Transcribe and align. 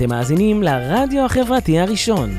אתם 0.00 0.08
מאזינים 0.08 0.62
לרדיו 0.62 1.24
החברתי 1.24 1.78
הראשון. 1.78 2.30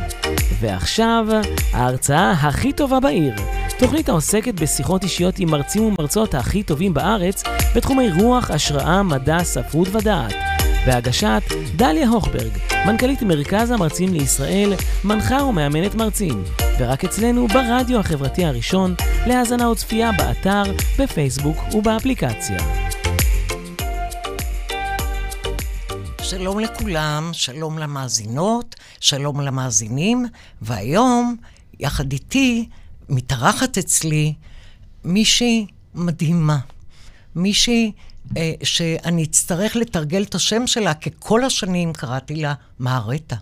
ועכשיו, 0.59 1.25
ההרצאה 1.73 2.31
הכי 2.31 2.73
טובה 2.73 2.99
בעיר. 2.99 3.35
תוכנית 3.79 4.09
העוסקת 4.09 4.53
בשיחות 4.53 5.03
אישיות 5.03 5.39
עם 5.39 5.51
מרצים 5.51 5.83
ומרצות 5.83 6.35
הכי 6.35 6.63
טובים 6.63 6.93
בארץ 6.93 7.43
בתחומי 7.75 8.09
רוח, 8.11 8.51
השראה, 8.51 9.03
מדע, 9.03 9.43
ספרות 9.43 9.95
ודעת. 9.95 10.33
בהגשת 10.85 11.41
דליה 11.75 12.09
הוכברג, 12.09 12.51
מנכ"לית 12.85 13.21
מרכז 13.21 13.71
המרצים 13.71 14.13
לישראל, 14.13 14.73
מנחה 15.03 15.43
ומאמנת 15.43 15.95
מרצים. 15.95 16.43
ורק 16.79 17.03
אצלנו 17.03 17.47
ברדיו 17.47 17.99
החברתי 17.99 18.45
הראשון, 18.45 18.95
להאזנה 19.27 19.69
וצפייה 19.69 20.11
באתר, 20.17 20.63
בפייסבוק 20.99 21.57
ובאפליקציה. 21.73 22.57
שלום 26.31 26.59
לכולם, 26.59 27.29
שלום 27.33 27.77
למאזינות, 27.77 28.75
שלום 28.99 29.41
למאזינים, 29.41 30.25
והיום, 30.61 31.35
יחד 31.79 32.11
איתי, 32.11 32.69
מתארחת 33.09 33.77
אצלי 33.77 34.33
מישהי 35.03 35.67
מדהימה. 35.95 36.57
מישהי 37.35 37.91
אה, 38.37 38.53
שאני 38.63 39.23
אצטרך 39.23 39.75
לתרגל 39.75 40.23
את 40.23 40.35
השם 40.35 40.67
שלה, 40.67 40.93
כי 40.93 41.09
כל 41.19 41.43
השנים 41.43 41.93
קראתי 41.93 42.35
לה 42.35 42.53
מהרטה. 42.79 43.35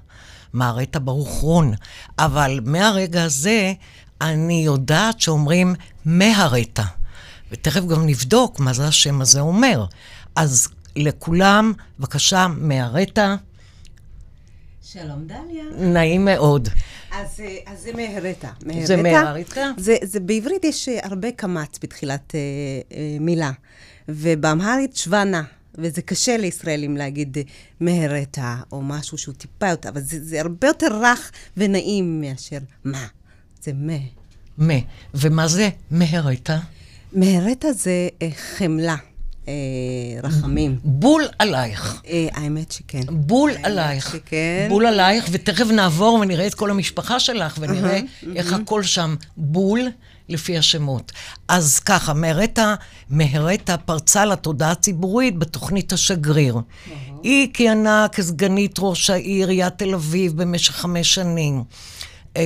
מהרטה 0.54 1.00
ברוך 1.00 1.30
רון. 1.30 1.74
אבל 2.20 2.60
מהרגע 2.64 3.24
הזה 3.24 3.74
אני 4.22 4.66
יודעת 4.66 5.22
שאומרים 5.22 5.76
מהרטה. 6.06 6.86
ותכף 7.52 7.82
גם 7.86 8.06
נבדוק 8.06 8.60
מה 8.60 8.74
זה 8.74 8.88
השם 8.88 9.22
הזה 9.22 9.40
אומר. 9.40 9.86
אז 10.36 10.68
לכולם, 11.00 11.74
בבקשה, 12.00 12.48
מהרטה. 12.48 13.36
שלום 14.84 15.28
דליה. 15.28 15.64
נעים 15.78 16.26
מאוד. 16.26 16.70
אז, 17.12 17.40
אה, 17.40 17.58
אז 17.66 17.80
זה 17.80 17.92
מהרטה. 17.94 18.52
זה 18.84 18.98
מהרטה? 18.98 19.72
זה, 19.78 19.96
זה 20.04 20.20
בעברית 20.20 20.64
יש 20.64 20.90
אה, 20.90 21.00
הרבה 21.04 21.32
קמץ 21.32 21.80
בתחילת 21.84 22.36
אה, 22.36 22.40
אה, 22.98 23.18
מילה, 23.20 23.52
ובאמהרית 24.10 24.96
שוונה, 24.96 25.44
וזה 25.76 26.02
קשה 26.02 26.38
לישראלים 26.38 26.98
להגיד 26.98 27.38
אה, 27.38 27.44
מהרטה, 27.80 28.58
או 28.72 28.82
משהו 28.82 29.18
שהוא 29.18 29.36
טיפה 29.36 29.68
יותר, 29.68 29.90
אבל 29.90 30.02
זה, 30.02 30.24
זה 30.24 30.42
הרבה 30.42 30.68
יותר 30.68 31.00
רך 31.02 31.32
ונעים 31.58 32.22
מאשר 32.22 32.58
מה. 32.84 33.08
זה 33.62 33.72
מה. 33.76 33.98
מה. 34.58 34.74
ומה 35.14 35.48
זה 35.48 35.70
מהרטה? 35.92 36.60
מהרטה 37.14 37.74
זה 37.74 38.10
אה, 38.22 38.30
חמלה, 38.58 38.96
אה, 39.50 40.20
רחמים. 40.24 40.80
בול 40.84 41.24
עלייך. 41.40 42.02
אה, 42.08 42.28
האמת 42.34 42.72
שכן. 42.72 43.02
בול 43.10 43.52
האמת 43.52 43.66
עלייך. 43.66 44.12
שכן. 44.12 44.66
בול 44.70 44.86
עלייך, 44.86 45.26
ותכף 45.32 45.66
נעבור 45.66 46.20
ונראה 46.22 46.48
את 46.48 46.54
כל 46.54 46.72
המשפחה 46.72 47.20
שלך, 47.20 47.58
ונראה 47.62 47.92
אהה, 47.94 48.36
איך 48.36 48.54
הכל 48.54 48.84
שם 48.84 49.16
בול 49.38 49.82
לפי 50.30 50.58
השמות. 50.58 51.12
אז 51.48 51.80
ככה, 51.80 52.14
מהרטה, 52.14 52.76
מהרטה 53.10 53.78
פרצה 53.78 54.26
לתודעה 54.26 54.72
הציבורית 54.72 55.38
בתוכנית 55.38 55.94
השגריר. 55.94 56.58
היא 57.24 57.48
כיהנה 57.54 58.08
כסגנית 58.12 58.76
ראש 58.80 59.10
העיר, 59.10 59.50
עיריית 59.50 59.78
תל 59.78 59.94
אביב, 59.94 60.42
במשך 60.42 60.76
חמש 60.76 61.16
שנים. 61.16 61.64
אה, 62.38 62.44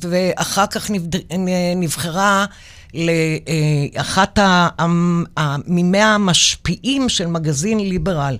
ואחר 0.00 0.66
כך 0.66 0.90
נבחרה 1.76 2.46
לאחת 2.94 4.38
ממאה 5.66 6.14
המשפיעים 6.14 7.08
של 7.08 7.26
מגזין 7.26 7.80
ליברל 7.80 8.36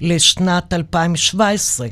לשנת 0.00 0.72
2017. 0.72 1.88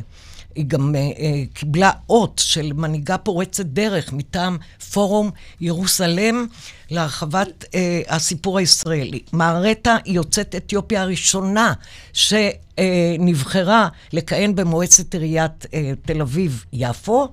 היא 0.54 0.64
גם 0.66 0.94
uh, 0.94 1.18
uh, 1.18 1.20
קיבלה 1.54 1.90
אות 2.08 2.42
של 2.44 2.72
מנהיגה 2.72 3.18
פורצת 3.18 3.66
דרך 3.66 4.12
מטעם 4.12 4.58
פורום 4.92 5.30
ירוסלם 5.60 6.46
להרחבת 6.90 7.64
uh, 7.64 7.76
הסיפור 8.08 8.58
הישראלי. 8.58 9.20
מהרטה 9.32 9.96
היא 10.04 10.14
יוצאת 10.14 10.54
אתיופיה 10.54 11.02
הראשונה 11.02 11.72
שנבחרה 12.12 13.88
לכהן 14.12 14.54
במועצת 14.54 15.14
עיריית 15.14 15.66
תל 16.04 16.20
אביב-יפו. 16.20 17.28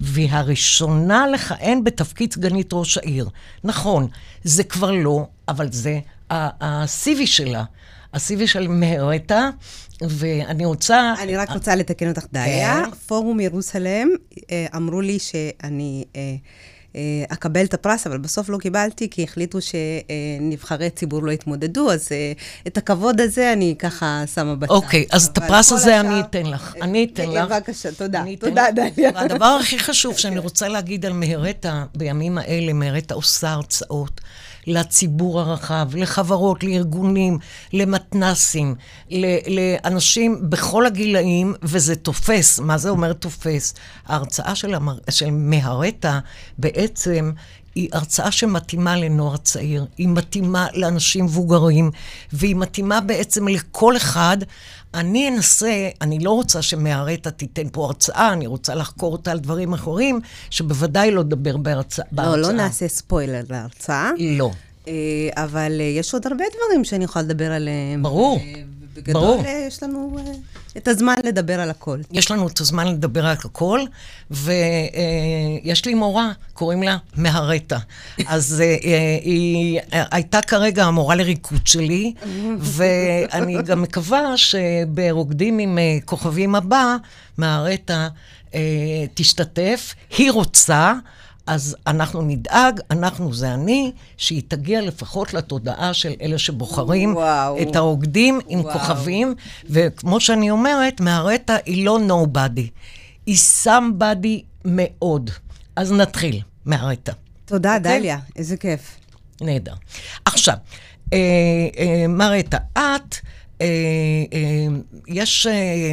והיא 0.00 0.28
הראשונה 0.30 1.26
לכהן 1.26 1.84
בתפקיד 1.84 2.32
סגנית 2.32 2.70
ראש 2.72 2.98
העיר. 2.98 3.28
נכון, 3.64 4.08
זה 4.44 4.64
כבר 4.64 4.90
לא, 4.90 5.26
אבל 5.48 5.72
זה 5.72 6.00
ה-CV 6.30 7.26
שלה. 7.26 7.64
ה-CV 8.12 8.46
של 8.46 8.68
מהרטה, 8.68 9.50
ואני 10.02 10.64
רוצה... 10.64 11.14
אני 11.22 11.36
רק 11.36 11.50
רוצה 11.50 11.74
לתקן 11.74 12.08
אותך, 12.08 12.24
דליה. 12.32 12.82
כן. 12.84 12.90
פורום 13.06 13.40
ירוסלם, 13.40 14.08
אה, 14.50 14.66
אמרו 14.76 15.00
לי 15.00 15.18
שאני 15.18 16.04
אה, 16.16 16.36
אקבל 17.28 17.64
את 17.64 17.74
הפרס, 17.74 18.06
אבל 18.06 18.18
בסוף 18.18 18.48
לא 18.48 18.58
קיבלתי, 18.58 19.10
כי 19.10 19.24
החליטו 19.24 19.58
שנבחרי 19.60 20.90
ציבור 20.90 21.22
לא 21.22 21.32
יתמודדו, 21.32 21.90
אז 21.92 22.08
אה, 22.12 22.32
את 22.66 22.76
הכבוד 22.78 23.20
הזה 23.20 23.52
אני 23.52 23.74
ככה 23.78 24.22
שמה 24.34 24.54
בצד. 24.54 24.70
אוקיי, 24.72 25.06
אז 25.10 25.26
את 25.26 25.38
הפרס 25.38 25.72
הזה 25.72 26.00
השאר- 26.00 26.10
אני 26.12 26.20
אתן 26.20 26.46
לך. 26.46 26.74
אני 26.82 27.08
אתן 27.12 27.22
אה, 27.36 27.44
לך. 27.44 27.50
בבקשה, 27.50 27.92
תודה. 27.92 28.24
תודה. 28.40 28.64
דליה. 28.74 29.10
והדבר 29.14 29.58
הכי 29.60 29.78
חשוב 29.78 30.16
שאני 30.18 30.38
רוצה 30.38 30.68
להגיד 30.68 31.06
על 31.06 31.12
מהרטה, 31.12 31.84
בימים 31.94 32.38
האלה, 32.38 32.72
מהרטה 32.72 33.14
עושה 33.14 33.50
הרצאות 33.52 34.20
לציבור 34.66 35.40
הרחב, 35.40 35.88
לחברות, 35.96 36.64
לארגונים, 36.64 37.38
למתנסים, 37.72 38.74
לאנשים 39.48 40.38
בכל 40.50 40.86
הגילאים, 40.86 41.54
וזה 41.62 41.96
תופס. 41.96 42.58
מה 42.58 42.78
זה 42.78 42.88
אומר 42.88 43.12
תופס? 43.12 43.74
ההרצאה 44.06 44.54
של, 44.54 44.74
המר... 44.74 44.98
של 45.10 45.30
מהרטה 45.30 46.18
בעצם... 46.58 46.87
היא 47.74 47.88
הרצאה 47.92 48.32
שמתאימה 48.32 48.96
לנוער 48.96 49.36
צעיר, 49.36 49.86
היא 49.98 50.08
מתאימה 50.08 50.66
לאנשים 50.74 51.24
מבוגרים, 51.24 51.90
והיא 52.32 52.56
מתאימה 52.56 53.00
בעצם 53.00 53.48
לכל 53.48 53.96
אחד. 53.96 54.36
אני 54.94 55.28
אנסה, 55.28 55.88
אני 56.00 56.18
לא 56.18 56.30
רוצה 56.30 56.62
שמהרטה 56.62 57.30
תיתן 57.30 57.68
פה 57.72 57.84
הרצאה, 57.84 58.32
אני 58.32 58.46
רוצה 58.46 58.74
לחקור 58.74 59.12
אותה 59.12 59.30
על 59.30 59.38
דברים 59.38 59.72
אחרים, 59.72 60.20
שבוודאי 60.50 61.10
לא 61.10 61.20
לדבר 61.20 61.56
בהרצאה. 61.56 62.04
לא, 62.12 62.38
לא 62.38 62.52
נעשה 62.52 62.88
ספוילר 62.88 63.42
להרצאה. 63.50 64.10
לא. 64.18 64.50
אה, 64.88 64.94
אבל 65.36 65.76
אה, 65.80 65.84
יש 65.84 66.14
עוד 66.14 66.26
הרבה 66.26 66.44
דברים 66.56 66.84
שאני 66.84 67.04
יכולה 67.04 67.22
לדבר 67.22 67.52
עליהם. 67.52 68.02
ברור, 68.02 68.40
אה, 68.98 69.02
ובגדול 69.02 69.22
ברור. 69.22 69.44
אה, 69.44 69.64
יש 69.66 69.82
לנו 69.82 70.18
אה, 70.18 70.32
את 70.76 70.88
הזמן 70.88 71.14
לדבר 71.24 71.60
על 71.60 71.70
הכל. 71.70 71.98
יש 72.12 72.30
לנו 72.30 72.48
את 72.48 72.60
הזמן 72.60 72.86
לדבר 72.86 73.26
על 73.26 73.36
הכל, 73.44 73.80
ויש 74.30 75.84
לי 75.86 75.94
מורה, 75.94 76.30
קוראים 76.52 76.82
לה 76.82 76.96
מהרטה. 77.16 77.78
אז 78.26 78.60
אה, 78.60 78.76
אה, 78.84 79.18
היא 79.22 79.80
אה, 79.92 80.04
הייתה 80.10 80.42
כרגע 80.42 80.84
המורה 80.84 81.14
לריקוד 81.14 81.66
שלי, 81.66 82.14
ואני 82.58 83.62
גם 83.62 83.82
מקווה 83.82 84.36
שברוקדים 84.36 85.58
עם 85.58 85.78
אה, 85.78 85.98
כוכבים 86.04 86.54
הבא, 86.54 86.96
מהרטה 87.38 88.08
אה, 88.54 88.60
תשתתף. 89.14 89.94
היא 90.18 90.30
רוצה. 90.32 90.92
אז 91.48 91.76
אנחנו 91.86 92.22
נדאג, 92.22 92.80
אנחנו 92.90 93.34
זה 93.34 93.54
אני, 93.54 93.92
שהיא 94.16 94.42
תגיע 94.48 94.80
לפחות 94.80 95.34
לתודעה 95.34 95.94
של 95.94 96.12
אלה 96.20 96.38
שבוחרים 96.38 97.14
וואו. 97.14 97.62
את 97.62 97.76
הרוקדים 97.76 98.40
עם 98.48 98.60
וואו. 98.60 98.72
כוכבים, 98.72 99.34
וכמו 99.70 100.20
שאני 100.20 100.50
אומרת, 100.50 101.00
מהרטה 101.00 101.56
היא 101.66 101.84
לא 101.84 101.98
nobody, 102.08 102.68
היא 103.26 103.36
somebody 103.64 104.42
מאוד. 104.64 105.30
אז 105.76 105.92
נתחיל, 105.92 106.40
מהרטה. 106.64 107.12
תודה, 107.44 107.76
אוקיי? 107.76 107.98
דליה, 107.98 108.18
איזה 108.36 108.56
כיף. 108.56 108.96
נהדר. 109.40 109.74
עכשיו, 110.24 110.56
אה, 111.12 111.18
אה, 111.78 112.06
מרתה, 112.08 112.58
את, 112.72 113.16
יש, 115.08 115.46
אה, 115.46 115.92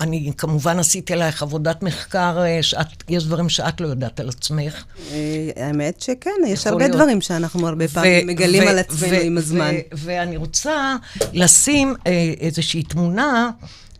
אני 0.00 0.32
כמובן 0.38 0.78
עשיתי 0.78 1.12
עלייך 1.12 1.42
עבודת 1.42 1.82
מחקר, 1.82 2.38
אה, 2.42 2.62
שאת, 2.62 2.86
יש 3.08 3.24
דברים 3.24 3.48
שאת 3.48 3.80
לא 3.80 3.86
יודעת 3.86 4.20
על 4.20 4.28
עצמך. 4.28 4.84
אה, 5.10 5.50
האמת 5.56 6.00
שכן, 6.00 6.30
יש 6.46 6.66
הרבה 6.66 6.84
להיות. 6.84 6.96
דברים 6.96 7.20
שאנחנו 7.20 7.68
הרבה 7.68 7.88
פעמים 7.88 8.26
מגלים 8.26 8.68
על 8.68 8.78
עצמנו 8.78 9.16
עם 9.22 9.38
הזמן. 9.38 9.74
ואני 9.92 10.36
רוצה 10.36 10.96
לשים 11.32 11.94
אה, 12.06 12.32
איזושהי 12.40 12.82
תמונה 12.82 13.50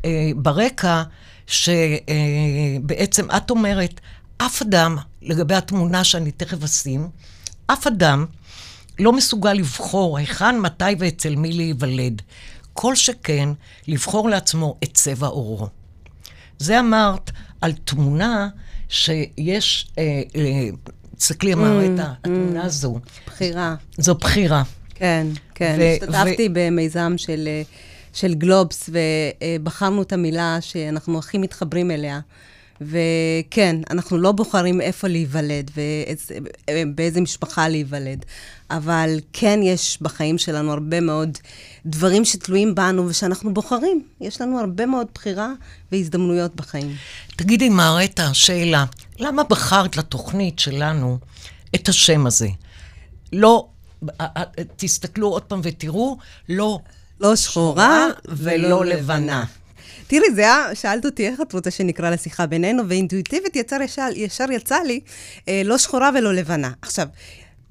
אה, 0.05 0.31
ברקע, 0.37 1.03
שבעצם 1.47 3.27
את 3.37 3.51
אומרת, 3.51 4.01
אף 4.39 4.63
אדם, 4.63 4.97
לגבי 5.23 5.55
התמונה 5.55 6.05
שאני 6.05 6.31
תכף 6.31 6.65
אשים, 6.65 7.09
אף 7.67 7.87
אדם 7.87 8.27
לא 8.99 9.13
מסוגל 9.13 9.53
לבחור 9.53 10.19
היכן, 10.19 10.59
מתי 10.59 10.85
ואצל 10.99 11.37
מי 11.37 11.53
להיוולד. 11.53 12.23
כל 12.73 12.95
שכן 12.97 13.49
לבחור 13.89 14.29
לעצמו 14.29 14.77
את 14.85 14.95
צבע 14.95 15.27
עורו. 15.27 15.69
זה 16.59 16.81
אמרת 16.81 17.31
על 17.61 17.73
תמונה 17.73 18.49
שיש, 18.89 19.89
אה, 19.99 20.23
אה, 20.37 20.69
תסתכלי, 21.17 21.53
אמרת, 21.53 22.09
התמונה 22.25 22.65
הזו, 22.65 22.99
בחירה. 23.27 23.75
זו 23.99 24.15
בחירה. 24.15 24.63
כן, 24.95 25.27
כן. 25.55 25.77
ו- 25.81 26.05
השתתפתי 26.05 26.49
במיזם 26.53 27.15
של 27.17 27.49
אה, 27.49 27.63
של 28.13 28.35
גלובס, 28.35 28.91
ובחרנו 28.91 30.03
את 30.03 30.13
המילה 30.13 30.59
שאנחנו 30.61 31.19
הכי 31.19 31.39
מתחברים 31.39 31.91
אליה. 31.91 32.21
וכן, 32.81 33.77
אנחנו 33.91 34.19
לא 34.19 34.33
בוחרים 34.33 34.81
איפה 34.81 35.09
להיוולד 35.09 35.71
ובאיזה 36.69 37.21
משפחה 37.21 37.69
להיוולד, 37.69 38.25
אבל 38.73 39.21
כן 39.33 39.61
יש 39.63 39.99
בחיים 40.03 40.39
שלנו 40.39 40.73
הרבה 40.73 41.01
מאוד 41.01 41.39
דברים 41.87 42.25
שתלויים 42.25 42.75
בנו 42.75 43.07
ושאנחנו 43.07 43.55
בוחרים. 43.55 44.03
יש 44.21 44.41
לנו 44.41 44.61
הרבה 44.61 44.87
מאוד 44.87 45.07
בחירה 45.15 45.53
והזדמנויות 45.93 46.55
בחיים. 46.55 46.95
תגידי, 47.37 47.69
מרתה, 47.69 48.35
שאלה, 48.35 48.85
למה 49.19 49.43
בחרת 49.45 49.97
לתוכנית 49.97 50.59
שלנו 50.59 51.19
את 51.75 51.89
השם 51.89 52.27
הזה? 52.27 52.49
לא, 53.33 53.69
תסתכלו 54.77 55.29
עוד 55.29 55.43
פעם 55.43 55.61
ותראו, 55.63 56.17
לא... 56.49 56.79
לא 57.21 57.37
שחורה 57.37 58.07
ולא 58.29 58.85
לבנה. 58.85 59.45
תראי, 60.07 60.35
זה 60.35 60.41
היה, 60.41 60.75
שאלת 60.75 61.05
אותי 61.05 61.29
איך 61.29 61.41
את 61.41 61.53
רוצה 61.53 61.71
שנקרא 61.71 62.11
לשיחה 62.11 62.47
בינינו, 62.47 62.83
ואינטואיטיבית 62.89 63.57
יצר 63.57 63.83
ישר, 63.83 64.09
ישר 64.15 64.45
יצא 64.51 64.79
לי, 64.87 65.01
אה, 65.49 65.63
לא 65.65 65.79
שחורה 65.79 66.11
ולא 66.15 66.35
לבנה. 66.35 66.71
עכשיו, 66.83 67.07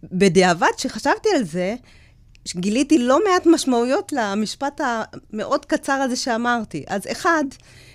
בדיעבד, 0.03 0.68
כשחשבתי 0.77 1.30
על 1.36 1.44
זה, 1.44 1.75
גיליתי 2.56 2.98
לא 2.98 3.19
מעט 3.30 3.45
משמעויות 3.45 4.13
למשפט 4.15 4.81
המאוד 4.83 5.65
קצר 5.65 5.94
הזה 5.94 6.15
שאמרתי. 6.15 6.83
אז 6.88 7.01
אחד, 7.12 7.44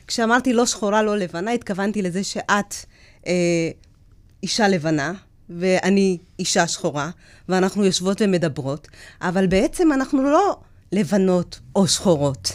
כשאמרתי 0.07 0.53
לא 0.53 0.67
שחורה, 0.67 1.03
לא 1.03 1.17
לבנה, 1.17 1.51
התכוונתי 1.51 2.03
לזה 2.03 2.25
שאת 2.25 2.75
אה, 3.27 3.33
אישה 4.43 4.69
לבנה, 4.69 5.13
ואני 5.51 6.19
אישה 6.39 6.67
שחורה, 6.67 7.11
ואנחנו 7.49 7.85
יושבות 7.85 8.23
ומדברות, 8.23 8.89
אבל 9.23 9.47
בעצם 9.47 9.93
אנחנו 9.93 10.23
לא 10.23 10.57
לבנות 10.93 11.61
או 11.77 11.89
שחורות. 11.89 12.53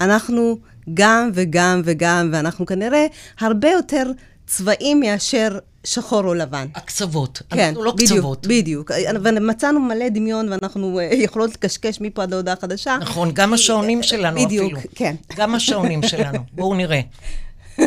אנחנו 0.00 0.58
גם 0.94 1.30
וגם 1.34 1.80
וגם, 1.84 2.30
ואנחנו 2.32 2.66
כנראה 2.66 3.06
הרבה 3.40 3.70
יותר 3.70 4.10
צבעים 4.46 5.00
מאשר 5.00 5.58
שחור 5.84 6.24
או 6.24 6.34
לבן. 6.34 6.66
הקצוות, 6.74 7.42
כן, 7.50 7.58
אנחנו 7.60 7.84
לא 7.84 7.92
בדיוק, 7.92 8.10
קצוות. 8.10 8.46
בדיוק, 8.46 8.90
ומצאנו 9.24 9.80
מלא 9.80 10.08
דמיון, 10.08 10.52
ואנחנו 10.52 10.98
אה, 10.98 11.04
יכולות 11.12 11.50
לקשקש 11.54 12.00
מפה 12.00 12.22
עד 12.22 12.30
להודעה 12.30 12.56
חדשה. 12.56 12.96
נכון, 13.00 13.30
גם 13.34 13.52
השעונים 13.52 14.02
שלנו 14.02 14.44
בדיוק, 14.44 14.64
אפילו. 14.64 14.78
בדיוק, 14.78 14.92
כן. 14.94 15.14
גם 15.36 15.54
השעונים 15.54 16.02
שלנו. 16.02 16.38
בואו 16.52 16.74
נראה. 16.74 17.00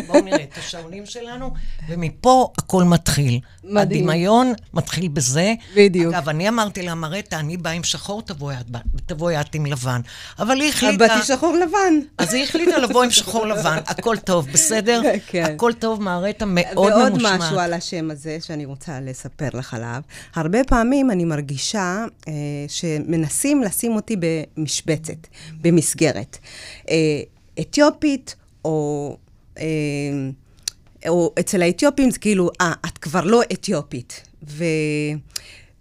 בואו 0.06 0.20
נראה 0.20 0.42
את 0.42 0.58
השעונים 0.58 1.06
שלנו, 1.06 1.50
ומפה 1.88 2.52
הכל 2.58 2.84
מתחיל. 2.84 3.40
מדהים. 3.64 4.08
הדמיון 4.08 4.52
מתחיל 4.74 5.08
בזה. 5.08 5.54
בדיוק. 5.76 6.14
אגב, 6.14 6.28
אני 6.28 6.48
אמרתי 6.48 6.82
לה, 6.82 6.94
מרתה, 6.94 7.40
אני 7.40 7.56
באה 7.56 7.72
עם 7.72 7.84
שחור, 7.84 8.22
תבואי 9.06 9.40
את 9.40 9.54
עם 9.54 9.66
לבן. 9.66 10.00
אבל 10.38 10.60
היא 10.60 10.68
החליטה... 10.68 10.96
באתי 10.96 11.26
שחור 11.26 11.56
לבן. 11.56 11.94
אז 12.18 12.34
היא 12.34 12.44
החליטה 12.44 12.78
לבוא 12.78 13.04
עם 13.04 13.10
שחור 13.10 13.46
לבן. 13.46 13.78
הכל 13.86 14.16
טוב, 14.16 14.48
בסדר? 14.52 15.02
כן. 15.26 15.54
הכל 15.54 15.72
טוב, 15.72 16.02
מרתה 16.02 16.44
מאוד 16.46 17.08
ממושמעת. 17.08 17.40
ועוד 17.40 17.40
משהו 17.40 17.58
על 17.58 17.72
השם 17.72 18.10
הזה 18.10 18.38
שאני 18.40 18.64
רוצה 18.64 19.00
לספר 19.00 19.48
לך 19.54 19.74
עליו. 19.74 20.00
הרבה 20.34 20.64
פעמים 20.64 21.10
אני 21.10 21.24
מרגישה 21.24 22.04
אה, 22.28 22.32
שמנסים 22.68 23.62
לשים 23.62 23.96
אותי 23.96 24.16
במשבצת, 24.56 25.26
במסגרת. 25.60 26.38
אה, 26.90 26.94
אתיופית, 27.60 28.36
או 28.64 29.16
או 31.08 31.34
אצל 31.40 31.62
האתיופים 31.62 32.10
זה 32.10 32.18
כאילו, 32.18 32.50
אה, 32.60 32.72
את 32.86 32.98
כבר 32.98 33.24
לא 33.24 33.42
אתיופית. 33.52 34.22
ו... 34.48 34.64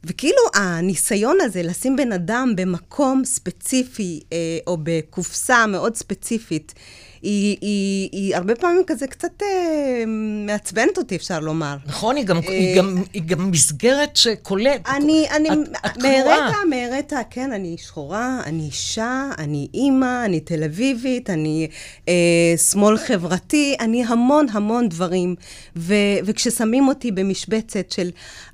וכאילו 0.03 0.41
הניסיון 0.53 1.37
הזה 1.41 1.63
לשים 1.63 1.95
בן 1.95 2.11
אדם 2.11 2.53
במקום 2.55 3.21
ספציפי, 3.25 4.19
אה, 4.33 4.37
או 4.67 4.77
בקופסה 4.83 5.67
מאוד 5.67 5.95
ספציפית, 5.95 6.73
היא, 7.21 7.57
היא, 7.61 8.09
היא 8.11 8.35
הרבה 8.35 8.55
פעמים 8.55 8.83
כזה 8.87 9.07
קצת 9.07 9.41
אה, 9.41 10.03
מעצבנת 10.45 10.97
אותי, 10.97 11.15
אפשר 11.15 11.39
לומר. 11.39 11.77
נכון, 11.85 12.15
היא 12.15 12.25
גם, 12.25 12.37
אה, 12.37 12.41
היא 12.49 12.77
גם, 12.77 13.03
היא 13.13 13.21
גם 13.21 13.51
מסגרת 13.51 14.15
שכוללת. 14.15 14.89
אני, 14.89 15.27
אני, 15.35 15.49
את 15.85 15.97
מהרטה, 15.97 16.57
מהרטה, 16.69 17.19
כן, 17.29 17.51
אני 17.51 17.77
שחורה, 17.77 18.41
אני 18.45 18.63
אישה, 18.63 19.29
אני 19.37 19.67
אימא, 19.73 20.25
אני 20.25 20.39
תל 20.39 20.63
אביבית, 20.63 21.29
אני 21.29 21.67
אה, 22.07 22.53
שמאל 22.71 22.97
חברתי, 22.97 23.75
אני 23.79 24.03
המון 24.05 24.45
המון 24.51 24.89
דברים. 24.89 25.35
ו, 25.75 25.93
וכששמים 26.25 26.87
אותי 26.87 27.11
במשבצת 27.11 27.91
של, 27.91 28.09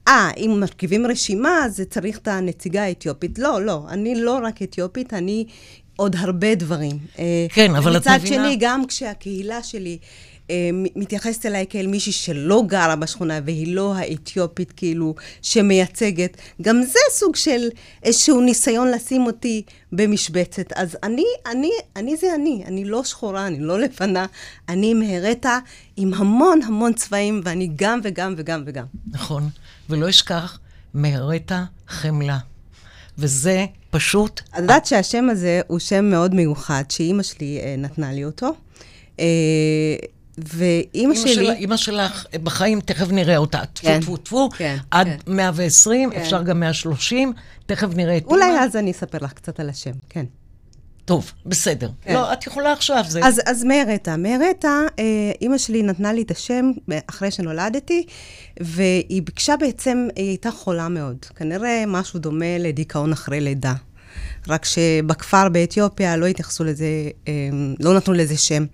אה, 0.08 0.30
אם 0.38 0.58
מרכיבים 0.60 1.06
רשימה, 1.06 1.66
אז 1.66 1.82
צריך 1.90 2.18
את 2.18 2.28
הנציגה 2.28 2.84
האתיופית. 2.84 3.40
לא, 3.40 3.62
לא, 3.62 3.84
אני 3.90 4.16
לא 4.16 4.40
רק 4.44 4.62
אתיופית, 4.62 5.14
אני 5.14 5.46
עוד 5.98 6.16
הרבה 6.20 6.56
דברים. 6.56 6.98
אה, 7.20 7.46
כן, 7.50 7.76
אבל 7.76 7.98
את 7.98 8.08
מבינה... 8.08 8.18
ומצד 8.18 8.28
שני, 8.28 8.58
גם 8.60 8.88
כשהקהילה 8.88 9.64
שלי 9.64 9.98
אה, 10.50 10.70
מתייחסת 10.74 11.46
אליי 11.46 11.66
כאל 11.70 11.88
מישהי 11.88 12.12
שלא 12.12 12.64
גרה 12.68 12.96
בשכונה, 12.96 13.40
והיא 13.46 13.76
לא 13.76 13.96
האתיופית, 13.96 14.72
כאילו, 14.72 15.16
שמייצגת, 15.42 16.38
גם 16.62 16.82
זה 16.84 17.00
סוג 17.12 17.36
של 17.36 17.68
איזשהו 18.04 18.42
ניסיון 18.42 18.92
לשים 18.92 19.26
אותי 19.26 19.62
במשבצת. 19.92 20.74
אז 20.74 20.98
אני, 21.04 21.26
אני, 21.52 21.72
אני 21.96 22.18
זה 22.18 22.36
אני, 22.36 22.64
אני 22.68 22.86
לא 22.86 23.04
שחורה, 23.04 23.48
אני 23.48 23.60
לא 23.60 23.80
לבנה, 23.80 24.26
אני 24.70 24.94
מהרטה 24.94 25.60
עם 25.98 26.14
המון 26.14 26.60
המון 26.62 26.94
צבעים, 26.94 27.42
ואני 27.44 27.70
גם 27.76 28.00
וגם 28.04 28.34
וגם 28.38 28.64
וגם. 28.66 28.86
נכון, 29.12 29.50
ולא 29.90 30.10
אשכח, 30.10 30.60
מהרטה 30.94 31.64
חמלה. 31.88 32.38
וזה 33.18 33.66
פשוט... 33.98 34.42
את 34.50 34.58
יודעת 34.58 34.86
שהשם 34.86 35.30
הזה 35.30 35.62
הוא 35.68 35.80
שם 35.80 36.06
מאוד 36.06 36.36
מיוחד, 36.36 36.84
שאימא 36.90 37.24
שלי 37.24 37.60
אה, 37.64 37.76
נתנה 37.78 38.14
לי 38.14 38.26
אותו. 38.26 38.54
אה, 39.20 39.26
ואימא 40.38 41.16
שלי... 41.16 41.34
של, 41.34 41.50
אימא 41.50 41.78
שלך 41.78 42.26
בחיים, 42.44 42.80
תכף 42.80 43.12
נראה 43.12 43.38
אותה. 43.38 43.62
כן. 43.76 44.00
טפו 44.02 44.18
טפו 44.18 44.48
טפו, 44.48 44.58
כן, 44.58 44.78
עד 44.92 45.08
כן. 45.08 45.34
120, 45.34 46.12
כן. 46.12 46.22
אפשר 46.22 46.44
גם 46.44 46.60
130, 46.60 47.34
תכף 47.66 47.88
נראה 47.96 48.18
את 48.18 48.24
אימא. 48.24 48.34
אולי 48.34 48.60
אז 48.60 48.76
אני 48.76 48.92
אספר 48.92 49.18
לך 49.22 49.34
קצת 49.34 49.60
על 49.60 49.70
השם, 49.70 49.92
כן. 50.10 50.26
טוב, 51.06 51.32
בסדר. 51.46 51.90
כן. 52.02 52.14
לא, 52.14 52.34
את 52.34 52.48
יכולה 52.48 52.72
עכשיו, 52.72 53.04
זה... 53.08 53.20
אז, 53.26 53.42
אז 53.46 53.64
מרתה. 53.64 54.18
מרתה, 54.18 54.82
אה, 55.00 55.32
אימא 55.42 55.58
שלי 55.58 55.84
נתנה 55.84 56.14
לי 56.14 56.22
את 56.22 56.32
השם 56.32 56.72
אחרי 57.10 57.32
שנולדתי, 57.32 58.06
והיא 58.60 59.22
ביקשה 59.22 59.58
בעצם, 59.60 60.08
היא 60.16 60.28
הייתה 60.28 60.52
חולה 60.52 60.90
מאוד. 60.90 61.18
כנראה 61.36 61.84
משהו 61.88 62.20
דומה 62.20 62.58
לדיכאון 62.58 63.12
אחרי 63.12 63.42
לידה. 63.42 63.74
רק 64.48 64.66
שבכפר 64.66 65.50
באתיופיה 65.50 66.18
לא 66.18 66.26
התייחסו 66.26 66.64
לזה, 66.64 66.86
אה, 67.28 67.34
לא 67.80 67.94
נתנו 67.94 68.14
לזה 68.14 68.38
שם. 68.38 68.66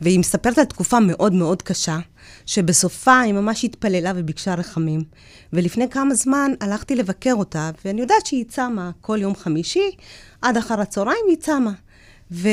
והיא 0.00 0.18
מספרת 0.18 0.58
על 0.58 0.64
תקופה 0.64 1.00
מאוד 1.00 1.32
מאוד 1.32 1.62
קשה, 1.62 1.98
שבסופה 2.46 3.20
היא 3.20 3.32
ממש 3.32 3.64
התפללה 3.64 4.12
וביקשה 4.16 4.54
רחמים. 4.54 5.00
ולפני 5.52 5.90
כמה 5.90 6.14
זמן 6.14 6.52
הלכתי 6.60 6.94
לבקר 6.94 7.32
אותה, 7.32 7.70
ואני 7.84 8.00
יודעת 8.00 8.26
שהיא 8.26 8.44
צמה 8.48 8.90
כל 9.00 9.18
יום 9.20 9.34
חמישי, 9.34 9.90
עד 10.42 10.56
אחר 10.56 10.80
הצהריים 10.80 11.24
היא 11.28 11.36
צמה. 11.36 11.72
ו... 12.32 12.48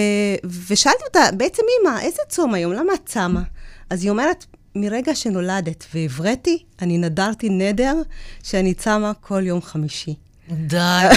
ושאלתי 0.69 1.03
אותה, 1.07 1.19
בעצם 1.37 1.63
אמא, 1.81 1.99
איזה 1.99 2.21
צום 2.29 2.53
היום? 2.53 2.73
למה 2.73 2.93
את 2.93 3.01
צמה? 3.05 3.41
אז 3.89 4.03
היא 4.03 4.09
אומרת, 4.09 4.45
מרגע 4.75 5.15
שנולדת 5.15 5.85
והבראתי, 5.93 6.63
אני 6.81 6.97
נדרתי 6.97 7.49
נדר 7.49 7.95
שאני 8.43 8.73
צמה 8.73 9.11
כל 9.21 9.41
יום 9.45 9.61
חמישי. 9.61 10.15
די, 10.51 11.07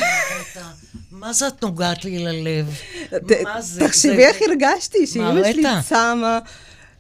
מה 1.20 1.32
זה 1.32 1.48
את 1.48 1.62
נוגעת 1.62 2.04
לי 2.04 2.18
ללב? 2.18 2.74
מה 3.44 3.60
זה? 3.62 3.80
תחשבי 3.86 4.24
איך 4.24 4.36
הרגשתי, 4.48 5.06
שאמא 5.06 5.52
שלי 5.52 5.64
צמה. 5.88 6.38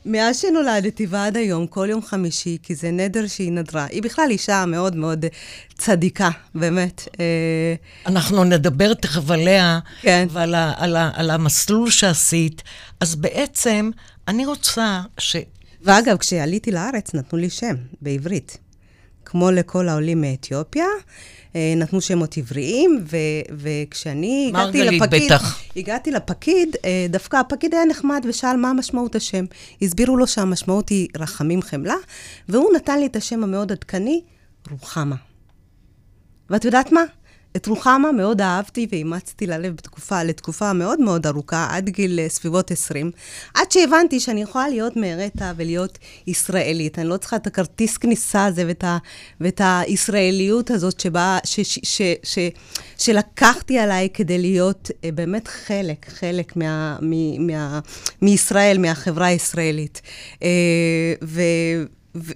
מאז 0.04 0.38
שנולדתי 0.38 1.06
ועד 1.06 1.36
היום, 1.36 1.66
כל 1.66 1.86
יום 1.90 2.02
חמישי, 2.02 2.58
כי 2.62 2.74
זה 2.74 2.90
נדר 2.90 3.26
שהיא 3.26 3.52
נדרה. 3.52 3.86
היא 3.90 4.02
בכלל 4.02 4.30
אישה 4.30 4.64
מאוד 4.66 4.96
מאוד 4.96 5.24
צדיקה, 5.78 6.30
באמת. 6.54 7.08
אה, 7.20 7.74
אנחנו 8.06 8.44
נדבר 8.44 8.94
תכף 8.94 9.30
עליה, 9.30 9.78
כן. 10.00 10.26
ועל 10.30 10.54
ה, 10.54 10.72
על 10.76 10.96
ה, 10.96 11.10
על 11.14 11.30
המסלול 11.30 11.90
שעשית. 11.90 12.62
אז 13.00 13.14
בעצם, 13.14 13.90
אני 14.28 14.46
רוצה 14.46 15.00
ש... 15.18 15.36
ואגב, 15.82 16.16
כשעליתי 16.16 16.70
לארץ, 16.70 17.14
נתנו 17.14 17.38
לי 17.38 17.50
שם 17.50 17.74
בעברית. 18.02 18.58
כמו 19.26 19.50
לכל 19.50 19.88
העולים 19.88 20.20
מאתיופיה, 20.20 20.86
אה, 21.56 21.74
נתנו 21.76 22.00
שמות 22.00 22.36
עבריים, 22.36 23.04
ו, 23.10 23.16
וכשאני 23.50 24.52
הגעתי 24.54 24.84
לפקיד... 24.84 25.00
מרגלית 25.00 25.32
בטח. 25.32 25.60
הגעתי 25.76 26.10
לפקיד, 26.10 26.76
אה, 26.84 27.06
דווקא 27.10 27.36
הפקיד 27.36 27.74
היה 27.74 27.84
נחמד 27.84 28.26
ושאל 28.28 28.56
מה 28.56 28.72
משמעות 28.72 29.14
השם. 29.14 29.44
הסבירו 29.82 30.16
לו 30.16 30.26
שהמשמעות 30.26 30.88
היא 30.88 31.08
רחמים 31.16 31.62
חמלה, 31.62 31.94
והוא 32.48 32.72
נתן 32.76 32.98
לי 32.98 33.06
את 33.06 33.16
השם 33.16 33.42
המאוד 33.42 33.72
עדכני, 33.72 34.20
רוחמה. 34.70 35.16
ואת 36.50 36.64
יודעת 36.64 36.92
מה? 36.92 37.02
את 37.56 37.66
רוחמה 37.66 38.12
מאוד 38.12 38.40
אהבתי 38.40 38.86
ואימצתי 38.90 39.46
ללב 39.46 39.74
בתקופה, 39.74 40.22
לתקופה 40.22 40.72
מאוד 40.72 41.00
מאוד 41.00 41.26
ארוכה, 41.26 41.66
עד 41.70 41.88
גיל 41.88 42.20
אה, 42.20 42.28
סביבות 42.28 42.70
20, 42.70 43.10
עד 43.54 43.72
שהבנתי 43.72 44.20
שאני 44.20 44.42
יכולה 44.42 44.68
להיות 44.68 44.96
מארטה 44.96 45.52
ולהיות 45.56 45.98
ישראלית. 46.26 46.98
אני 46.98 47.08
לא 47.08 47.16
צריכה 47.16 47.36
את 47.36 47.46
הכרטיס 47.46 47.96
כניסה 47.96 48.44
הזה 48.44 48.64
ואת, 48.66 48.84
ה, 48.84 48.98
ואת 49.40 49.60
הישראליות 49.64 50.70
הזאת 50.70 51.00
שבה, 51.00 51.38
ש, 51.44 51.60
ש, 51.60 51.78
ש, 51.82 52.02
ש, 52.22 52.38
שלקחתי 52.98 53.78
עליי 53.78 54.08
כדי 54.14 54.38
להיות 54.38 54.90
אה, 55.04 55.12
באמת 55.12 55.48
חלק, 55.48 56.06
חלק 56.08 56.56
מה, 56.56 56.96
מ, 57.02 57.46
מה, 57.46 57.80
מישראל, 58.22 58.78
מהחברה 58.78 59.26
הישראלית. 59.26 60.02
ו... 61.24 61.40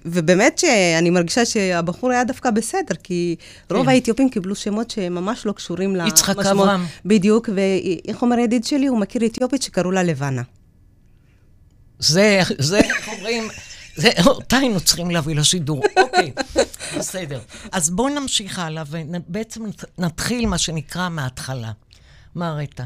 ובאמת 0.05 0.57
שאני 0.57 1.09
מרגישה 1.09 1.45
שהבחור 1.45 2.11
היה 2.11 2.23
דווקא 2.23 2.51
בסדר, 2.51 2.95
כי 3.03 3.35
רוב 3.71 3.83
כן. 3.83 3.89
האתיופים 3.89 4.29
קיבלו 4.29 4.55
שמות 4.55 4.89
שממש 4.89 5.45
לא 5.45 5.51
קשורים 5.51 5.95
למשמעות. 5.95 6.13
יצחק 6.13 6.45
אברהם. 6.45 6.85
בדיוק, 7.05 7.49
ואיך 7.55 8.21
אומר 8.21 8.39
ידיד 8.39 8.63
שלי? 8.63 8.87
הוא 8.87 8.99
מכיר 8.99 9.25
אתיופית 9.25 9.61
שקראו 9.61 9.91
לה 9.91 10.03
לבנה. 10.03 10.41
זה, 11.99 12.41
זה, 12.57 12.79
איך 12.79 13.07
אומרים, 13.07 13.47
זה, 13.95 14.09
אותה 14.25 14.57
היינו 14.57 14.79
צריכים 14.79 15.11
להביא 15.11 15.35
לשידור. 15.35 15.83
אוקיי, 15.97 16.31
בסדר. 16.97 17.39
אז 17.71 17.89
בואו 17.89 18.09
נמשיך 18.09 18.59
הלאה, 18.59 18.83
ובעצם 18.87 19.63
נתחיל, 19.97 20.45
מה 20.45 20.57
שנקרא, 20.57 21.09
מההתחלה. 21.09 21.71
מה 22.35 22.49
הראית? 22.49 22.79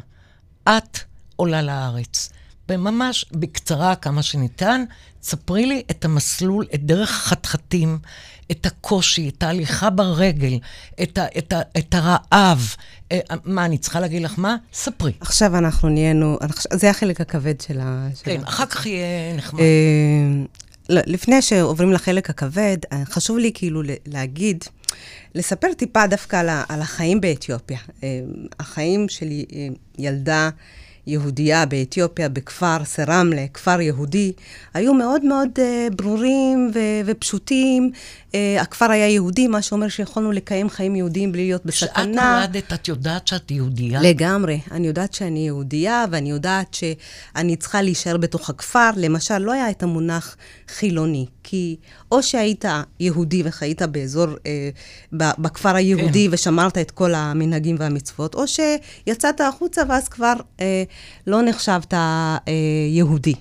את 0.63 0.99
עולה 1.35 1.61
לארץ. 1.61 2.29
וממש 2.69 3.25
בקצרה, 3.31 3.95
כמה 3.95 4.23
שניתן, 4.23 4.83
ספרי 5.23 5.65
לי 5.65 5.83
את 5.91 6.05
המסלול, 6.05 6.65
את 6.73 6.83
דרך 6.83 7.09
החתחתים, 7.09 7.97
את 8.51 8.65
הקושי, 8.65 9.29
את 9.29 9.43
ההליכה 9.43 9.89
ברגל, 9.89 10.59
את, 11.03 11.17
ה, 11.17 11.25
את, 11.37 11.53
ה, 11.53 11.61
את 11.77 11.93
הרעב. 11.93 12.75
אה, 13.11 13.19
מה, 13.45 13.65
אני 13.65 13.77
צריכה 13.77 13.99
להגיד 13.99 14.21
לך 14.21 14.33
מה? 14.37 14.55
ספרי. 14.73 15.11
עכשיו 15.19 15.57
אנחנו 15.57 15.89
נהיינו, 15.89 16.37
זה 16.73 16.89
החלק 16.89 17.21
הכבד 17.21 17.61
של 17.61 17.79
ה... 17.81 18.07
כן, 18.23 18.41
אחר 18.43 18.65
כך 18.65 18.85
יהיה 18.85 19.35
נחמד. 19.35 19.59
אה, 19.59 19.65
לפני 20.89 21.41
שעוברים 21.41 21.91
לחלק 21.91 22.29
הכבד, 22.29 22.77
אה, 22.91 23.05
חשוב 23.05 23.37
לי 23.37 23.51
כאילו 23.53 23.81
להגיד, 24.05 24.63
לספר 25.35 25.73
טיפה 25.73 26.07
דווקא 26.07 26.63
על 26.69 26.81
החיים 26.81 27.21
באתיופיה. 27.21 27.79
החיים 28.59 29.09
של 29.09 29.27
ילדה... 29.97 30.49
יהודייה 31.07 31.65
באתיופיה, 31.65 32.29
בכפר 32.29 32.77
סרמלה, 32.85 33.45
כפר 33.53 33.81
יהודי, 33.81 34.31
היו 34.73 34.93
מאוד 34.93 35.25
מאוד 35.25 35.49
uh, 35.55 35.95
ברורים 35.95 36.71
ו- 36.73 36.79
ופשוטים. 37.05 37.91
Uh, 38.31 38.35
הכפר 38.61 38.91
היה 38.91 39.09
יהודי, 39.09 39.47
מה 39.47 39.61
שאומר 39.61 39.87
שיכולנו 39.87 40.31
לקיים 40.31 40.69
חיים 40.69 40.95
יהודיים 40.95 41.31
בלי 41.31 41.45
להיות 41.45 41.65
בסכנה. 41.65 41.91
כשאת 41.91 42.07
נולדת, 42.07 42.73
את 42.73 42.87
יודעת 42.87 43.27
שאת 43.27 43.51
יהודייה? 43.51 44.01
לגמרי. 44.01 44.59
אני 44.71 44.87
יודעת 44.87 45.13
שאני 45.13 45.45
יהודייה, 45.45 46.05
ואני 46.11 46.29
יודעת 46.29 46.73
שאני 46.73 47.55
צריכה 47.55 47.81
להישאר 47.81 48.17
בתוך 48.17 48.49
הכפר. 48.49 48.89
למשל, 48.95 49.37
לא 49.37 49.51
היה 49.51 49.69
את 49.69 49.83
המונח 49.83 50.35
חילוני, 50.67 51.25
כי 51.47 51.75
או 52.11 52.23
שהיית 52.23 52.65
יהודי 52.99 53.41
וחיית 53.45 53.81
באזור, 53.81 54.27
אה, 54.45 54.69
בכפר 55.13 55.75
היהודי 55.75 56.27
כן. 56.27 56.33
ושמרת 56.33 56.77
את 56.77 56.91
כל 56.91 57.13
המנהגים 57.13 57.75
והמצוות, 57.79 58.35
או 58.35 58.43
שיצאת 58.47 59.41
החוצה 59.41 59.81
ואז 59.89 60.07
כבר 60.07 60.33
אה, 60.59 60.83
לא 61.27 61.41
נחשבת 61.41 61.93
אה, 61.93 62.37
יהודי. 62.89 63.35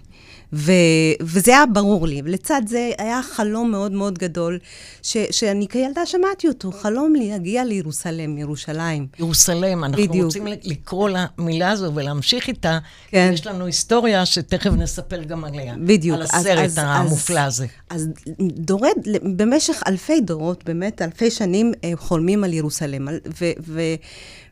ו, 0.54 0.72
וזה 1.20 1.50
היה 1.50 1.66
ברור 1.66 2.06
לי. 2.06 2.22
ולצד 2.24 2.62
זה 2.66 2.90
היה 2.98 3.20
חלום 3.22 3.70
מאוד 3.70 3.92
מאוד 3.92 4.18
גדול, 4.18 4.58
ש, 5.02 5.16
שאני 5.30 5.68
כילדה 5.68 6.06
שמעתי 6.06 6.48
אותו, 6.48 6.72
חלום 6.72 7.14
להגיע 7.14 7.64
לירוסלם, 7.64 8.38
ירושלים. 8.38 9.06
ירוסלם, 9.18 9.84
אנחנו 9.84 10.02
בדיוק. 10.02 10.24
רוצים 10.24 10.46
לקרוא 10.46 11.10
למילה 11.10 11.70
הזו 11.70 11.94
ולהמשיך 11.94 12.48
איתה. 12.48 12.78
כן. 13.08 13.30
יש 13.34 13.46
לנו 13.46 13.66
היסטוריה 13.66 14.26
שתכף 14.26 14.70
נספר 14.70 15.22
גם 15.22 15.44
עליה. 15.44 15.74
בדיוק. 15.78 16.16
על 16.16 16.22
הסרט 16.22 16.64
אז, 16.64 16.78
המופלא 16.82 17.40
אז, 17.40 17.46
הזה. 17.54 17.66
אז 17.90 18.08
דורד, 18.40 18.88
במשך 19.36 19.82
אלפי 19.88 20.20
דורות, 20.20 20.64
באמת 20.64 21.02
אלפי 21.02 21.30
שנים, 21.30 21.72
אה, 21.84 21.92
חולמים 21.96 22.44
על 22.44 22.52
ירוסלם. 22.52 23.08
ו, 23.08 23.50
ו, 23.66 23.80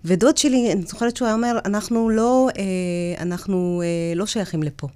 ודוד 0.05 0.37
שלי, 0.37 0.73
אני 0.73 0.83
זוכרת 0.83 1.17
שהוא 1.17 1.27
היה 1.27 1.35
אומר, 1.35 1.59
אנחנו 1.65 2.11
לא, 2.11 2.49
אה, 2.59 3.23
אנחנו 3.23 3.83
אה, 3.85 4.15
לא 4.15 4.27
שייכים 4.27 4.63
לפה. 4.63 4.89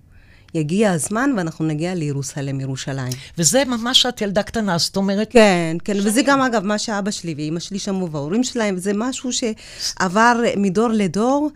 יגיע 0.57 0.93
הזמן 0.93 1.31
ואנחנו 1.37 1.65
נגיע 1.67 1.95
לירוסלם, 1.95 2.61
ירושלים. 2.61 3.13
וזה 3.39 3.63
ממש 3.65 4.07
את 4.07 4.21
ילדה 4.21 4.43
קטנה, 4.43 4.79
זאת 4.79 4.97
אומרת... 4.97 5.31
כן, 5.31 5.77
כן, 5.85 5.95
שנים. 5.95 6.07
וזה 6.07 6.23
גם, 6.23 6.41
אגב, 6.41 6.65
מה 6.65 6.79
שאבא 6.79 7.11
שלי 7.11 7.35
ואימא 7.37 7.61
שלי 7.61 7.79
שמעו 7.79 8.11
וההורים 8.11 8.45
שלהם, 8.45 8.75
וזה 8.77 8.93
משהו 8.95 9.31
שעבר 9.33 10.41
מדור 10.57 10.89
לדור. 10.89 11.51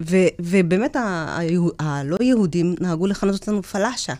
ו, 0.00 0.16
ובאמת 0.38 0.96
הלא 1.78 2.16
יהודים 2.20 2.74
נהגו 2.80 3.06
לכנות 3.06 3.34
אותנו 3.34 3.62
פלאשה. 3.62 4.14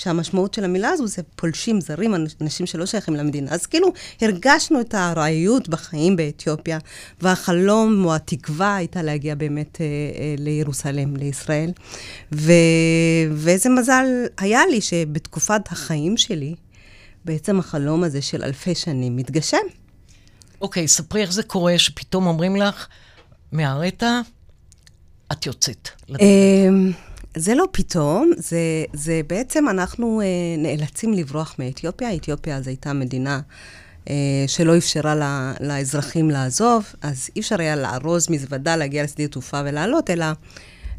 שהמשמעות 0.00 0.54
של 0.54 0.64
המילה 0.64 0.88
הזו 0.88 1.06
זה 1.06 1.22
פולשים 1.36 1.80
זרים, 1.80 2.14
אנשים 2.40 2.66
שלא 2.66 2.86
שייכים 2.86 3.14
למדינה. 3.14 3.50
אז 3.50 3.66
כאילו 3.66 3.92
הרגשנו 4.20 4.80
את 4.80 4.94
הארעיות 4.94 5.68
בחיים 5.68 6.16
באתיופיה, 6.16 6.78
והחלום 7.20 8.04
או 8.04 8.14
התקווה 8.14 8.76
הייתה 8.76 9.02
להגיע 9.02 9.34
באמת 9.34 9.80
אה, 9.80 9.86
אה, 9.86 10.34
לירוסלם, 10.38 11.16
לישראל. 11.16 11.72
ו... 12.34 12.52
ואיזה 13.32 13.70
מזל 13.70 14.04
היה 14.38 14.60
לי 14.70 14.80
שבתקופת 14.80 15.72
החיים 15.72 16.16
שלי, 16.16 16.54
בעצם 17.24 17.58
החלום 17.58 18.04
הזה 18.04 18.22
של 18.22 18.42
אלפי 18.42 18.74
שנים 18.74 19.16
מתגשם. 19.16 19.66
אוקיי, 20.60 20.88
ספרי 20.88 21.22
איך 21.22 21.32
זה 21.32 21.42
קורה 21.42 21.78
שפתאום 21.78 22.26
אומרים 22.26 22.56
לך, 22.56 22.86
מהרטה, 23.52 24.20
את 25.32 25.46
יוצאת. 25.46 25.88
זה 27.36 27.54
לא 27.54 27.64
פתאום, 27.72 28.30
זה, 28.36 28.58
זה 28.92 29.20
בעצם 29.26 29.68
אנחנו 29.68 30.20
אה, 30.20 30.26
נאלצים 30.58 31.12
לברוח 31.12 31.54
מאתיופיה. 31.58 32.14
אתיופיה 32.14 32.56
אז 32.56 32.68
הייתה 32.68 32.92
מדינה 32.92 33.40
אה, 34.10 34.44
שלא 34.46 34.76
אפשרה 34.76 35.14
לה, 35.14 35.52
לאזרחים 35.60 36.30
לעזוב, 36.30 36.84
אז 37.02 37.30
אי 37.36 37.40
אפשר 37.40 37.60
היה 37.60 37.76
לארוז 37.76 38.30
מזוודה, 38.30 38.76
להגיע 38.76 39.02
לשדה 39.02 39.28
תעופה 39.28 39.60
ולעלות, 39.64 40.10
אלא 40.10 40.26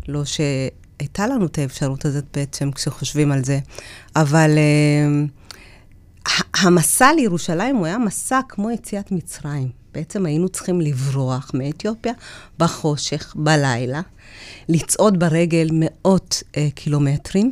לא 0.08 0.26
שהייתה 0.26 1.28
לנו 1.28 1.46
את 1.46 1.58
האפשרות 1.58 2.06
הזאת 2.06 2.26
בעצם 2.34 2.72
כשחושבים 2.72 3.32
על 3.32 3.44
זה. 3.44 3.60
אבל 4.16 4.52
אה, 4.58 5.26
המסע 6.54 7.14
לירושלים 7.16 7.76
הוא 7.76 7.86
היה 7.86 7.98
מסע 7.98 8.40
כמו 8.50 8.72
יציאת 8.72 9.12
מצרים. 9.12 9.81
בעצם 9.94 10.26
היינו 10.26 10.50
צריכים 10.50 10.82
לברוח 10.82 11.52
מאתיופיה 11.54 12.14
בחושך, 12.60 13.34
בלילה. 13.36 14.02
לצעוד 14.70 15.20
ברגל 15.20 15.70
מאות 15.74 16.44
אה, 16.58 16.68
קילומטרים. 16.76 17.52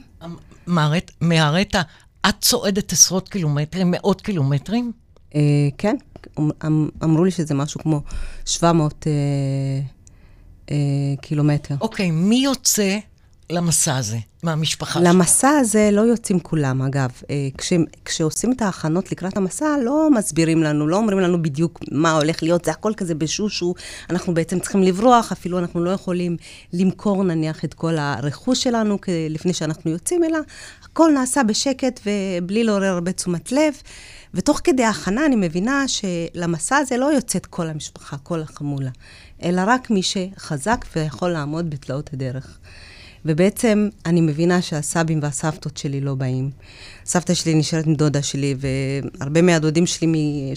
מהרטה, 1.22 1.82
את 2.30 2.36
צועדת 2.42 2.92
עשרות 2.92 3.30
קילומטרים, 3.30 3.92
מאות 3.92 4.22
קילומטרים? 4.22 4.92
אה, 5.36 5.42
כן, 5.78 5.96
אמ, 6.40 6.50
אמ, 6.66 6.90
אמרו 7.04 7.26
לי 7.26 7.32
שזה 7.32 7.54
משהו 7.54 7.80
כמו 7.80 8.02
700 8.46 9.08
אה, 9.08 9.12
אה, 10.72 10.76
קילומטר. 11.22 11.76
אוקיי, 11.82 12.12
מי 12.12 12.36
יוצא 12.36 12.98
למסע 13.52 13.98
הזה, 13.98 14.18
מהמשפחה 14.44 15.00
שלך? 15.00 15.10
למסע 15.10 15.50
הזה 15.50 15.90
לא 15.92 16.02
יוצאים 16.02 16.40
כולם, 16.40 16.82
אגב. 16.82 17.10
אה, 17.30 17.48
כש, 17.58 17.74
כשעושים 18.06 18.52
את 18.52 18.62
ההכנות 18.62 19.12
לקראת 19.12 19.38
המסע, 19.38 19.76
לא 19.84 20.10
מסבירים 20.12 20.64
לנו, 20.64 20.88
לא 20.88 20.98
אומרים 20.98 21.20
לנו 21.20 21.42
בדיוק 21.42 21.80
מה 21.92 22.12
הולך 22.12 22.44
להיות, 22.44 22.66
זה 22.66 22.72
הכל 22.72 22.94
כזה 22.98 23.16
בשושו. 23.16 23.74
אנחנו 24.10 24.34
בעצם 24.34 24.60
צריכים 24.60 24.84
לברוח, 24.84 25.32
אפילו 25.32 25.60
אנחנו 25.60 25.84
לא 25.84 25.90
יכולים 25.90 26.38
למכור 26.74 27.24
נניח 27.24 27.66
את 27.66 27.74
כל 27.74 27.98
הרכוש 27.98 28.64
שלנו 28.64 28.98
לפני 29.30 29.54
שאנחנו 29.54 29.92
יוצאים, 29.92 30.24
אלא 30.24 30.40
הכל 30.84 31.12
נעשה 31.14 31.44
בשקט 31.44 32.00
ובלי 32.06 32.64
לעורר 32.64 32.94
הרבה 32.94 33.12
תשומת 33.12 33.52
לב. 33.52 33.74
ותוך 34.34 34.62
כדי 34.64 34.84
ההכנה 34.84 35.26
אני 35.26 35.36
מבינה 35.36 35.86
שלמסע 35.88 36.78
הזה 36.78 36.98
לא 36.98 37.06
יוצאת 37.06 37.46
כל 37.46 37.68
המשפחה, 37.68 38.18
כל 38.18 38.42
החמולה, 38.42 38.90
אלא 39.44 39.62
רק 39.68 39.90
מי 39.90 40.02
שחזק 40.04 40.86
ויכול 40.96 41.30
לעמוד 41.30 41.70
בתלאות 41.70 42.10
הדרך. 42.14 42.60
ובעצם 43.26 43.90
אני 44.06 44.22
מבינה 44.22 44.62
שהסבים 44.62 45.20
והסבתות 45.22 45.78
שלי 45.78 46.02
לא 46.02 46.16
באים. 46.16 46.50
סבתא 47.06 47.34
שלי 47.34 47.54
נשארת 47.56 47.86
עם 47.86 47.96
דודה 47.96 48.22
שלי, 48.22 48.56
והרבה 49.20 49.42
מהדודים 49.42 49.86
שלי 49.86 50.54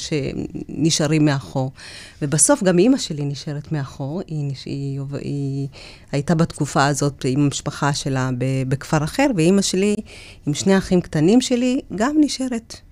נשארים 0.69 1.25
מאחור. 1.25 1.73
ובסוף 2.23 2.63
גם 2.63 2.79
אימא 2.79 2.99
שלי 2.99 3.25
נשארת 3.25 3.73
מאחור. 3.73 4.23
היא, 4.27 4.53
היא, 4.65 5.01
היא, 5.01 5.11
היא 5.21 5.69
הייתה 6.13 6.35
בתקופה 6.35 6.87
הזאת 6.87 7.25
עם 7.29 7.41
המשפחה 7.41 7.95
שלה 7.95 8.31
בכפר 8.69 9.05
אחר, 9.05 9.27
ואימא 9.37 9.63
שלי, 9.63 9.95
עם 10.47 10.55
שני 10.55 10.79
אחים 10.79 11.01
קטנים 11.01 11.41
שלי, 11.41 11.81
גם 11.95 12.17
נשארת. 12.21 12.92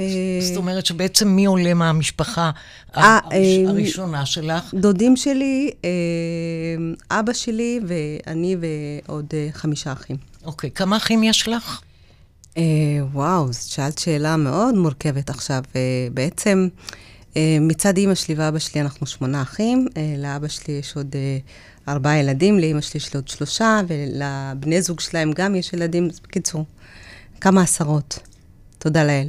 אה, 0.00 0.38
זאת 0.40 0.56
אומרת 0.56 0.86
שבעצם 0.86 1.28
מי 1.28 1.44
עולה 1.44 1.74
מהמשפחה 1.74 2.50
אה, 2.96 3.18
אה, 3.32 3.62
הראשונה 3.66 4.26
שלך? 4.26 4.74
דודים 4.74 5.16
שלי, 5.16 5.70
אבא 7.10 7.32
שלי 7.32 7.80
ואני 7.86 8.56
ועוד 8.60 9.26
חמישה 9.52 9.92
אחים. 9.92 10.16
אוקיי, 10.44 10.70
כמה 10.70 10.96
אחים 10.96 11.22
יש 11.22 11.48
לך? 11.48 11.80
וואו, 13.12 13.48
שאלת 13.66 13.98
שאלה 13.98 14.36
מאוד 14.36 14.74
מורכבת 14.74 15.30
עכשיו. 15.30 15.62
בעצם, 16.14 16.68
מצד 17.60 17.96
אימא 17.96 18.14
שלי 18.14 18.34
ואבא 18.34 18.58
שלי 18.58 18.80
אנחנו 18.80 19.06
שמונה 19.06 19.42
אחים, 19.42 19.86
לאבא 20.18 20.48
שלי 20.48 20.74
יש 20.74 20.96
עוד 20.96 21.16
ארבעה 21.88 22.18
ילדים, 22.18 22.58
לאימא 22.58 22.80
שלי 22.80 22.98
יש 22.98 23.14
עוד 23.14 23.28
שלושה, 23.28 23.80
ולבני 23.88 24.82
זוג 24.82 25.00
שלהם 25.00 25.32
גם 25.32 25.54
יש 25.54 25.72
ילדים. 25.72 26.08
בקיצור, 26.22 26.64
כמה 27.40 27.62
עשרות. 27.62 28.18
תודה 28.78 29.04
לאל. 29.04 29.28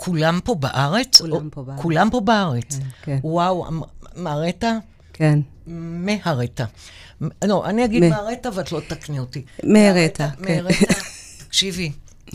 וכולם 0.00 0.40
פה 0.44 0.54
בארץ? 0.54 1.20
כולם 1.20 1.32
או- 1.46 1.50
פה 1.50 1.62
בארץ. 1.62 1.80
כולם 1.82 2.08
פה 2.10 2.20
בארץ. 2.20 2.76
כן, 2.78 2.84
כן. 3.02 3.18
וואו, 3.22 3.66
מהרטה? 4.16 4.78
כן. 5.12 5.38
מהרטה. 5.66 6.64
לא, 7.44 7.66
אני 7.66 7.84
אגיד 7.84 8.04
מ- 8.04 8.08
מהרטה 8.08 8.48
ואת 8.54 8.72
לא 8.72 8.80
תקני 8.88 9.18
אותי. 9.18 9.42
מהרטה, 9.64 10.28
כן. 10.42 10.54
מהרטה. 10.64 10.94
תקשיבי, 11.48 11.92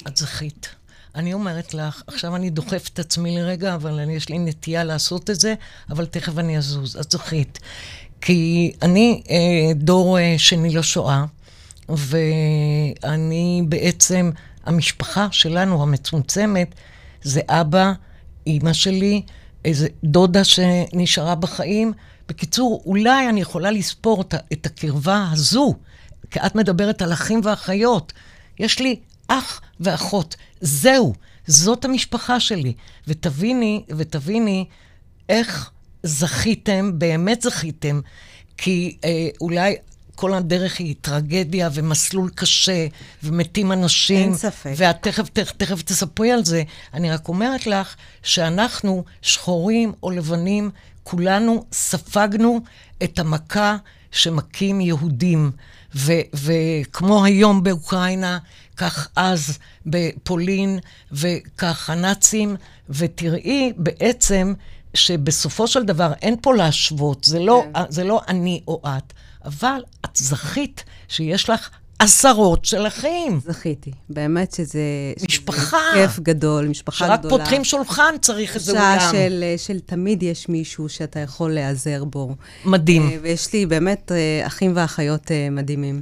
את 0.07 0.17
זכית. 0.17 0.67
אני 1.15 1.33
אומרת 1.33 1.73
לך, 1.73 2.03
עכשיו 2.07 2.35
אני 2.35 2.49
דוחפת 2.49 2.89
את 2.93 2.99
עצמי 2.99 3.35
לרגע, 3.37 3.75
אבל 3.75 3.99
אני, 3.99 4.15
יש 4.15 4.29
לי 4.29 4.39
נטייה 4.39 4.83
לעשות 4.83 5.29
את 5.29 5.39
זה, 5.39 5.53
אבל 5.89 6.05
תכף 6.05 6.37
אני 6.37 6.57
אזוז. 6.57 6.95
את 7.01 7.11
זכית. 7.11 7.59
כי 8.21 8.73
אני 8.81 9.23
אה, 9.29 9.35
דור 9.75 10.19
אה, 10.19 10.35
שני 10.37 10.69
לשואה, 10.75 11.25
ואני 11.89 13.63
בעצם, 13.69 14.31
המשפחה 14.65 15.27
שלנו, 15.31 15.83
המצומצמת, 15.83 16.75
זה 17.25 17.41
אבא, 17.47 17.93
אימא 18.47 18.73
שלי, 18.73 19.21
איזה 19.65 19.87
דודה 20.03 20.43
שנשארה 20.43 21.35
בחיים. 21.35 21.93
בקיצור, 22.27 22.83
אולי 22.85 23.29
אני 23.29 23.41
יכולה 23.41 23.71
לספור 23.71 24.21
את, 24.21 24.33
את 24.53 24.65
הקרבה 24.65 25.29
הזו, 25.31 25.75
כי 26.31 26.39
את 26.39 26.55
מדברת 26.55 27.01
על 27.01 27.13
אחים 27.13 27.41
ואחיות. 27.43 28.13
יש 28.59 28.79
לי 28.79 28.99
אח 29.27 29.61
ואחות, 29.79 30.35
זהו, 30.61 31.13
זאת 31.47 31.85
המשפחה 31.85 32.39
שלי. 32.39 32.73
ותביני, 33.07 33.83
ותביני 33.97 34.65
איך 35.29 35.71
זכיתם, 36.03 36.99
באמת 36.99 37.41
זכיתם, 37.41 37.99
כי 38.57 38.97
אה, 39.03 39.27
אולי 39.41 39.75
כל 40.15 40.33
הדרך 40.33 40.79
היא 40.79 40.95
טרגדיה 41.01 41.69
ומסלול 41.73 42.29
קשה, 42.35 42.87
ומתים 43.23 43.71
אנשים. 43.71 44.29
אין 44.29 44.37
ספק. 44.37 44.73
ואת 44.77 44.97
תכף, 45.01 45.29
תכף, 45.29 45.51
תכף 45.51 45.81
תספרי 45.81 46.31
על 46.31 46.45
זה. 46.45 46.63
אני 46.93 47.11
רק 47.11 47.27
אומרת 47.27 47.67
לך 47.67 47.95
שאנחנו, 48.23 49.03
שחורים 49.21 49.93
או 50.03 50.11
לבנים, 50.11 50.69
כולנו 51.03 51.65
ספגנו 51.71 52.61
את 53.03 53.19
המכה 53.19 53.77
שמכים 54.11 54.81
יהודים. 54.81 55.51
ו- 55.95 56.21
וכמו 56.33 57.25
היום 57.25 57.63
באוקראינה, 57.63 58.37
כך 58.77 59.09
אז 59.15 59.57
בפולין, 59.85 60.79
וכך 61.11 61.89
הנאצים, 61.89 62.55
ותראי 62.89 63.73
בעצם 63.77 64.53
שבסופו 64.93 65.67
של 65.67 65.83
דבר 65.83 66.13
אין 66.21 66.35
פה 66.41 66.55
להשוות, 66.55 67.23
זה 67.23 67.39
לא, 67.39 67.65
כן. 67.73 67.81
זה 67.89 68.03
לא 68.03 68.21
אני 68.27 68.61
או 68.67 68.81
את, 68.85 69.13
אבל 69.45 69.83
את 70.05 70.15
זכית 70.15 70.83
שיש 71.07 71.49
לך 71.49 71.69
עשרות 71.99 72.65
של 72.65 72.87
אחים. 72.87 73.39
זכיתי. 73.45 73.91
באמת 74.09 74.51
שזה... 74.51 74.79
שזה 75.17 75.25
משפחה. 75.27 75.77
כיף 75.93 76.19
גדול, 76.19 76.67
משפחה 76.67 77.07
שרק 77.07 77.19
גדולה. 77.19 77.37
פותחים 77.37 77.63
שולחן 77.63 78.15
צריך 78.21 78.55
איזה 78.55 78.73
תחושה 78.73 78.97
אולם. 78.97 79.11
של, 79.11 79.43
של 79.57 79.79
תמיד 79.79 80.23
יש 80.23 80.49
מישהו 80.49 80.89
שאתה 80.89 81.19
יכול 81.19 81.53
להיעזר 81.53 82.03
בו. 82.03 82.35
מדהים. 82.65 83.09
אה, 83.09 83.17
ויש 83.21 83.53
לי 83.53 83.65
באמת 83.65 84.11
אה, 84.11 84.47
אחים 84.47 84.71
ואחיות 84.75 85.31
אה, 85.31 85.47
מדהימים. 85.51 86.01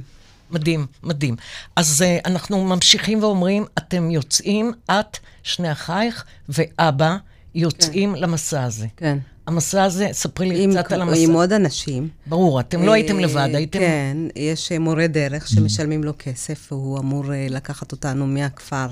מדהים, 0.50 0.86
מדהים. 1.02 1.36
אז 1.76 2.04
uh, 2.06 2.28
אנחנו 2.28 2.64
ממשיכים 2.64 3.22
ואומרים, 3.22 3.64
אתם 3.78 4.10
יוצאים, 4.10 4.72
את, 4.90 5.18
שני 5.42 5.72
אחייך 5.72 6.24
ואבא, 6.48 7.16
יוצאים 7.54 8.14
למסע 8.14 8.64
הזה. 8.64 8.86
כן. 8.96 9.18
המסע 9.46 9.84
הזה, 9.84 10.08
ספרי 10.12 10.48
לי 10.48 10.64
עם, 10.64 10.70
קצת 10.70 10.92
על 10.92 11.02
המסע. 11.02 11.20
עם 11.20 11.32
עוד 11.32 11.52
אנשים. 11.52 12.08
ברור, 12.26 12.60
אתם 12.60 12.82
לא 12.82 12.92
הייתם 12.92 13.16
אה, 13.16 13.22
לבד, 13.22 13.48
הייתם... 13.54 13.78
כן, 13.78 14.16
יש 14.36 14.72
אה, 14.72 14.78
מורה 14.78 15.06
דרך 15.06 15.48
שמשלמים 15.48 16.04
לו 16.04 16.12
כסף, 16.18 16.72
והוא 16.72 16.98
אמור 16.98 17.32
אה, 17.32 17.46
לקחת 17.50 17.92
אותנו 17.92 18.26
מהכפר 18.26 18.86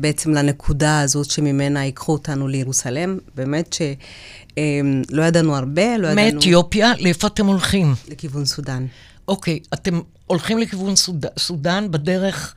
בעצם 0.00 0.30
לנקודה 0.30 1.00
הזאת 1.00 1.30
שממנה 1.30 1.84
ייקחו 1.84 2.12
אותנו 2.12 2.48
לירוסלם. 2.48 3.18
באמת 3.34 3.72
שלא 3.72 5.22
ידענו 5.22 5.56
הרבה, 5.56 5.98
לא 5.98 6.08
ידענו... 6.08 6.34
מאתיופיה, 6.34 6.92
לאיפה 6.98 7.26
אתם 7.26 7.46
הולכים? 7.46 7.94
לכיוון 8.08 8.44
סודאן. 8.44 8.86
אוקיי, 9.28 9.58
אתם 9.74 10.00
הולכים 10.26 10.58
לכיוון 10.58 10.96
סוד... 10.96 11.26
סודאן 11.38 11.90
בדרך... 11.90 12.54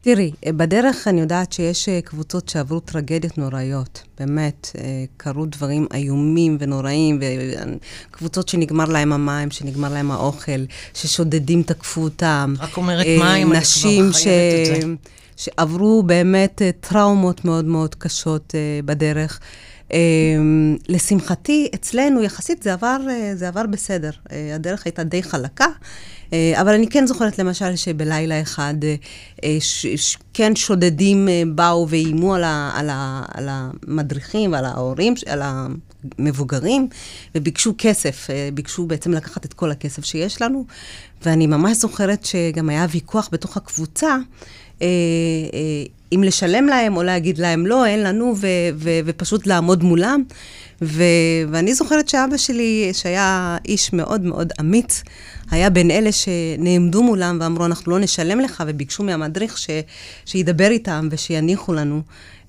תראי, 0.00 0.32
אה, 0.46 0.52
בדרך 0.52 1.08
אני 1.08 1.20
יודעת 1.20 1.52
שיש 1.52 1.88
אה, 1.88 2.00
קבוצות 2.00 2.48
שעברו 2.48 2.80
טרגדיות 2.80 3.38
נוראיות. 3.38 4.02
באמת, 4.18 4.70
אה, 4.78 5.04
קרו 5.16 5.46
דברים 5.46 5.86
איומים 5.94 6.56
ונוראים, 6.60 7.20
וקבוצות 8.10 8.48
שנגמר 8.48 8.84
להם 8.84 9.12
המים, 9.12 9.50
שנגמר 9.50 9.92
להם 9.92 10.10
האוכל, 10.10 10.64
ששודדים 10.94 11.62
תקפו 11.62 12.00
אותם. 12.00 12.54
רק 12.58 12.76
אומרת 12.76 13.06
מים, 13.06 13.52
אני 13.52 13.60
נשים 13.60 14.10
כבר 14.10 14.18
חייבת 14.20 14.76
את 14.76 14.82
זה. 14.82 14.88
שעברו 15.36 16.02
באמת 16.02 16.62
טראומות 16.80 17.44
מאוד 17.44 17.64
מאוד 17.64 17.94
קשות 17.94 18.54
בדרך. 18.84 19.40
אה, 19.92 19.98
לשמחתי, 20.88 21.68
אצלנו 21.74 22.22
יחסית 22.22 22.62
זה 22.62 22.72
עבר, 22.72 22.96
אה, 23.10 23.32
זה 23.34 23.48
עבר 23.48 23.66
בסדר. 23.66 24.10
אה, 24.32 24.54
הדרך 24.54 24.86
הייתה 24.86 25.04
די 25.04 25.22
חלקה, 25.22 25.66
אה, 26.32 26.60
אבל 26.60 26.74
אני 26.74 26.88
כן 26.88 27.06
זוכרת 27.06 27.38
למשל 27.38 27.76
שבלילה 27.76 28.42
אחד, 28.42 28.74
ש, 29.60 29.86
ש, 29.86 30.16
כן 30.34 30.56
שודדים 30.56 31.28
באו 31.54 31.88
ואיימו 31.88 32.34
על, 32.34 32.44
על, 32.44 32.90
על 33.34 33.48
המדריכים 33.50 34.52
ועל 34.52 34.64
ההורים, 34.64 35.14
על 35.26 35.42
המבוגרים, 36.18 36.88
וביקשו 37.34 37.74
כסף, 37.78 38.26
ביקשו 38.54 38.86
בעצם 38.86 39.12
לקחת 39.12 39.44
את 39.44 39.52
כל 39.52 39.70
הכסף 39.70 40.04
שיש 40.04 40.42
לנו, 40.42 40.64
ואני 41.22 41.46
ממש 41.46 41.76
זוכרת 41.76 42.24
שגם 42.24 42.68
היה 42.68 42.86
ויכוח 42.90 43.28
בתוך 43.32 43.56
הקבוצה. 43.56 44.16
אם 46.14 46.22
לשלם 46.22 46.66
להם 46.66 46.96
או 46.96 47.02
להגיד 47.02 47.38
להם 47.38 47.66
לא, 47.66 47.86
אין 47.86 48.02
לנו, 48.02 48.34
ו- 48.36 48.46
ו- 48.74 49.00
ופשוט 49.04 49.46
לעמוד 49.46 49.82
מולם. 49.82 50.22
ו- 50.82 51.02
ואני 51.50 51.74
זוכרת 51.74 52.08
שאבא 52.08 52.36
שלי, 52.36 52.90
שהיה 52.92 53.56
איש 53.64 53.92
מאוד 53.92 54.20
מאוד 54.20 54.52
אמיץ, 54.60 55.02
היה 55.50 55.70
בין 55.70 55.90
אלה 55.90 56.10
שנעמדו 56.12 57.02
מולם 57.02 57.38
ואמרו, 57.40 57.66
אנחנו 57.66 57.92
לא 57.92 57.98
נשלם 57.98 58.40
לך, 58.40 58.64
וביקשו 58.66 59.02
מהמדריך 59.02 59.58
ש- 59.58 59.70
שידבר 60.24 60.70
איתם 60.70 61.08
ושיניחו 61.10 61.72
לנו. 61.72 62.02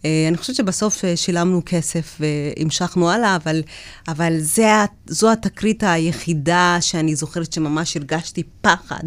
אה, 0.05 0.25
אני 0.27 0.37
חושבת 0.37 0.55
שבסוף 0.55 1.05
אה, 1.05 1.17
שילמנו 1.17 1.61
כסף 1.65 2.17
והמשכנו 2.19 3.09
הלאה, 3.09 3.35
אבל, 3.35 3.61
אבל 4.07 4.33
זה, 4.39 4.71
זו 5.07 5.31
התקרית 5.31 5.83
היחידה 5.83 6.77
שאני 6.81 7.15
זוכרת 7.15 7.53
שממש 7.53 7.97
הרגשתי 7.97 8.43
פחד. 8.61 9.03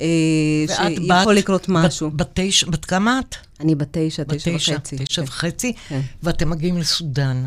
אה, 0.00 0.06
ואת 0.68 0.96
שיכול 0.96 1.34
לקרות 1.34 1.68
משהו. 1.68 2.10
בת, 2.10 2.16
בת, 2.16 2.30
תשע, 2.34 2.70
בת 2.70 2.84
כמה 2.84 3.20
את? 3.20 3.34
אני 3.60 3.74
בת 3.74 3.88
תשע, 3.90 4.22
תשע 4.28 4.50
וחצי. 4.54 4.96
תשע 4.96 5.22
כן. 5.22 5.28
וחצי, 5.28 5.72
כן. 5.88 6.00
ואתם 6.22 6.50
מגיעים 6.50 6.78
לסודאן. 6.78 7.46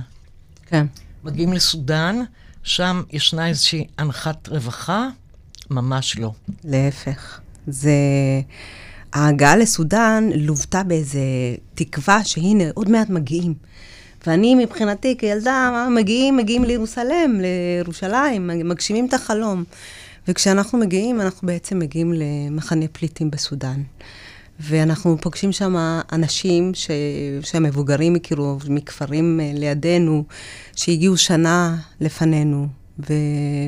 כן. 0.65 0.85
מגיעים 1.23 1.53
לסודאן, 1.53 2.19
שם 2.63 3.01
ישנה 3.11 3.47
איזושהי 3.47 3.87
הנחת 3.97 4.47
רווחה? 4.47 5.07
ממש 5.69 6.17
לא. 6.17 6.31
להפך. 6.63 7.39
זה... 7.67 7.91
ההגעה 9.13 9.57
לסודאן 9.57 10.29
לוותה 10.35 10.83
באיזה 10.83 11.19
תקווה 11.75 12.23
שהנה, 12.23 12.63
עוד 12.73 12.89
מעט 12.89 13.09
מגיעים. 13.09 13.53
ואני 14.27 14.55
מבחינתי 14.55 15.17
כילדה, 15.17 15.87
מגיעים, 15.95 16.37
מגיעים 16.37 16.63
לירוסלם, 16.63 17.41
לירושלים, 17.41 18.47
מגשימים 18.47 19.05
את 19.05 19.13
החלום. 19.13 19.63
וכשאנחנו 20.27 20.79
מגיעים, 20.79 21.21
אנחנו 21.21 21.47
בעצם 21.47 21.79
מגיעים 21.79 22.13
למחנה 22.13 22.85
פליטים 22.91 23.31
בסודאן. 23.31 23.83
ואנחנו 24.59 25.17
פוגשים 25.21 25.51
שם 25.51 25.75
אנשים 26.11 26.71
ש... 26.73 26.91
שהמבוגרים 27.41 28.15
הכירו, 28.15 28.57
מכפרים 28.69 29.39
אה, 29.39 29.51
לידינו, 29.53 30.23
שהגיעו 30.75 31.17
שנה 31.17 31.77
לפנינו, 32.01 32.67
ו... 32.99 33.13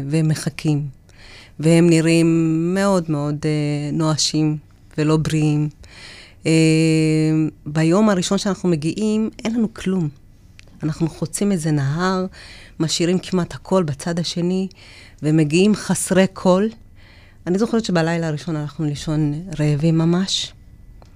והם 0.07 0.27
מחכים. 0.27 0.87
והם 1.59 1.89
נראים 1.89 2.27
מאוד 2.73 3.11
מאוד 3.11 3.35
אה, 3.45 3.91
נואשים 3.91 4.57
ולא 4.97 5.17
בריאים. 5.17 5.69
אה, 6.45 6.51
ביום 7.65 8.09
הראשון 8.09 8.37
שאנחנו 8.37 8.69
מגיעים, 8.69 9.29
אין 9.45 9.55
לנו 9.55 9.73
כלום. 9.73 10.09
אנחנו 10.83 11.09
חוצים 11.09 11.51
איזה 11.51 11.71
נהר, 11.71 12.25
משאירים 12.79 13.19
כמעט 13.19 13.53
הכל 13.53 13.83
בצד 13.83 14.19
השני, 14.19 14.67
ומגיעים 15.23 15.75
חסרי 15.75 16.25
כל. 16.33 16.67
אני 17.47 17.59
זוכרת 17.59 17.85
שבלילה 17.85 18.27
הראשון 18.27 18.55
הלכנו 18.55 18.85
לישון 18.85 19.33
רעבים 19.59 19.97
ממש. 19.97 20.53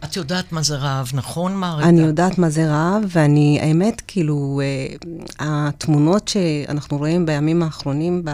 את 0.04 0.16
יודעת 0.16 0.52
מה 0.52 0.62
זה 0.62 0.76
רעב, 0.76 1.12
נכון, 1.14 1.56
מרתה? 1.56 1.90
אני 1.90 2.02
יודעת 2.02 2.38
מה 2.38 2.50
זה 2.50 2.68
רעב, 2.68 3.04
ואני, 3.10 3.60
האמת, 3.62 4.02
כאילו, 4.08 4.62
אה, 4.64 4.96
התמונות 5.40 6.28
שאנחנו 6.28 6.98
רואים 6.98 7.26
בימים 7.26 7.64
האחרונים 7.64 8.22
ב... 8.26 8.32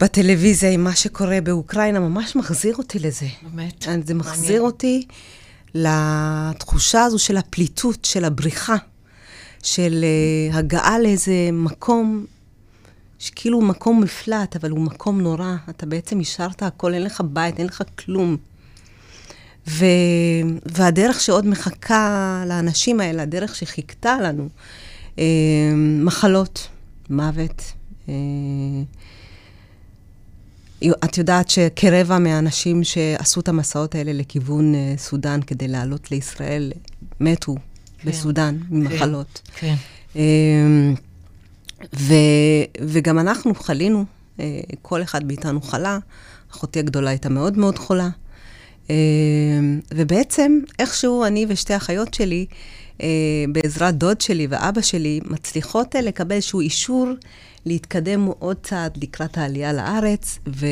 בטלוויזיה 0.00 0.70
עם 0.70 0.84
מה 0.84 0.96
שקורה 0.96 1.40
באוקראינה, 1.40 2.00
ממש 2.00 2.36
מחזיר 2.36 2.76
אותי 2.76 2.98
לזה. 2.98 3.26
באמת? 3.42 3.86
זה 4.04 4.14
מחזיר 4.14 4.46
מעניין. 4.46 4.60
אותי 4.60 5.06
לתחושה 5.74 7.02
הזו 7.02 7.18
של 7.18 7.36
הפליטות, 7.36 8.04
של 8.04 8.24
הבריחה, 8.24 8.76
של 9.64 10.04
uh, 10.52 10.56
הגעה 10.56 10.98
לאיזה 10.98 11.48
מקום, 11.52 12.24
שכאילו 13.18 13.58
הוא 13.58 13.64
מקום 13.64 14.00
מפלט, 14.00 14.56
אבל 14.56 14.70
הוא 14.70 14.80
מקום 14.80 15.20
נורא. 15.20 15.56
אתה 15.70 15.86
בעצם 15.86 16.20
השארת 16.20 16.62
הכל, 16.62 16.94
אין 16.94 17.02
לך 17.02 17.20
בית, 17.20 17.58
אין 17.58 17.66
לך 17.66 17.82
כלום. 17.98 18.36
ו... 19.68 19.84
והדרך 20.66 21.20
שעוד 21.20 21.46
מחכה 21.46 22.44
לאנשים 22.46 23.00
האלה, 23.00 23.22
הדרך 23.22 23.54
שחיכתה 23.54 24.20
לנו, 24.20 24.48
אה, 25.18 25.24
מחלות, 25.76 26.68
מוות. 27.10 27.62
אה, 28.08 28.14
את 31.04 31.18
יודעת 31.18 31.50
שכרבע 31.50 32.18
מהאנשים 32.18 32.84
שעשו 32.84 33.40
את 33.40 33.48
המסעות 33.48 33.94
האלה 33.94 34.12
לכיוון 34.12 34.74
אה, 34.74 34.94
סודאן 34.96 35.40
כדי 35.46 35.68
לעלות 35.68 36.10
לישראל, 36.10 36.72
מתו 37.20 37.54
כן, 38.04 38.10
בסודאן 38.10 38.58
ממחלות. 38.70 39.40
כן. 39.56 39.74
כן. 40.12 40.20
ו, 41.96 42.14
וגם 42.80 43.18
אנחנו 43.18 43.54
חלינו, 43.54 44.04
כל 44.82 45.02
אחד 45.02 45.24
מאיתנו 45.24 45.62
חלה. 45.62 45.98
אחותי 46.52 46.78
הגדולה 46.78 47.10
הייתה 47.10 47.28
מאוד 47.28 47.58
מאוד 47.58 47.78
חולה. 47.78 48.08
ובעצם, 49.94 50.58
איכשהו 50.78 51.24
אני 51.24 51.46
ושתי 51.48 51.76
אחיות 51.76 52.14
שלי, 52.14 52.46
בעזרת 53.48 53.94
דוד 53.94 54.20
שלי 54.20 54.46
ואבא 54.50 54.80
שלי, 54.80 55.20
מצליחות 55.24 55.94
לקבל 55.94 56.36
איזשהו 56.36 56.60
אישור 56.60 57.08
להתקדם 57.66 58.26
עוד 58.38 58.56
צעד 58.62 58.98
לקראת 59.02 59.38
העלייה 59.38 59.72
לארץ, 59.72 60.38
ו... 60.56 60.66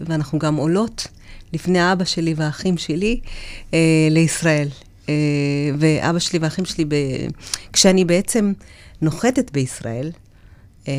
ואנחנו 0.00 0.38
גם 0.38 0.56
עולות 0.56 1.06
לפני 1.52 1.92
אבא 1.92 2.04
שלי 2.04 2.34
והאחים 2.36 2.78
שלי 2.78 3.20
אה, 3.74 3.78
לישראל. 4.10 4.68
אה, 5.08 5.14
ואבא 5.78 6.18
שלי 6.18 6.38
והאחים 6.38 6.64
שלי, 6.64 6.84
ב... 6.84 6.94
כשאני 7.72 8.04
בעצם 8.04 8.52
נוחתת 9.02 9.50
בישראל, 9.50 10.10
אה, 10.88 10.94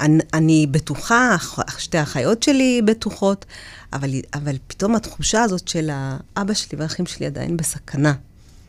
אני, 0.00 0.22
אני 0.34 0.66
בטוחה, 0.70 1.36
שתי 1.78 1.98
האחיות 1.98 2.42
שלי 2.42 2.82
בטוחות, 2.84 3.44
אבל, 3.92 4.10
אבל 4.34 4.56
פתאום 4.66 4.94
התחושה 4.94 5.42
הזאת 5.42 5.68
של 5.68 5.90
האבא 5.92 6.54
שלי 6.54 6.78
והאחים 6.78 7.06
שלי 7.06 7.26
עדיין 7.26 7.56
בסכנה. 7.56 8.12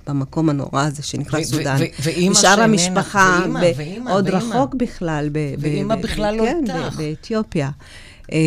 במקום 0.08 0.50
הנורא 0.50 0.84
הזה 0.84 1.04
שנקרא 1.04 1.43
סודאן. 1.43 1.78
ואימא 2.04 2.36
שאיננה, 2.36 2.63
המשפחה, 2.63 3.39
ואימא, 3.41 3.60
ואימא, 3.78 4.12
עוד 4.12 4.30
ואימא. 4.30 4.56
רחוק 4.56 4.76
בכלל. 4.76 5.30
ואימא 5.60 5.96
בכלל 5.96 6.36
לא 6.36 6.43
כן, 6.43 6.63
איתך. 6.63 6.96
באתיופיה. 6.98 7.70
אה, 8.32 8.38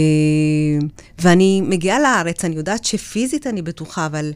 ואני 1.18 1.60
מגיעה 1.60 2.00
לארץ, 2.00 2.44
אני 2.44 2.56
יודעת 2.56 2.84
שפיזית 2.84 3.46
אני 3.46 3.62
בטוחה, 3.62 4.06
אבל 4.06 4.32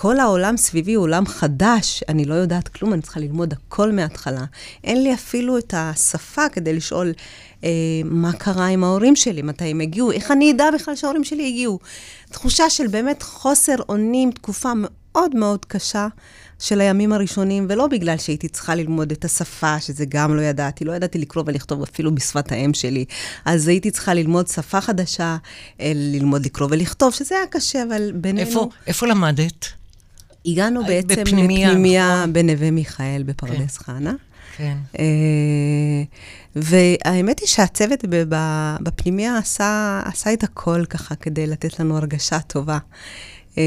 כל 0.00 0.20
העולם 0.20 0.56
סביבי 0.56 0.94
הוא 0.94 1.02
עולם 1.02 1.26
חדש, 1.26 2.02
אני 2.08 2.24
לא 2.24 2.34
יודעת 2.34 2.68
כלום, 2.68 2.92
אני 2.92 3.02
צריכה 3.02 3.20
ללמוד 3.20 3.52
הכל 3.52 3.92
מההתחלה. 3.92 4.44
אין 4.84 5.02
לי 5.02 5.14
אפילו 5.14 5.58
את 5.58 5.74
השפה 5.76 6.48
כדי 6.48 6.72
לשאול 6.72 7.12
אה, 7.64 7.70
מה 8.04 8.32
קרה 8.32 8.66
עם 8.66 8.84
ההורים 8.84 9.16
שלי, 9.16 9.42
מתי 9.42 9.64
הם 9.64 9.80
הגיעו, 9.80 10.12
איך 10.12 10.30
אני 10.30 10.52
אדע 10.52 10.64
בכלל 10.74 10.96
שההורים 10.96 11.24
שלי 11.24 11.48
הגיעו. 11.48 11.78
תחושה 12.30 12.70
של 12.70 12.86
באמת 12.86 13.22
חוסר 13.22 13.74
אונים, 13.88 14.30
תקופה 14.30 14.72
מאוד 14.76 15.36
מאוד 15.36 15.64
קשה. 15.64 16.08
של 16.58 16.80
הימים 16.80 17.12
הראשונים, 17.12 17.66
ולא 17.68 17.86
בגלל 17.86 18.18
שהייתי 18.18 18.48
צריכה 18.48 18.74
ללמוד 18.74 19.12
את 19.12 19.24
השפה, 19.24 19.80
שזה 19.80 20.04
גם 20.08 20.36
לא 20.36 20.42
ידעתי, 20.42 20.84
לא 20.84 20.92
ידעתי 20.92 21.18
לקרוא 21.18 21.44
ולכתוב 21.46 21.82
אפילו 21.82 22.14
בשפת 22.14 22.52
האם 22.52 22.74
שלי. 22.74 23.04
אז 23.44 23.68
הייתי 23.68 23.90
צריכה 23.90 24.14
ללמוד 24.14 24.48
שפה 24.48 24.80
חדשה, 24.80 25.36
אה, 25.80 25.92
ללמוד 25.94 26.44
לקרוא 26.44 26.68
ולכתוב, 26.70 27.14
שזה 27.14 27.34
היה 27.34 27.46
קשה, 27.46 27.82
אבל 27.82 28.12
בינינו... 28.12 28.48
איפה, 28.48 28.68
איפה 28.86 29.06
למדת? 29.06 29.78
הגענו 30.52 30.84
בעצם 30.84 31.22
בפנימיה, 31.22 31.68
לפנימיה 31.68 32.16
נכון? 32.16 32.32
בנווה 32.32 32.70
מיכאל 32.70 33.22
בפרדס 33.26 33.78
כן. 33.78 33.84
חנה. 33.84 34.14
כן. 34.56 34.76
אה, 34.98 35.04
והאמת 36.56 37.40
היא 37.40 37.48
שהצוות 37.48 38.04
בפנימיה 38.80 39.38
עשה, 39.38 40.00
עשה 40.04 40.32
את 40.32 40.44
הכל 40.44 40.84
ככה 40.84 41.14
כדי 41.14 41.46
לתת 41.46 41.80
לנו 41.80 41.96
הרגשה 41.96 42.40
טובה. 42.40 42.78
אה, 43.58 43.62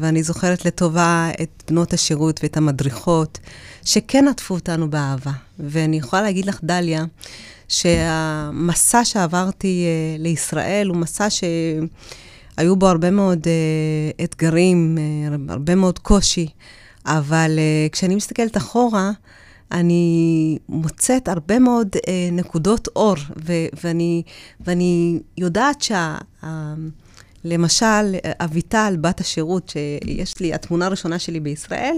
ואני 0.00 0.22
זוכרת 0.22 0.64
לטובה 0.64 1.30
את 1.42 1.62
בנות 1.68 1.92
השירות 1.92 2.40
ואת 2.42 2.56
המדריכות, 2.56 3.38
שכן 3.84 4.28
עטפו 4.28 4.54
אותנו 4.54 4.90
באהבה. 4.90 5.32
ואני 5.58 5.96
יכולה 5.96 6.22
להגיד 6.22 6.46
לך, 6.46 6.60
דליה, 6.62 7.04
שהמסע 7.68 9.04
שעברתי 9.04 9.84
אה, 9.86 10.16
לישראל 10.22 10.86
הוא 10.88 10.96
מסע 10.96 11.30
שהיו 12.58 12.76
בו 12.76 12.88
הרבה 12.88 13.10
מאוד 13.10 13.46
אה, 13.46 14.24
אתגרים, 14.24 14.98
הרבה 15.48 15.74
מאוד 15.74 15.98
קושי, 15.98 16.48
אבל 17.06 17.58
כשאני 17.92 18.14
מסתכלת 18.14 18.56
אחורה, 18.56 19.10
אני 19.72 20.58
מוצאת 20.68 21.28
הרבה 21.28 21.58
מאוד 21.58 21.88
אה, 22.08 22.28
נקודות 22.32 22.88
אור, 22.96 23.14
ו- 23.44 23.66
ואני, 23.84 24.22
ואני 24.60 25.20
יודעת 25.38 25.82
שה... 25.82 26.18
למשל, 27.44 28.14
אביטל, 28.24 28.96
בת 29.00 29.20
השירות, 29.20 29.68
שיש 29.68 30.40
לי, 30.40 30.54
התמונה 30.54 30.86
הראשונה 30.86 31.18
שלי 31.18 31.40
בישראל, 31.40 31.96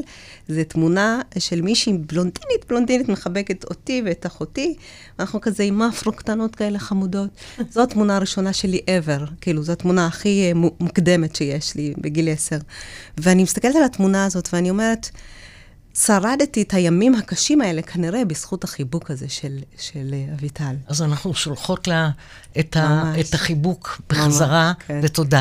זה 0.49 0.65
תמונה 0.65 1.21
של 1.39 1.63
מישהי 1.63 1.93
בלונדינית, 1.93 2.65
בלונדינית 2.69 3.09
מחבקת 3.09 3.65
אותי 3.65 4.03
ואת 4.05 4.27
אחותי, 4.27 4.77
ואנחנו 5.19 5.41
כזה 5.41 5.63
עם 5.63 5.83
אפרו 5.83 6.13
קטנות 6.13 6.57
כאלה 6.57 6.79
חמודות. 6.79 7.31
זו 7.73 7.83
התמונה 7.83 8.17
הראשונה 8.17 8.53
שלי 8.53 8.81
ever, 8.87 9.31
כאילו, 9.41 9.63
זו 9.63 9.73
התמונה 9.73 10.07
הכי 10.07 10.43
אה, 10.49 10.53
מוקדמת 10.55 11.37
שיש 11.37 11.75
לי 11.75 11.95
בגיל 11.99 12.29
עשר. 12.29 12.59
ואני 13.19 13.43
מסתכלת 13.43 13.77
על 13.77 13.85
התמונה 13.85 14.25
הזאת 14.25 14.49
ואני 14.53 14.71
אומרת, 14.71 15.11
שרדתי 15.99 16.63
את 16.63 16.75
הימים 16.75 17.15
הקשים 17.15 17.61
האלה 17.61 17.83
כנראה 17.83 18.25
בזכות 18.25 18.65
החיבוק 18.65 19.11
הזה 19.11 19.29
של, 19.29 19.59
של 19.79 20.11
אה, 20.13 20.35
אביטל. 20.35 20.75
אז 20.87 21.03
אנחנו 21.03 21.35
שולחות 21.35 21.89
לה 21.89 22.11
את, 22.59 22.77
ה, 22.77 23.13
את 23.21 23.35
החיבוק 23.35 24.01
בחזרה, 24.09 24.73
כן. 24.87 25.01
ותודה. 25.03 25.41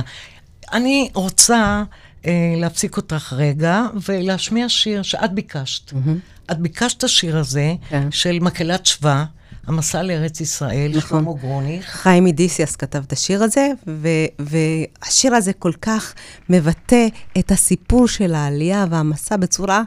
אני 0.74 1.10
רוצה 1.14 1.84
אה, 2.26 2.54
להפסיק 2.58 2.98
אותך 2.98 3.34
רגע 3.38 3.86
ולהשמיע 4.08 4.70
שיר 4.70 5.02
שאת 5.02 5.34
ביקשת. 5.34 5.92
Mm-hmm. 5.92 6.52
את 6.52 6.60
ביקשת 6.60 6.98
את 6.98 7.04
השיר 7.04 7.38
הזה 7.38 7.74
כן. 7.90 8.12
של 8.12 8.40
מקהלת 8.42 8.86
שווה. 8.86 9.26
המסע 9.68 10.04
לארץ 10.04 10.42
ישראל, 10.42 10.92
נכון. 10.98 11.20
שלמה 11.20 11.40
גרוניך. 11.40 11.86
חיים 11.86 12.24
מדיסיאס 12.24 12.76
כתב 12.76 13.04
את 13.08 13.12
השיר 13.12 13.44
הזה, 13.44 13.72
ו- 13.88 14.08
והשיר 14.40 15.36
הזה 15.36 15.54
כל 15.54 15.72
כך 15.82 16.14
מבטא 16.50 17.08
את 17.40 17.52
הסיפור 17.52 18.08
של 18.08 18.36
העלייה 18.36 18.86
והמסע 18.90 19.38
בצורה 19.38 19.84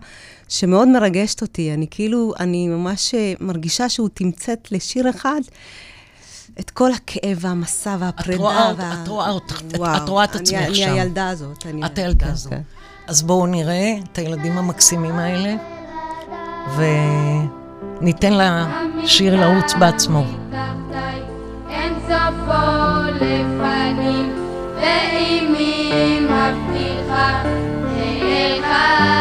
שמאוד 0.52 0.88
מרגשת 0.88 1.42
אותי. 1.42 1.74
אני 1.74 1.86
כאילו, 1.90 2.32
אני 2.40 2.68
ממש 2.68 3.14
אה, 3.14 3.32
מרגישה 3.40 3.88
שהוא 3.88 4.08
תמצת 4.14 4.72
לשיר 4.72 5.10
אחד. 5.10 5.40
את 6.60 6.70
כל 6.70 6.92
הכאב 6.92 7.38
והמסע 7.40 7.96
והפרידה. 7.98 8.34
את 8.34 8.40
רואה, 8.40 8.72
וה... 8.76 9.02
את 9.02 9.08
רואה 9.08 9.30
אותך, 9.30 9.62
את 10.02 10.08
רואה 10.08 10.24
את 10.24 10.36
עצמך 10.36 10.58
אני, 10.58 10.74
שם. 10.74 10.88
אני 10.88 11.00
הילדה 11.00 11.28
הזאת. 11.28 11.66
אני 11.66 11.86
את 11.86 11.98
הילדה 11.98 12.26
כן, 12.26 12.32
הזאת. 12.32 12.52
כן. 12.52 12.60
אז 13.06 13.22
בואו 13.22 13.46
נראה 13.46 13.94
את 14.12 14.18
הילדים 14.18 14.58
המקסימים 14.58 15.14
האלה, 15.14 15.54
וניתן 18.00 18.32
לשיר 19.02 19.40
לעוץ 19.40 19.74
בעצמו. 19.74 20.24
ואימי 24.76 26.20
מבטיחה, 26.20 27.42
מהרטה. 27.84 29.12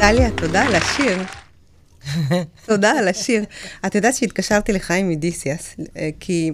דליה, 0.00 0.30
תודה 0.30 0.62
על 0.62 0.74
השיר. 0.74 1.18
תודה 2.66 2.90
על 2.90 3.08
השיר. 3.08 3.44
את 3.86 3.94
יודעת 3.94 4.14
שהתקשרתי 4.14 4.72
לחיים 4.72 5.08
מדיסיאס, 5.08 5.76
אה, 5.96 6.10
כי 6.20 6.52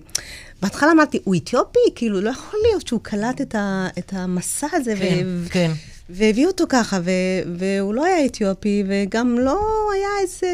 בהתחלה 0.63 0.93
אמרתי, 0.93 1.19
הוא 1.25 1.35
אתיופי? 1.37 1.79
כאילו, 1.95 2.21
לא 2.21 2.31
יכול 2.31 2.61
להיות 2.69 2.87
שהוא 2.87 3.01
קלט 3.03 3.41
את, 3.41 3.55
ה, 3.55 3.89
את 3.99 4.13
המסע 4.13 4.67
הזה. 4.73 4.95
כן, 4.99 5.25
ו- 5.27 5.51
כן. 5.51 5.71
והביאו 6.11 6.51
אותו 6.51 6.65
ככה, 6.69 7.01
ו- 7.05 7.11
והוא 7.59 7.95
לא 7.95 8.05
היה 8.05 8.27
אתיופי, 8.27 8.85
וגם 8.89 9.39
לא 9.39 9.61
היה 9.95 10.09
איזה 10.23 10.47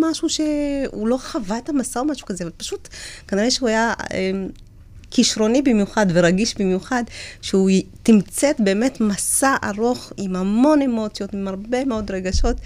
משהו 0.00 0.28
שהוא 0.28 1.08
לא 1.08 1.16
חווה 1.16 1.58
את 1.58 1.68
המסע 1.68 2.00
או 2.00 2.04
משהו 2.04 2.26
כזה, 2.26 2.44
אבל 2.44 2.52
פשוט, 2.56 2.88
כנראה 3.28 3.50
שהוא 3.50 3.68
היה 3.68 3.92
אה, 4.12 4.30
כישרוני 5.12 5.62
במיוחד 5.62 6.06
ורגיש 6.14 6.54
במיוחד, 6.58 7.02
שהוא 7.42 7.70
תמצת 8.02 8.56
באמת 8.58 9.00
מסע 9.00 9.56
ארוך 9.64 10.12
עם 10.16 10.36
המון 10.36 10.82
אמוציות, 10.82 11.34
עם 11.34 11.48
הרבה 11.48 11.84
מאוד 11.84 12.10
רגשות, 12.10 12.56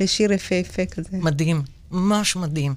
לשיר 0.00 0.32
יפהפה 0.32 0.86
כזה. 0.86 1.08
מדהים, 1.12 1.62
ממש 1.90 2.36
מדהים. 2.36 2.74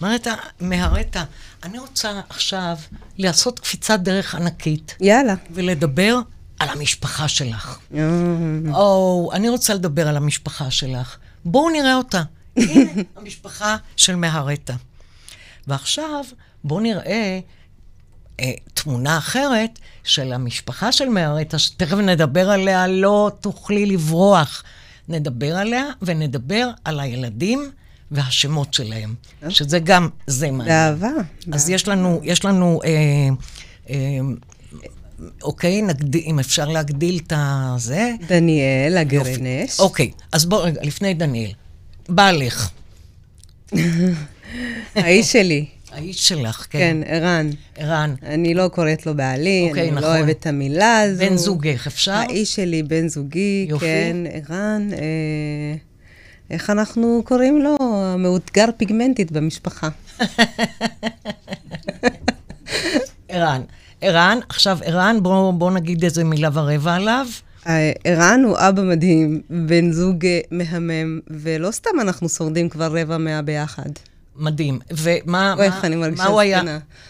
מרתה, 0.00 0.34
מהרטה, 0.60 1.24
אני 1.62 1.78
רוצה 1.78 2.20
עכשיו 2.28 2.76
לעשות 3.18 3.58
קפיצת 3.58 4.00
דרך 4.00 4.34
ענקית 4.34 4.96
יאללה. 5.00 5.34
ולדבר 5.50 6.20
על 6.58 6.68
המשפחה 6.68 7.28
שלך. 7.28 7.78
אה, 7.94 8.00
או, 8.72 9.30
אני 9.32 9.48
רוצה 9.48 9.74
לדבר 9.74 10.08
על 10.08 10.16
המשפחה 10.16 10.70
שלך. 10.70 11.16
בואו 11.44 11.70
נראה 11.70 11.94
אותה. 11.94 12.22
הנה, 12.56 12.90
המשפחה 13.16 13.76
של 13.96 14.16
מהרטה. 14.16 14.74
ועכשיו, 15.66 16.24
בואו 16.64 16.80
נראה 16.80 17.04
אה, 17.06 17.40
תמונה 18.74 19.18
אחרת 19.18 19.78
של 20.04 20.32
המשפחה 20.32 20.92
של 20.92 21.08
מהרטה, 21.08 21.58
שתכף 21.58 21.96
נדבר 21.96 22.50
עליה, 22.50 22.86
לא 22.86 23.30
תוכלי 23.40 23.86
לברוח. 23.86 24.62
נדבר 25.08 25.56
עליה 25.56 25.84
ונדבר 26.02 26.70
על 26.84 27.00
הילדים 27.00 27.70
והשמות 28.10 28.74
שלהם, 28.74 29.14
שזה 29.48 29.78
גם, 29.78 30.08
זה 30.26 30.50
מעניין. 30.50 30.66
באהבה. 30.68 31.22
אז 31.52 31.70
יש 31.70 31.88
לנו, 31.88 32.20
יש 32.24 32.44
לנו, 32.44 32.80
אה, 32.84 33.28
אה, 33.90 33.96
אוקיי, 35.42 35.82
נגדיל, 35.82 36.22
אם 36.26 36.38
אפשר 36.38 36.68
להגדיל 36.68 37.20
את 37.26 37.32
הזה. 37.36 38.12
דניאל 38.28 38.96
הגרנש. 38.96 39.80
אוקיי, 39.80 40.10
אז 40.32 40.44
בואו 40.44 40.62
רגע, 40.62 40.80
לפני 40.82 41.14
דניאל. 41.14 41.52
בעלך, 42.08 42.70
האיש 44.94 45.32
שלי. 45.32 45.66
האיש 45.92 46.28
שלך, 46.28 46.66
כן. 46.70 46.78
כן, 46.78 46.96
ערן. 47.06 47.50
ערן, 47.76 48.14
אני 48.22 48.54
לא 48.54 48.68
קוראת 48.68 49.06
לו 49.06 49.14
בעלי, 49.14 49.66
אוקיי, 49.68 49.82
אני 49.82 49.90
נכון. 49.90 50.02
לא 50.02 50.08
אוהבת 50.08 50.36
את 50.40 50.46
המילה 50.46 51.00
הזו. 51.00 51.24
בן 51.24 51.36
זוגך, 51.36 51.86
אפשר? 51.86 52.12
האיש 52.12 52.54
שלי, 52.54 52.82
בן 52.82 53.08
זוגי, 53.08 53.66
יופי. 53.68 53.86
כן, 53.86 54.16
ערן. 54.32 54.88
אה, 54.92 55.74
איך 56.50 56.70
אנחנו 56.70 57.22
קוראים 57.24 57.62
לו? 57.62 57.76
מאותגר 58.18 58.66
פיגמנטית 58.76 59.32
במשפחה. 59.32 59.88
ערן. 63.28 63.62
ערן, 64.00 64.38
עכשיו 64.48 64.78
ערן, 64.84 65.16
בואו 65.22 65.52
בוא 65.52 65.70
נגיד 65.70 66.04
איזה 66.04 66.24
מילה 66.24 66.48
ורבע 66.52 66.94
עליו. 66.94 67.26
אה, 67.66 67.92
ערן 68.04 68.42
הוא 68.44 68.56
אבא 68.58 68.82
מדהים, 68.82 69.42
בן 69.50 69.92
זוג 69.92 70.26
אה, 70.26 70.40
מהמם, 70.50 71.20
ולא 71.30 71.70
סתם 71.70 72.00
אנחנו 72.00 72.28
שורדים 72.28 72.68
כבר 72.68 73.00
רבע 73.00 73.18
מאה 73.18 73.42
ביחד. 73.42 73.90
מדהים. 74.36 74.78
ומה 74.90 75.08
אוי, 75.52 75.58
מה, 75.58 75.64
איך 75.64 75.84
אני 75.84 75.96
מרגישה 75.96 76.22
מה 76.22 76.28
הוא 76.28 76.40
היה? 76.40 76.62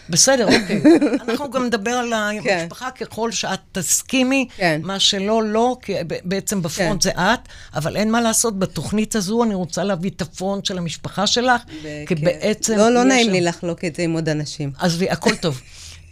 בסדר, 0.09 0.45
אוקיי. 0.45 0.81
אנחנו 1.29 1.51
גם 1.51 1.65
נדבר 1.65 1.91
על 1.91 2.13
כן. 2.43 2.59
המשפחה 2.59 2.91
ככל 2.91 3.31
שאת 3.31 3.59
תסכימי. 3.71 4.47
כן. 4.57 4.81
מה 4.83 4.99
שלא, 4.99 5.43
לא, 5.43 5.77
כי 5.81 5.93
בעצם 6.25 6.61
בפרונט 6.61 7.03
כן. 7.03 7.09
זה 7.17 7.33
את, 7.33 7.39
אבל 7.75 7.95
אין 7.97 8.11
מה 8.11 8.21
לעשות, 8.21 8.59
בתוכנית 8.59 9.15
הזו 9.15 9.43
אני 9.43 9.53
רוצה 9.55 9.83
להביא 9.83 10.09
את 10.15 10.21
הפרונט 10.21 10.65
של 10.65 10.77
המשפחה 10.77 11.27
שלך, 11.27 11.61
כי. 12.07 12.15
בעצם... 12.15 12.77
לא, 12.77 12.89
לא 12.89 13.03
נעים 13.03 13.25
שם- 13.25 13.31
לי 13.31 13.41
לחלוק 13.41 13.85
את 13.85 13.95
זה 13.95 14.03
עם 14.03 14.13
עוד 14.13 14.29
אנשים. 14.29 14.71
עזבי, 14.79 15.09
הכל 15.09 15.35
טוב. 15.35 15.61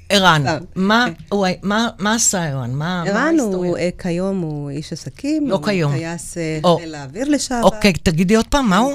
ערן. 0.10 0.44
מה, 0.76 1.06
הוא 1.30 1.46
היה- 1.46 1.56
מה, 1.64 1.88
מה 2.00 2.16
עשה 2.16 2.44
ערן? 2.46 2.72
מה, 2.72 2.76
מה 2.76 3.10
ערן 3.10 3.36
הוא, 3.40 3.46
ההיסטוריה? 3.46 3.84
אה, 3.84 3.90
כיום 3.98 4.40
הוא 4.42 4.70
איש 4.70 4.94
עסקים. 4.94 5.50
לא 5.50 5.60
כיום. 5.66 5.92
הוא 5.92 6.00
טייס 6.00 6.38
אה. 6.38 6.60
חיל 6.80 6.96
האוויר 6.96 7.30
לשעבר. 7.30 7.64
אוקיי, 7.64 7.94
תגידי 7.94 8.36
עוד 8.36 8.48
פעם, 8.48 8.70
מה 8.70 8.78
הוא? 8.78 8.94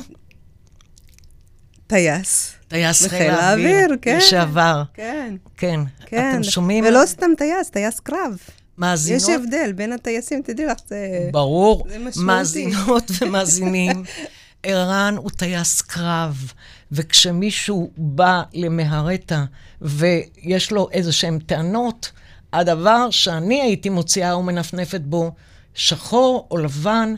טייס. 1.86 2.52
טייס 2.68 3.06
חיל. 3.06 3.30
האוויר, 3.30 3.88
כן. 4.02 4.16
לשעבר. 4.16 4.82
כן. 4.94 5.34
כן. 5.56 5.80
כן. 6.06 6.30
אתם 6.34 6.42
שומעים? 6.42 6.84
ולא 6.84 7.06
סתם 7.06 7.30
טייס, 7.38 7.70
טייס 7.70 8.00
קרב. 8.00 8.38
מאזינות? 8.78 9.22
יש 9.22 9.28
הבדל 9.28 9.72
בין 9.72 9.92
הטייסים, 9.92 10.42
תדעי 10.42 10.66
לך, 10.66 10.76
זה... 10.88 11.28
ברור. 11.32 11.86
זה 11.88 11.98
משמעותי. 11.98 12.20
מאזינות 12.26 13.10
ומאזינים. 13.20 14.04
ערן 14.62 15.14
הוא 15.16 15.30
טייס 15.30 15.82
קרב, 15.82 16.52
וכשמישהו 16.92 17.90
בא 17.96 18.42
למהרטה 18.54 19.44
ויש 19.82 20.72
לו 20.72 20.88
איזה 20.92 21.12
שהן 21.12 21.38
טענות, 21.38 22.10
הדבר 22.52 23.10
שאני 23.10 23.62
הייתי 23.62 23.88
מוציאה 23.88 24.38
ומנפנפת 24.38 25.00
בו, 25.00 25.32
שחור 25.74 26.48
או 26.50 26.56
לבן, 26.56 27.14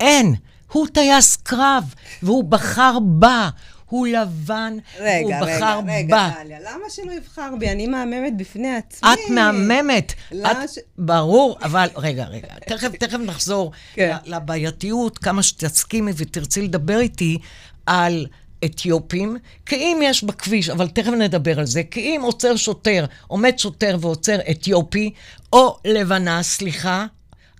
אין. 0.00 0.34
הוא 0.72 0.86
טייס 0.86 1.36
קרב, 1.36 1.94
והוא 2.22 2.44
בחר 2.44 2.98
בה. 3.02 3.48
הוא 3.88 4.06
לבן, 4.06 4.76
רגע, 5.00 5.18
הוא 5.38 5.46
רגע, 5.46 5.56
בחר 5.56 5.80
רגע, 5.88 6.16
בה. 6.16 6.30
דליה, 6.44 6.58
למה 6.60 6.84
שלא 6.90 7.12
יבחר 7.12 7.50
בי? 7.58 7.70
אני 7.70 7.86
מהממת 7.86 8.36
בפני 8.36 8.76
עצמי. 8.76 9.10
את 9.12 9.30
מהממת. 9.30 10.12
למה 10.32 10.64
את, 10.64 10.68
ש- 10.70 10.78
ברור, 10.98 11.58
אבל 11.62 11.88
רגע, 11.96 12.24
רגע, 12.24 12.48
תכף, 12.66 12.88
תכף 13.00 13.18
נחזור 13.18 13.72
כן. 13.94 14.16
לבעייתיות, 14.26 15.18
כמה 15.18 15.42
שתסכימי 15.42 16.12
ותרצי 16.16 16.62
לדבר 16.62 17.00
איתי 17.00 17.38
על 17.86 18.26
אתיופים, 18.64 19.36
כי 19.66 19.76
אם 19.76 20.00
יש 20.04 20.24
בכביש, 20.24 20.70
אבל 20.70 20.88
תכף 20.88 21.10
נדבר 21.12 21.58
על 21.58 21.66
זה, 21.66 21.82
כי 21.90 22.00
אם 22.00 22.20
עוצר 22.24 22.56
שוטר, 22.56 23.04
עומד 23.26 23.58
שוטר 23.58 23.96
ועוצר 24.00 24.38
אתיופי, 24.50 25.10
או 25.52 25.78
לבנה, 25.84 26.42
סליחה, 26.42 27.06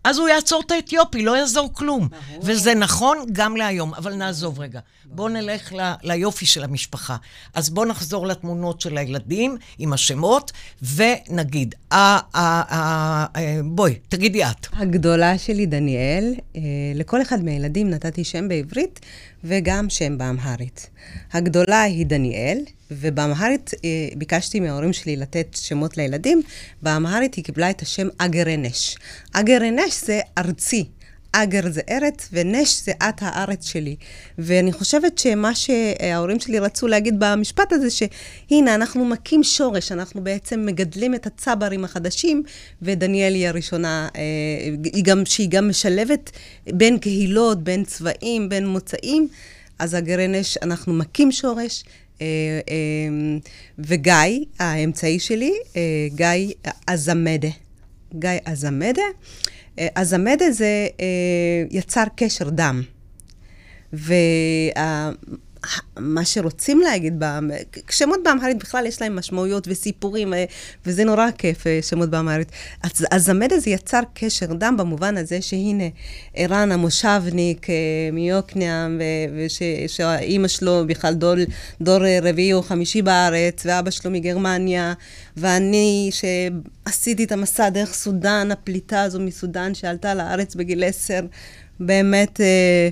אז 0.04 0.18
הוא 0.18 0.28
יעצור 0.28 0.62
את 0.66 0.70
האתיופי, 0.70 1.22
לא 1.22 1.36
יעזור 1.36 1.70
כלום. 1.74 2.08
וזה 2.42 2.74
נכון 2.74 3.18
גם 3.32 3.56
להיום, 3.56 3.94
אבל 3.94 4.14
נעזוב 4.14 4.60
רגע. 4.60 4.80
בואו 5.04 5.28
נלך 5.28 5.72
ל, 5.72 5.92
ליופי 6.02 6.46
של 6.46 6.64
המשפחה. 6.64 7.16
אז 7.54 7.70
בואו 7.70 7.86
נחזור 7.86 8.26
לתמונות 8.26 8.80
של 8.80 8.98
הילדים 8.98 9.56
עם 9.78 9.92
השמות, 9.92 10.52
ונגיד, 10.94 11.74
ה, 11.90 11.96
ה, 11.96 12.20
ה, 12.38 12.76
ה, 13.38 13.62
בואי, 13.64 13.94
תגידי 14.08 14.44
את. 14.44 14.66
הגדולה 14.72 15.38
שלי, 15.38 15.66
דניאל, 15.66 16.34
אה, 16.56 16.60
לכל 16.94 17.22
אחד 17.22 17.44
מהילדים 17.44 17.90
נתתי 17.90 18.24
שם 18.24 18.48
בעברית 18.48 19.00
וגם 19.44 19.90
שם 19.90 20.18
באמהרית. 20.18 20.90
הגדולה 21.32 21.82
היא 21.82 22.06
דניאל, 22.06 22.58
ובאמהרית 22.90 23.70
אה, 23.84 23.88
ביקשתי 24.16 24.60
מההורים 24.60 24.92
שלי 24.92 25.16
לתת 25.16 25.56
שמות 25.60 25.96
לילדים, 25.96 26.42
באמהרית 26.82 27.34
היא 27.34 27.44
קיבלה 27.44 27.70
את 27.70 27.82
השם 27.82 28.08
אגרנש. 28.18 28.96
אגרנש 29.32 30.04
זה 30.04 30.20
ארצי. 30.38 30.84
אגר 31.32 31.60
זה 31.70 31.80
ארץ, 31.90 32.28
ונש 32.32 32.82
זה 32.84 32.92
את 32.92 33.14
הארץ 33.20 33.66
שלי. 33.66 33.96
ואני 34.38 34.72
חושבת 34.72 35.18
שמה 35.18 35.54
שההורים 35.54 36.40
שלי 36.40 36.58
רצו 36.58 36.88
להגיד 36.88 37.14
במשפט 37.18 37.72
הזה, 37.72 37.88
שהנה, 37.90 38.74
אנחנו 38.74 39.04
מכים 39.04 39.42
שורש, 39.42 39.92
אנחנו 39.92 40.24
בעצם 40.24 40.66
מגדלים 40.66 41.14
את 41.14 41.26
הצברים 41.26 41.84
החדשים, 41.84 42.42
ודניאל 42.82 43.34
היא 43.34 43.48
הראשונה, 43.48 44.08
אה, 44.16 44.20
היא 44.94 45.04
גם, 45.04 45.24
שהיא 45.24 45.48
גם 45.50 45.68
משלבת 45.68 46.30
בין 46.66 46.98
קהילות, 46.98 47.64
בין 47.64 47.84
צבעים, 47.84 48.48
בין 48.48 48.66
מוצאים. 48.66 49.28
אז 49.78 49.94
הגרנש, 49.94 50.58
אנחנו 50.62 50.92
מכים 50.92 51.32
שורש. 51.32 51.84
אה, 52.20 52.26
אה, 52.70 53.38
וגיא, 53.78 54.44
האמצעי 54.58 55.18
שלי, 55.18 55.52
גיא 56.14 56.54
אזמדה. 56.86 57.48
גיא 58.14 58.30
אזמדה. 58.44 59.02
אה, 59.78 59.88
אזמדה 59.94 60.50
זה 60.50 60.86
אה, 61.00 61.06
יצר 61.70 62.04
קשר 62.16 62.50
דם. 62.50 62.82
ומה 65.96 66.24
שרוצים 66.24 66.80
להגיד, 66.80 67.22
שמות 67.90 68.18
באמהרית 68.24 68.58
בכלל 68.58 68.86
יש 68.86 69.02
להם 69.02 69.16
משמעויות 69.16 69.68
וסיפורים, 69.68 70.34
אה, 70.34 70.44
וזה 70.86 71.04
נורא 71.04 71.26
כיף, 71.38 71.66
אה, 71.66 71.78
שמות 71.82 72.10
באמהרית. 72.10 72.48
אז 72.82 73.06
הזמדה 73.12 73.58
זה 73.58 73.70
יצר 73.70 74.00
קשר 74.14 74.46
דם 74.46 74.74
במובן 74.78 75.16
הזה 75.16 75.42
שהנה, 75.42 75.84
ערן 76.34 76.72
המושבניק 76.72 77.70
אה, 77.70 77.74
מיוקנעם, 78.12 79.00
ושאימא 79.36 80.48
שלו 80.48 80.86
בכלל 80.86 81.14
דור, 81.14 81.34
דור 81.80 82.00
רביעי 82.22 82.52
או 82.52 82.62
חמישי 82.62 83.02
בארץ, 83.02 83.66
ואבא 83.66 83.90
שלו 83.90 84.10
מגרמניה, 84.10 84.92
ואני 85.36 86.10
שעשיתי 86.12 87.24
את 87.24 87.32
המסע 87.32 87.68
דרך 87.68 87.94
סודאן, 87.94 88.50
הפליטה 88.52 89.02
הזו 89.02 89.20
מסודאן 89.20 89.74
שעלתה 89.74 90.14
לארץ 90.14 90.54
בגיל 90.54 90.84
עשר, 90.84 91.20
באמת 91.80 92.40
אה, 92.40 92.88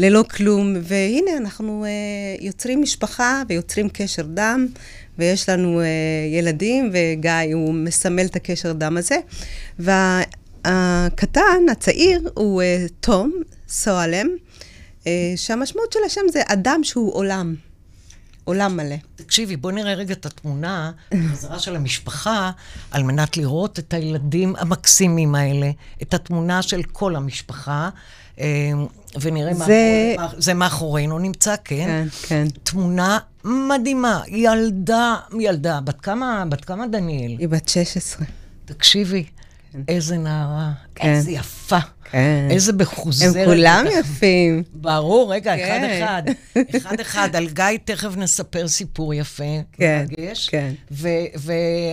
ללא 0.00 0.24
כלום, 0.36 0.76
והנה 0.82 1.36
אנחנו 1.36 1.84
אה, 1.84 1.90
יוצרים 2.44 2.82
משפחה 2.82 3.42
ויוצרים 3.48 3.88
קשר 3.88 4.22
דם, 4.22 4.66
ויש 5.18 5.48
לנו 5.48 5.80
אה, 5.80 5.86
ילדים, 6.32 6.90
וגיא 6.92 7.54
הוא 7.54 7.74
מסמל 7.74 8.24
את 8.24 8.36
הקשר 8.36 8.72
דם 8.72 8.96
הזה. 8.96 9.16
וה... 9.78 10.22
הקטן, 10.64 11.68
הצעיר, 11.72 12.30
הוא 12.34 12.62
אה, 12.62 12.86
תום 13.00 13.32
סואלם, 13.68 14.26
אה, 15.06 15.32
שהמשמעות 15.36 15.92
של 15.92 15.98
השם 16.06 16.20
זה 16.32 16.42
אדם 16.46 16.80
שהוא 16.84 17.14
עולם. 17.14 17.54
עולם 18.44 18.76
מלא. 18.76 18.96
תקשיבי, 19.16 19.56
בואי 19.56 19.74
נראה 19.74 19.94
רגע 19.94 20.12
את 20.12 20.26
התמונה, 20.26 20.92
בחזרה 21.14 21.58
של 21.58 21.76
המשפחה, 21.76 22.50
על 22.90 23.02
מנת 23.02 23.36
לראות 23.36 23.78
את 23.78 23.94
הילדים 23.94 24.56
המקסימים 24.58 25.34
האלה, 25.34 25.70
את 26.02 26.14
התמונה 26.14 26.62
של 26.62 26.82
כל 26.82 27.16
המשפחה, 27.16 27.88
אה, 28.40 28.72
ונראה 29.20 29.54
זה- 29.54 29.58
מאחורי- 30.16 30.40
זה 30.42 30.54
מאחורינו 30.54 31.18
נמצא, 31.18 31.54
כן? 31.64 31.86
כן, 31.86 32.06
כן. 32.28 32.46
תמונה 32.62 33.18
מדהימה, 33.44 34.22
ילדה, 34.28 35.14
ילדה, 35.40 35.80
בת 35.84 36.00
כמה, 36.00 36.44
בת 36.48 36.64
כמה 36.64 36.86
דניאל? 36.86 37.36
היא 37.38 37.48
בת 37.48 37.68
16. 37.68 38.26
תקשיבי, 38.64 39.24
איזה 39.88 40.16
נערה, 40.18 40.72
כן. 40.94 41.08
איזה 41.08 41.30
יפה, 41.30 41.59
כן. 42.12 42.48
איזה 42.50 42.72
הם 42.72 42.78
מחוזרת. 42.78 43.46
כולם 43.46 43.84
וככה- 43.88 43.98
יפים. 43.98 44.62
ברור, 44.74 45.32
רגע, 45.34 45.56
כן. 45.56 45.84
אחד-אחד. 45.84 46.22
אחד-אחד. 46.76 47.36
על 47.36 47.48
גיא 47.48 47.64
תכף 47.84 48.16
נספר 48.16 48.68
סיפור 48.68 49.14
יפה, 49.14 49.44
כן, 49.72 50.04
מרגש. 50.18 50.48
כן. 50.48 50.72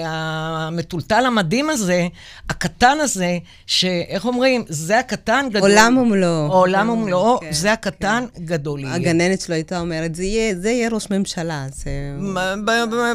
והמטולטל 0.03 1.25
המדהים 1.25 1.69
הזה, 1.69 2.07
הקטן 2.49 2.97
הזה, 3.01 3.37
שאיך 3.65 4.25
אומרים, 4.25 4.63
זה 4.67 4.99
הקטן 4.99 5.45
גדול. 5.49 5.61
עולם 5.71 5.97
ומלואו. 5.97 6.51
עולם 6.53 6.89
ומלואו, 6.89 7.39
כן, 7.39 7.51
זה 7.51 7.73
הקטן 7.73 8.25
גדול 8.45 8.79
יהיה. 8.79 8.93
הגננת 8.95 9.41
שלו 9.41 9.55
הייתה 9.55 9.79
אומרת, 9.79 10.15
זה 10.15 10.23
יהיה, 10.23 10.55
זה 10.55 10.69
יהיה 10.69 10.89
ראש 10.89 11.07
ממשלה. 11.11 11.65
זה... 11.73 11.89
מה- 12.19 12.55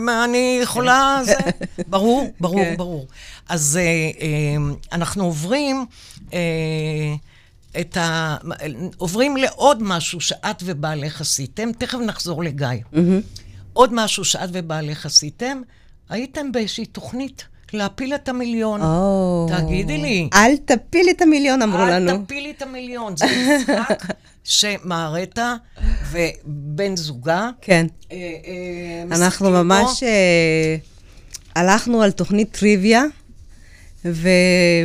מה 0.00 0.24
אני 0.24 0.58
יכולה, 0.62 1.20
זה... 1.24 1.34
ברור, 1.88 2.30
ברור, 2.40 2.64
כן. 2.64 2.74
ברור. 2.76 3.06
אז 3.48 3.78
אה, 3.82 3.82
אה, 3.82 4.56
אנחנו 4.92 5.24
עוברים 5.24 5.76
אה, 5.76 5.84
את 7.80 7.96
ה... 7.96 8.36
עוברים 8.96 9.36
לעוד 9.36 9.82
משהו 9.82 10.20
שאת 10.20 10.62
ובעלך 10.64 11.20
עשיתם, 11.20 11.72
תכף 11.72 11.98
נחזור 11.98 12.44
לגיא. 12.44 12.68
עוד 13.72 13.94
משהו 13.94 14.24
שאת 14.24 14.48
ובעלך 14.52 15.06
עשיתם, 15.06 15.62
הייתם 16.08 16.52
באיזושהי 16.52 16.86
תוכנית 16.86 17.44
להפיל 17.72 18.14
את 18.14 18.28
המיליון. 18.28 18.82
או. 18.82 19.46
תגידי 19.50 19.98
לי. 19.98 20.28
אל 20.34 20.56
תפיל 20.56 21.06
את 21.10 21.22
המיליון, 21.22 21.62
אמרו 21.62 21.84
לנו. 21.86 22.10
אל 22.10 22.18
תפילי 22.18 22.50
את 22.50 22.62
המיליון. 22.62 23.16
זה 23.16 23.26
משחק 23.58 24.04
שמערתה 24.44 25.54
ובן 26.10 26.96
זוגה 26.96 27.50
כן. 27.60 27.86
אה, 28.12 28.16
אה, 28.16 29.02
אנחנו 29.16 29.50
ממש 29.50 30.02
אה, 30.02 30.76
הלכנו 31.54 32.02
על 32.02 32.10
תוכנית 32.10 32.58
טריוויה, 32.58 33.04
ו... 34.04 34.28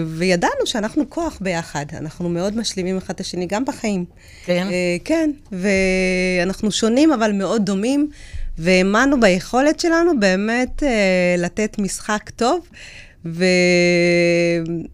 וידענו 0.07 0.65
שאנחנו 0.65 1.09
כוח 1.09 1.37
ביחד. 1.41 1.85
אנחנו 1.93 2.29
מאוד 2.29 2.57
משלימים 2.57 2.97
אחד 2.97 3.13
את 3.13 3.19
השני, 3.19 3.45
גם 3.45 3.65
בחיים. 3.65 4.05
כן? 4.45 4.67
אה, 4.71 4.97
כן, 5.05 5.31
ואנחנו 5.51 6.71
שונים 6.71 7.13
אבל 7.13 7.31
מאוד 7.31 7.65
דומים, 7.65 8.09
והאמנו 8.57 9.19
ביכולת 9.19 9.79
שלנו 9.79 10.19
באמת 10.19 10.83
אה, 10.83 11.35
לתת 11.37 11.79
משחק 11.79 12.29
טוב, 12.35 12.67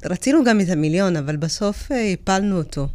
ורצינו 0.03 0.43
גם 0.43 0.61
את 0.61 0.69
המיליון, 0.69 1.15
אבל 1.17 1.35
בסוף 1.35 1.91
אה, 1.91 2.13
הפלנו 2.13 2.57
אותו. 2.57 2.87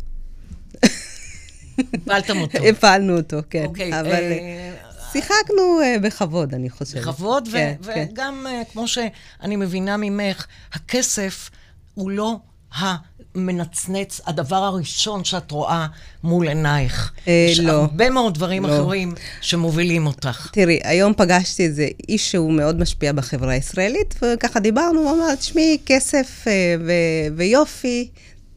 הפלתם 1.95 2.41
אותו. 2.41 2.59
הפלנו 2.71 3.17
אותו, 3.17 3.39
כן. 3.51 3.65
אוקיי, 3.65 4.01
אבל 4.01 4.07
אה, 4.07 4.21
אה, 4.21 4.73
שיחקנו 5.13 5.81
אה, 5.83 5.97
בכבוד, 6.03 6.55
אני 6.55 6.71
חושבת. 6.71 7.03
בכבוד, 7.03 7.49
ו- 7.49 7.53
כן, 7.53 7.75
כן. 7.83 8.07
וגם, 8.13 8.47
אה, 8.49 8.63
כמו 8.73 8.89
שאני 8.89 9.57
מבינה 9.57 9.97
ממך, 9.97 10.47
הכסף 10.73 11.51
הוא 11.95 12.11
לא 12.11 12.37
המנצנץ, 12.75 14.21
הדבר 14.27 14.57
הראשון 14.57 15.25
שאת 15.25 15.51
רואה 15.51 15.87
מול 16.23 16.49
עינייך. 16.49 17.13
אה, 17.29 17.47
יש 17.51 17.61
לא. 17.61 17.73
הרבה 17.73 18.11
מאוד 18.11 18.35
דברים 18.35 18.67
לא. 18.67 18.77
אחרים 18.77 19.15
שמובילים 19.41 20.07
אותך. 20.07 20.49
תראי, 20.53 20.81
היום 20.85 21.13
פגשתי 21.17 21.63
איזה 21.63 21.89
איש 22.09 22.31
שהוא 22.31 22.53
מאוד 22.53 22.79
משפיע 22.79 23.13
בחברה 23.13 23.53
הישראלית, 23.53 24.15
וככה 24.23 24.61
דיברנו, 24.61 25.01
הוא 25.01 25.11
אמר, 25.11 25.35
תשמעי, 25.35 25.79
כסף 25.87 26.45
אה, 26.47 26.75
ו- 26.81 27.37
ויופי 27.37 28.09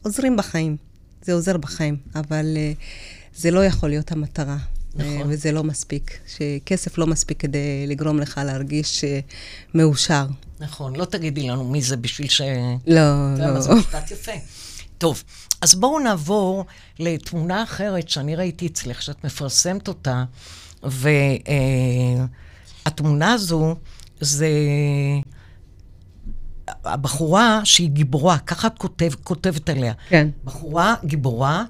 עוזרים 0.02 0.36
בחיים. 0.36 0.76
זה 1.24 1.32
עוזר 1.32 1.56
בחיים, 1.56 1.96
אבל 2.14 2.56
אה, 2.56 2.72
זה 3.36 3.50
לא 3.50 3.64
יכול 3.64 3.88
להיות 3.88 4.12
המטרה. 4.12 4.56
נכון. 4.94 5.10
אה, 5.10 5.22
וזה 5.28 5.52
לא 5.52 5.64
מספיק. 5.64 6.18
שכסף 6.26 6.98
לא 6.98 7.06
מספיק 7.06 7.40
כדי 7.40 7.86
לגרום 7.86 8.18
לך 8.18 8.40
להרגיש 8.44 9.04
אה, 9.04 9.20
מאושר. 9.74 10.26
נכון, 10.60 10.96
לא 10.96 11.04
תגידי 11.04 11.48
לנו 11.48 11.68
מי 11.68 11.82
זה 11.82 11.96
בשביל 11.96 12.28
ש... 12.28 12.40
לא, 12.86 13.34
לא. 13.38 13.60
זה 13.60 13.74
משפט 13.74 14.10
יפה. 14.10 14.32
טוב, 14.98 15.22
אז 15.60 15.74
בואו 15.74 15.98
נעבור 15.98 16.64
לתמונה 16.98 17.62
אחרת 17.62 18.08
שאני 18.08 18.36
ראיתי 18.36 18.66
אצלך, 18.66 19.02
שאת 19.02 19.24
מפרסמת 19.24 19.88
אותה, 19.88 20.24
והתמונה 22.84 23.32
הזו 23.32 23.74
זה 24.20 24.48
הבחורה 26.84 27.60
שהיא 27.64 27.88
גיבורה, 27.90 28.38
ככה 28.38 28.66
את 28.66 28.78
כותב, 28.78 29.10
כותבת 29.22 29.68
עליה. 29.68 29.92
כן. 30.08 30.28
בחורה 30.44 30.94
גיבורה 31.04 31.64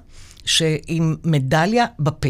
שעם 0.45 1.15
מדליה 1.23 1.85
בפה. 1.99 2.29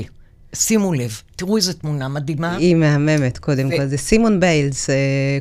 שימו 0.55 0.93
לב, 0.93 1.21
תראו 1.35 1.57
איזו 1.57 1.73
תמונה 1.73 2.07
מדהימה. 2.07 2.55
היא 2.55 2.75
מהממת, 2.75 3.37
קודם 3.37 3.67
ו- 3.67 3.77
כל. 3.77 3.85
זה 3.85 3.97
סימון 3.97 4.39
ביילס, 4.39 4.89
אה, 4.89 4.95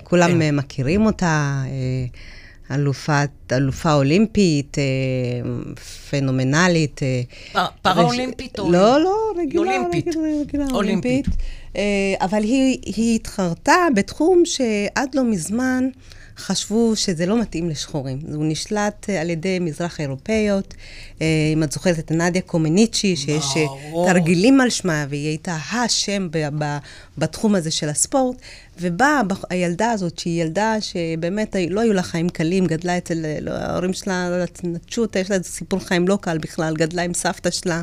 כולם 0.05 0.31
כן. 0.31 0.43
אה, 0.43 0.53
מכירים 0.53 1.07
אותה, 1.07 1.63
אה, 1.67 2.75
אלופת, 2.75 3.31
אלופה 3.53 3.93
אולימפית, 3.95 4.77
פנומנלית. 6.11 7.01
פראולימפית 7.83 8.59
או 8.59 8.73
לא, 8.73 9.01
לא, 9.01 9.33
רגילה, 9.39 9.61
אולימפית. 9.61 10.09
רגילה, 10.09 10.25
רגילה, 10.41 10.65
אולימפית. 10.73 11.27
אולימפית. 11.27 11.27
אבל 12.21 12.43
היא, 12.43 12.79
היא 12.85 13.15
התחרתה 13.15 13.87
בתחום 13.97 14.43
שעד 14.45 15.15
לא 15.15 15.25
מזמן 15.25 15.89
חשבו 16.39 16.97
שזה 16.97 17.27
לא 17.27 17.41
מתאים 17.41 17.69
לשחורים. 17.69 18.19
הוא 18.35 18.45
נשלט 18.49 19.11
אה, 19.11 19.21
על 19.21 19.31
ידי 19.31 19.59
מזרח 19.59 20.01
אירופאיות. 20.01 20.75
אה, 21.23 21.27
אם 21.53 21.63
את 21.63 21.73
זוכרת 21.73 21.99
את 21.99 22.11
נדיה 22.11 22.43
קומניצ'י, 22.43 23.17
שיש 23.17 23.45
אה, 23.57 23.67
ברור. 23.67 24.13
תרגילים 24.13 24.61
על 24.61 24.71
שמה, 24.71 25.07
והיא 25.09 25.29
הייתה 25.29 25.57
השם 25.73 26.29
ב- 26.31 26.49
ב- 26.59 26.79
בתחום 27.19 27.55
הזה 27.55 27.71
של 27.71 27.89
הספורט. 27.89 28.37
ובאה 28.81 29.21
הילדה 29.51 29.91
הזאת, 29.91 30.19
שהיא 30.19 30.43
ילדה 30.43 30.77
שבאמת 30.81 31.57
לא 31.71 31.81
היו 31.81 31.93
לה 31.93 32.03
חיים 32.03 32.29
קלים, 32.29 32.67
גדלה 32.67 32.99
אצל, 32.99 33.25
לא, 33.41 33.51
ההורים 33.51 33.93
שלה 33.93 34.31
לא 34.31 34.45
נטשו 34.65 35.03
אותה, 35.03 35.19
יש 35.19 35.31
לה 35.31 35.43
סיפור 35.43 35.81
חיים 35.81 36.09
לא 36.09 36.19
קל 36.21 36.39
בכלל, 36.39 36.75
גדלה 36.77 37.03
עם 37.03 37.15
סבתא 37.15 37.51
שלה. 37.51 37.83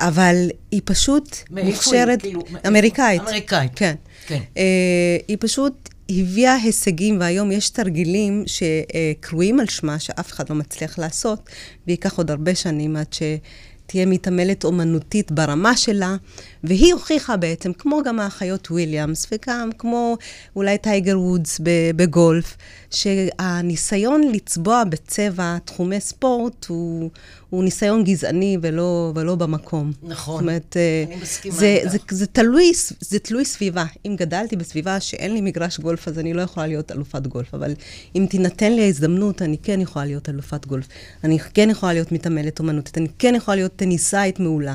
אבל 0.00 0.48
היא 0.70 0.80
פשוט 0.84 1.36
מאיפה 1.50 1.66
היא? 1.66 1.74
מוכשרת, 1.74 2.20
כאילו? 2.22 2.42
אמריקאית. 2.66 3.22
אמריקאית. 3.22 3.72
כן. 3.74 3.94
כן. 4.26 4.40
אה, 4.56 5.16
היא 5.28 5.36
פשוט 5.40 5.88
הביאה 6.10 6.54
הישגים, 6.54 7.20
והיום 7.20 7.52
יש 7.52 7.70
תרגילים 7.70 8.44
שקרויים 8.46 9.60
על 9.60 9.66
שמה, 9.66 9.98
שאף 9.98 10.32
אחד 10.32 10.50
לא 10.50 10.56
מצליח 10.56 10.98
לעשות, 10.98 11.50
וייקח 11.86 12.18
עוד 12.18 12.30
הרבה 12.30 12.54
שנים 12.54 12.96
עד 12.96 13.06
שתהיה 13.12 14.06
מתעמלת 14.06 14.64
אומנותית 14.64 15.32
ברמה 15.32 15.76
שלה, 15.76 16.16
והיא 16.64 16.92
הוכיחה 16.92 17.36
בעצם, 17.36 17.72
כמו 17.72 18.00
גם 18.04 18.20
האחיות 18.20 18.70
וויליאמס, 18.70 19.26
וגם 19.32 19.70
כמו 19.78 20.16
אולי 20.56 20.78
טייגר 20.78 21.20
וודס 21.20 21.60
בגולף, 21.96 22.56
שהניסיון 22.90 24.22
לצבוע 24.32 24.84
בצבע 24.84 25.58
תחומי 25.64 26.00
ספורט 26.00 26.66
הוא, 26.68 27.10
הוא 27.50 27.64
ניסיון 27.64 28.04
גזעני 28.04 28.58
ולא, 28.62 29.12
ולא 29.14 29.34
במקום. 29.34 29.92
נכון. 30.02 30.34
זאת 30.34 30.42
אומרת, 30.42 30.76
אה, 30.76 31.04
אני 31.06 31.22
מסכימה 31.22 31.54
זה, 31.54 31.66
איתך. 31.66 31.92
זה, 31.92 31.98
זה 32.16 32.26
תלוי, 32.26 32.72
זה 33.00 33.18
תלוי 33.18 33.44
סביבה. 33.44 33.84
אם 34.06 34.16
גדלתי 34.18 34.56
בסביבה 34.56 35.00
שאין 35.00 35.34
לי 35.34 35.40
מגרש 35.40 35.80
גולף, 35.80 36.08
אז 36.08 36.18
אני 36.18 36.34
לא 36.34 36.42
יכולה 36.42 36.66
להיות 36.66 36.92
אלופת 36.92 37.26
גולף. 37.26 37.54
אבל 37.54 37.74
אם 38.16 38.26
תינתן 38.30 38.72
לי 38.72 38.82
ההזדמנות, 38.82 39.42
אני 39.42 39.58
כן 39.58 39.80
יכולה 39.80 40.04
להיות 40.04 40.28
אלופת 40.28 40.66
גולף. 40.66 40.86
אני 41.24 41.38
כן 41.38 41.70
יכולה 41.70 41.92
להיות 41.92 42.12
מתעמלת 42.12 42.58
אומנותית, 42.58 42.98
אני 42.98 43.08
כן 43.18 43.34
יכולה 43.34 43.54
להיות 43.54 43.72
טניסאית 43.76 44.40
מעולה. 44.40 44.74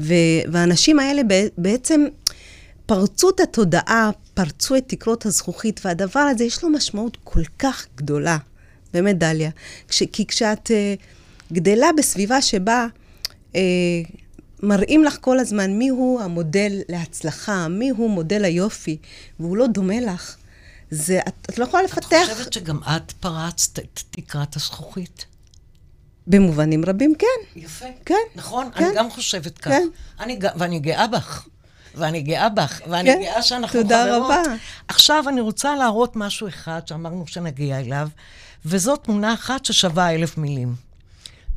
ו, 0.00 0.14
והאנשים 0.52 0.98
האלה 0.98 1.22
בעצם 1.58 2.04
פרצו 2.86 3.30
את 3.30 3.40
התודעה, 3.40 4.10
פרצו 4.34 4.76
את 4.76 4.84
תקרות 4.86 5.26
הזכוכית, 5.26 5.80
והדבר 5.84 6.20
הזה 6.20 6.44
יש 6.44 6.62
לו 6.62 6.70
משמעות 6.70 7.18
כל 7.24 7.44
כך 7.58 7.86
גדולה. 7.96 8.38
באמת, 8.92 9.18
דליה. 9.18 9.50
כש, 9.88 10.02
כי 10.12 10.26
כשאת 10.26 10.70
uh, 10.70 11.52
גדלה 11.52 11.88
בסביבה 11.98 12.42
שבה... 12.42 12.86
Uh, 13.52 13.56
מראים 14.62 15.04
לך 15.04 15.16
כל 15.20 15.38
הזמן 15.38 15.70
מיהו 15.70 16.20
המודל 16.22 16.80
להצלחה, 16.88 17.68
מיהו 17.68 18.08
מודל 18.08 18.44
היופי, 18.44 18.96
והוא 19.40 19.56
לא 19.56 19.66
דומה 19.66 20.00
לך. 20.00 20.36
זה, 20.90 21.20
את, 21.28 21.34
את 21.50 21.58
לא 21.58 21.64
יכולה 21.64 21.84
את 21.84 21.90
לפתח... 21.90 22.16
חושבת 22.30 22.52
שגם 22.52 22.78
את 22.96 23.12
פרצת 23.12 23.78
את 23.78 24.00
תקרת 24.10 24.56
הזכוכית? 24.56 25.24
במובנים 26.26 26.84
רבים, 26.84 27.14
כן. 27.18 27.60
יפה. 27.60 27.84
כן. 28.04 28.14
נכון? 28.34 28.70
כן. 28.74 28.84
אני 28.84 28.94
גם 28.96 29.10
חושבת 29.10 29.58
כך. 29.58 29.70
כן. 29.70 29.88
אני, 30.20 30.38
ואני 30.56 30.78
גאה 30.78 31.06
בך. 31.06 31.46
ואני 31.94 32.22
גאה 32.22 32.48
בך, 32.48 32.80
ואני 32.88 33.12
כן. 33.12 33.20
גאה 33.22 33.42
שאנחנו 33.42 33.82
תודה 33.82 34.04
חברות. 34.04 34.22
רבה. 34.24 34.42
עכשיו 34.88 35.24
אני 35.28 35.40
רוצה 35.40 35.76
להראות 35.76 36.16
משהו 36.16 36.48
אחד 36.48 36.80
שאמרנו 36.86 37.26
שנגיע 37.26 37.80
אליו, 37.80 38.08
וזו 38.64 38.96
תמונה 38.96 39.34
אחת 39.34 39.64
ששווה 39.64 40.14
אלף 40.14 40.38
מילים. 40.38 40.74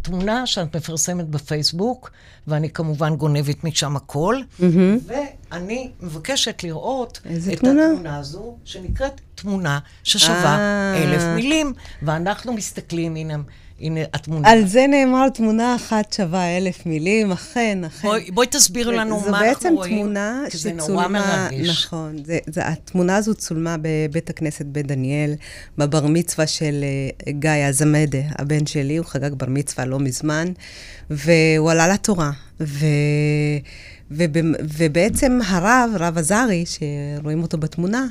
תמונה 0.01 0.47
שאת 0.47 0.75
מפרסמת 0.75 1.27
בפייסבוק, 1.27 2.11
ואני 2.47 2.69
כמובן 2.69 3.15
גונבת 3.15 3.63
משם 3.63 3.95
הכל, 3.95 4.41
ואני 4.59 5.91
מבקשת 6.01 6.63
לראות 6.63 7.21
את 7.53 7.59
תמונה? 7.59 7.85
התמונה 7.85 8.17
הזו, 8.17 8.57
שנקראת 8.65 9.21
תמונה 9.35 9.79
ששווה 10.03 10.57
אה. 10.57 11.03
אלף 11.03 11.23
מילים, 11.35 11.73
ואנחנו 12.01 12.53
מסתכלים, 12.53 13.15
הנה, 13.15 13.35
הנה 13.81 13.99
התמונה. 14.13 14.51
על 14.51 14.67
זה 14.67 14.85
נאמר 14.87 15.29
תמונה 15.29 15.75
אחת 15.75 16.13
שווה 16.13 16.57
אלף 16.57 16.85
מילים, 16.85 17.31
אכן, 17.31 17.83
אכן. 17.83 18.07
בואי, 18.07 18.31
בואי 18.31 18.47
תסבירי 18.47 18.95
לנו 18.95 19.19
זו 19.25 19.31
מה 19.31 19.39
בעצם 19.39 19.67
אנחנו 19.67 19.77
רואים, 19.77 19.97
תמונה 19.97 20.43
כי 20.49 20.57
זה 20.57 20.73
נורא 20.73 20.85
שצולמה, 20.87 21.49
מרגש. 21.51 21.69
נכון, 21.69 22.23
זה, 22.25 22.39
זה, 22.45 22.67
התמונה 22.67 23.15
הזו 23.15 23.33
צולמה 23.33 23.75
בבית 23.81 24.29
הכנסת 24.29 24.65
בית 24.65 24.87
דניאל, 24.87 25.33
בבר 25.77 26.07
מצווה 26.07 26.47
של 26.47 26.83
אה, 27.27 27.31
גיא 27.31 27.51
הזמדה, 27.51 28.21
הבן 28.37 28.65
שלי, 28.65 28.97
הוא 28.97 29.05
חגג 29.05 29.33
בר 29.33 29.49
מצווה 29.49 29.85
לא 29.85 29.99
מזמן, 29.99 30.47
והוא 31.09 31.71
עלה 31.71 31.87
לתורה. 31.87 32.31
ו... 32.59 32.85
וב, 34.11 34.31
ובעצם 34.77 35.39
הרב, 35.47 35.89
רב 35.99 36.17
עזרי, 36.17 36.65
שרואים 36.65 37.41
אותו 37.41 37.57
בתמונה, 37.57 38.05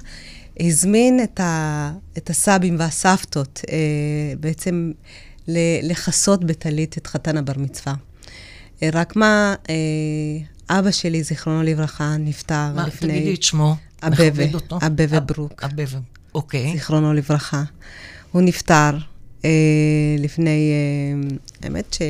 הזמין 0.61 1.23
את, 1.23 1.41
ה, 1.41 1.93
את 2.19 2.31
הסבים 2.31 2.77
והסבתות 2.79 3.61
אה, 3.71 3.77
בעצם 4.41 4.93
לכסות 5.83 6.45
בטלית 6.45 6.99
את 6.99 7.07
חתן 7.07 7.37
הבר 7.37 7.53
מצווה. 7.57 7.95
אה, 8.83 8.89
רק 8.93 9.17
מה, 9.17 9.55
אה, 9.71 10.79
אבא 10.79 10.91
שלי, 10.91 11.23
זיכרונו 11.23 11.63
לברכה, 11.63 12.17
נפטר 12.19 12.73
מה, 12.75 12.87
לפני... 12.87 13.13
תגידי 13.13 13.35
את 13.35 13.43
שמו. 13.43 13.77
אבבה. 14.03 14.45
אבבה 14.87 15.17
אב- 15.17 15.27
ברוק. 15.27 15.65
אבבה, 15.65 15.83
אוקיי. 16.35 16.73
זיכרונו 16.73 17.15
לברכה. 17.15 17.63
הוא 18.33 18.43
נפטר 18.43 18.91
אה, 19.45 19.51
לפני, 20.19 20.71
אה, 20.73 21.37
האמת 21.63 21.95
ש... 21.95 22.03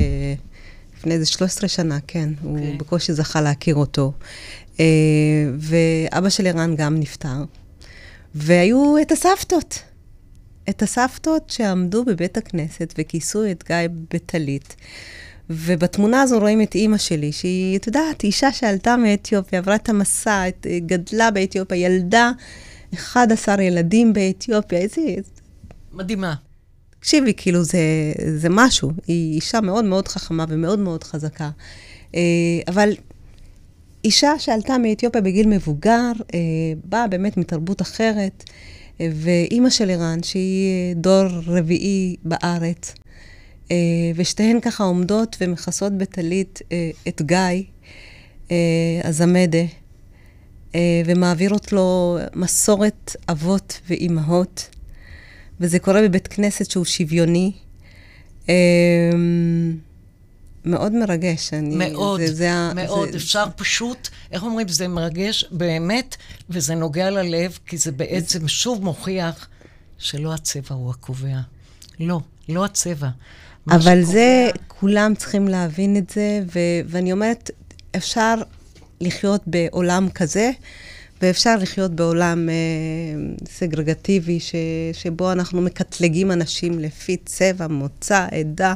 לפני 0.97 1.13
איזה 1.13 1.25
13 1.25 1.69
שנה, 1.69 1.97
כן. 2.07 2.29
הוא 2.41 2.57
אוקיי. 2.57 2.77
בקושי 2.77 3.13
זכה 3.13 3.41
להכיר 3.41 3.75
אותו. 3.75 4.11
אה, 4.79 4.85
ואבא 5.59 6.29
של 6.29 6.47
ערן 6.47 6.75
גם 6.75 6.99
נפטר. 6.99 7.43
והיו 8.35 8.95
את 9.01 9.11
הסבתות. 9.11 9.79
את 10.69 10.81
הסבתות 10.81 11.49
שעמדו 11.49 12.05
בבית 12.05 12.37
הכנסת 12.37 12.93
וכיסו 12.97 13.51
את 13.51 13.63
גיא 13.67 13.75
בטלית. 14.13 14.75
ובתמונה 15.49 16.21
הזו 16.21 16.39
רואים 16.39 16.61
את 16.61 16.75
אימא 16.75 16.97
שלי, 16.97 17.31
שהיא, 17.31 17.77
את 17.77 17.87
יודעת, 17.87 18.23
אישה 18.23 18.51
שעלתה 18.51 18.97
מאתיופיה, 18.97 19.59
עברה 19.59 19.75
את 19.75 19.89
המסע, 19.89 20.47
את, 20.47 20.67
גדלה 20.85 21.31
באתיופיה, 21.31 21.77
ילדה 21.77 22.31
11 22.93 23.63
ילדים 23.63 24.13
באתיופיה, 24.13 24.79
איזה... 24.79 25.01
מדהימה. 25.93 26.33
תקשיבי, 26.99 27.33
כאילו, 27.37 27.63
זה, 27.63 27.79
זה 28.35 28.47
משהו. 28.49 28.91
היא 29.07 29.35
אישה 29.35 29.61
מאוד 29.61 29.85
מאוד 29.85 30.07
חכמה 30.07 30.45
ומאוד 30.49 30.79
מאוד 30.79 31.03
חזקה. 31.03 31.49
אה, 32.15 32.21
אבל 32.67 32.93
אישה 34.03 34.39
שעלתה 34.39 34.77
מאתיופיה 34.77 35.21
בגיל 35.21 35.47
מבוגר, 35.47 36.11
אה, 36.33 36.39
באה 36.83 37.07
באמת 37.07 37.37
מתרבות 37.37 37.81
אחרת, 37.81 38.43
ואימא 38.99 39.69
של 39.69 39.89
ערן, 39.89 40.23
שהיא 40.23 40.95
דור 40.95 41.25
רביעי 41.47 42.15
בארץ, 42.23 42.93
אה, 43.71 43.75
ושתיהן 44.15 44.59
ככה 44.59 44.83
עומדות 44.83 45.37
ומכסות 45.41 45.93
בטלית 45.97 46.61
אה, 46.71 46.89
את 47.07 47.21
גיא, 47.21 47.63
אה, 48.51 48.55
הזמדה, 49.03 49.65
אה, 50.75 51.01
ומעבירות 51.05 51.71
לו 51.71 52.17
מסורת 52.35 53.15
אבות 53.29 53.79
ואימהות. 53.89 54.69
וזה 55.59 55.79
קורה 55.79 56.01
בבית 56.01 56.27
כנסת 56.27 56.71
שהוא 56.71 56.85
שוויוני. 56.85 57.51
מאוד 60.67 60.93
מרגש. 60.93 61.53
אני, 61.53 61.75
מאוד, 61.89 62.19
זה, 62.21 62.33
זה, 62.33 62.49
מאוד. 62.75 63.11
זה, 63.11 63.17
אפשר 63.17 63.45
פשוט, 63.55 64.07
איך 64.31 64.43
אומרים, 64.43 64.67
זה 64.67 64.87
מרגש 64.87 65.45
באמת, 65.51 66.15
וזה 66.49 66.75
נוגע 66.75 67.09
ללב, 67.09 67.57
כי 67.65 67.77
זה 67.77 67.91
בעצם 67.91 68.47
שוב 68.47 68.83
מוכיח 68.83 69.47
שלא 69.97 70.33
הצבע 70.33 70.75
הוא 70.75 70.89
הקובע. 70.89 71.37
לא, 71.99 72.19
לא 72.49 72.65
הצבע. 72.65 73.09
אבל 73.69 73.79
שקובע- 73.81 74.11
זה, 74.11 74.49
כולם 74.67 75.13
צריכים 75.17 75.47
להבין 75.47 75.97
את 75.97 76.09
זה, 76.09 76.41
ו, 76.55 76.59
ואני 76.87 77.11
אומרת, 77.11 77.51
אפשר 77.95 78.35
לחיות 79.01 79.41
בעולם 79.47 80.09
כזה, 80.09 80.51
ואפשר 81.21 81.55
לחיות 81.61 81.91
בעולם 81.91 82.49
אה, 82.49 82.55
סגרגטיבי, 83.49 84.39
ש, 84.39 84.55
שבו 84.93 85.31
אנחנו 85.31 85.61
מקטלגים 85.61 86.31
אנשים 86.31 86.79
לפי 86.79 87.17
צבע, 87.25 87.67
מוצא, 87.67 88.27
עדה. 88.31 88.69
אה, 88.69 88.73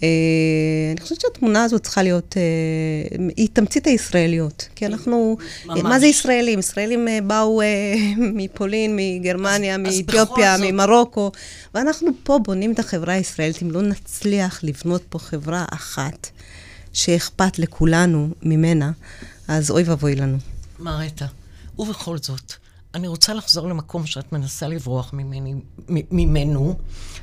אני 0.00 1.00
חושבת 1.00 1.20
שהתמונה 1.20 1.64
הזאת 1.64 1.82
צריכה 1.82 2.02
להיות, 2.02 2.36
אה, 2.36 3.16
היא 3.36 3.48
תמצית 3.52 3.86
הישראליות. 3.86 4.68
כי 4.74 4.86
אנחנו, 4.86 5.36
ממש. 5.66 5.80
מה 5.82 5.98
זה 6.00 6.06
ישראלים? 6.06 6.58
ישראלים 6.58 7.08
אה, 7.08 7.18
באו 7.26 7.60
אה, 7.62 7.66
מפולין, 8.34 8.96
מגרמניה, 8.96 9.74
אז 9.74 9.80
מאתיופיה, 9.80 10.56
זאת- 10.58 10.66
ממרוקו, 10.72 11.32
ואנחנו 11.74 12.08
פה 12.22 12.38
בונים 12.44 12.72
את 12.72 12.78
החברה 12.78 13.14
הישראלית. 13.14 13.62
אם 13.62 13.70
לא 13.70 13.82
נצליח 13.82 14.60
לבנות 14.64 15.02
פה 15.08 15.18
חברה 15.18 15.64
אחת 15.72 16.28
שאכפת 16.92 17.58
לכולנו 17.58 18.28
ממנה, 18.42 18.92
אז 19.48 19.70
אוי 19.70 19.82
ואבוי 19.82 20.14
לנו. 20.14 20.38
מרתה, 20.78 21.26
ובכל 21.78 22.18
זאת, 22.18 22.52
אני 22.94 23.08
רוצה 23.08 23.34
לחזור 23.34 23.68
למקום 23.68 24.06
שאת 24.06 24.32
מנסה 24.32 24.68
לברוח 24.68 25.10
ממני, 25.12 25.54
ממנו, 26.10 26.76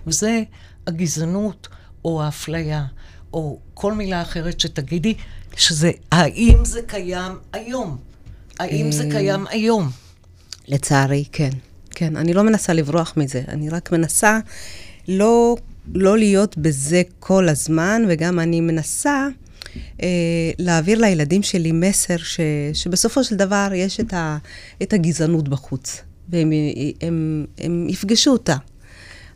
וזה 0.08 0.44
הגזענות 0.88 1.68
או 2.06 2.24
האפליה, 2.24 2.86
או 3.34 3.60
כל 3.74 3.94
מילה 3.94 4.22
אחרת 4.22 4.60
שתגידי, 4.60 5.14
שזה, 5.56 5.92
האם 6.12 6.66
זה 6.66 6.82
קיים 6.88 7.32
היום? 7.54 7.98
האם 8.60 8.92
זה 8.92 9.08
קיים 9.12 9.48
היום? 9.48 9.90
לצערי, 10.68 11.26
כן. 11.32 11.50
כן, 11.96 12.16
אני 12.16 12.34
לא 12.34 12.44
מנסה 12.44 12.74
לברוח 12.74 13.14
מזה, 13.18 13.42
אני 13.48 13.70
רק 13.70 13.92
מנסה 13.92 14.40
לא, 15.08 15.56
לא 15.94 16.18
להיות 16.18 16.58
בזה 16.58 17.02
כל 17.20 17.50
הזמן, 17.50 18.02
וגם 18.10 18.40
אני 18.40 18.62
מנסה 18.62 19.28
אה, 20.02 20.08
להעביר 20.60 21.00
לילדים 21.00 21.44
שלי 21.44 21.72
מסר 21.72 22.18
ש, 22.18 22.40
שבסופו 22.74 23.24
של 23.24 23.36
דבר 23.36 23.70
יש 23.76 24.00
את, 24.00 24.14
ה, 24.14 24.38
את 24.84 24.94
הגזענות 24.94 25.50
בחוץ, 25.50 26.02
והם 26.30 26.52
הם, 27.02 27.46
הם 27.58 27.88
יפגשו 27.90 28.32
אותה. 28.32 28.56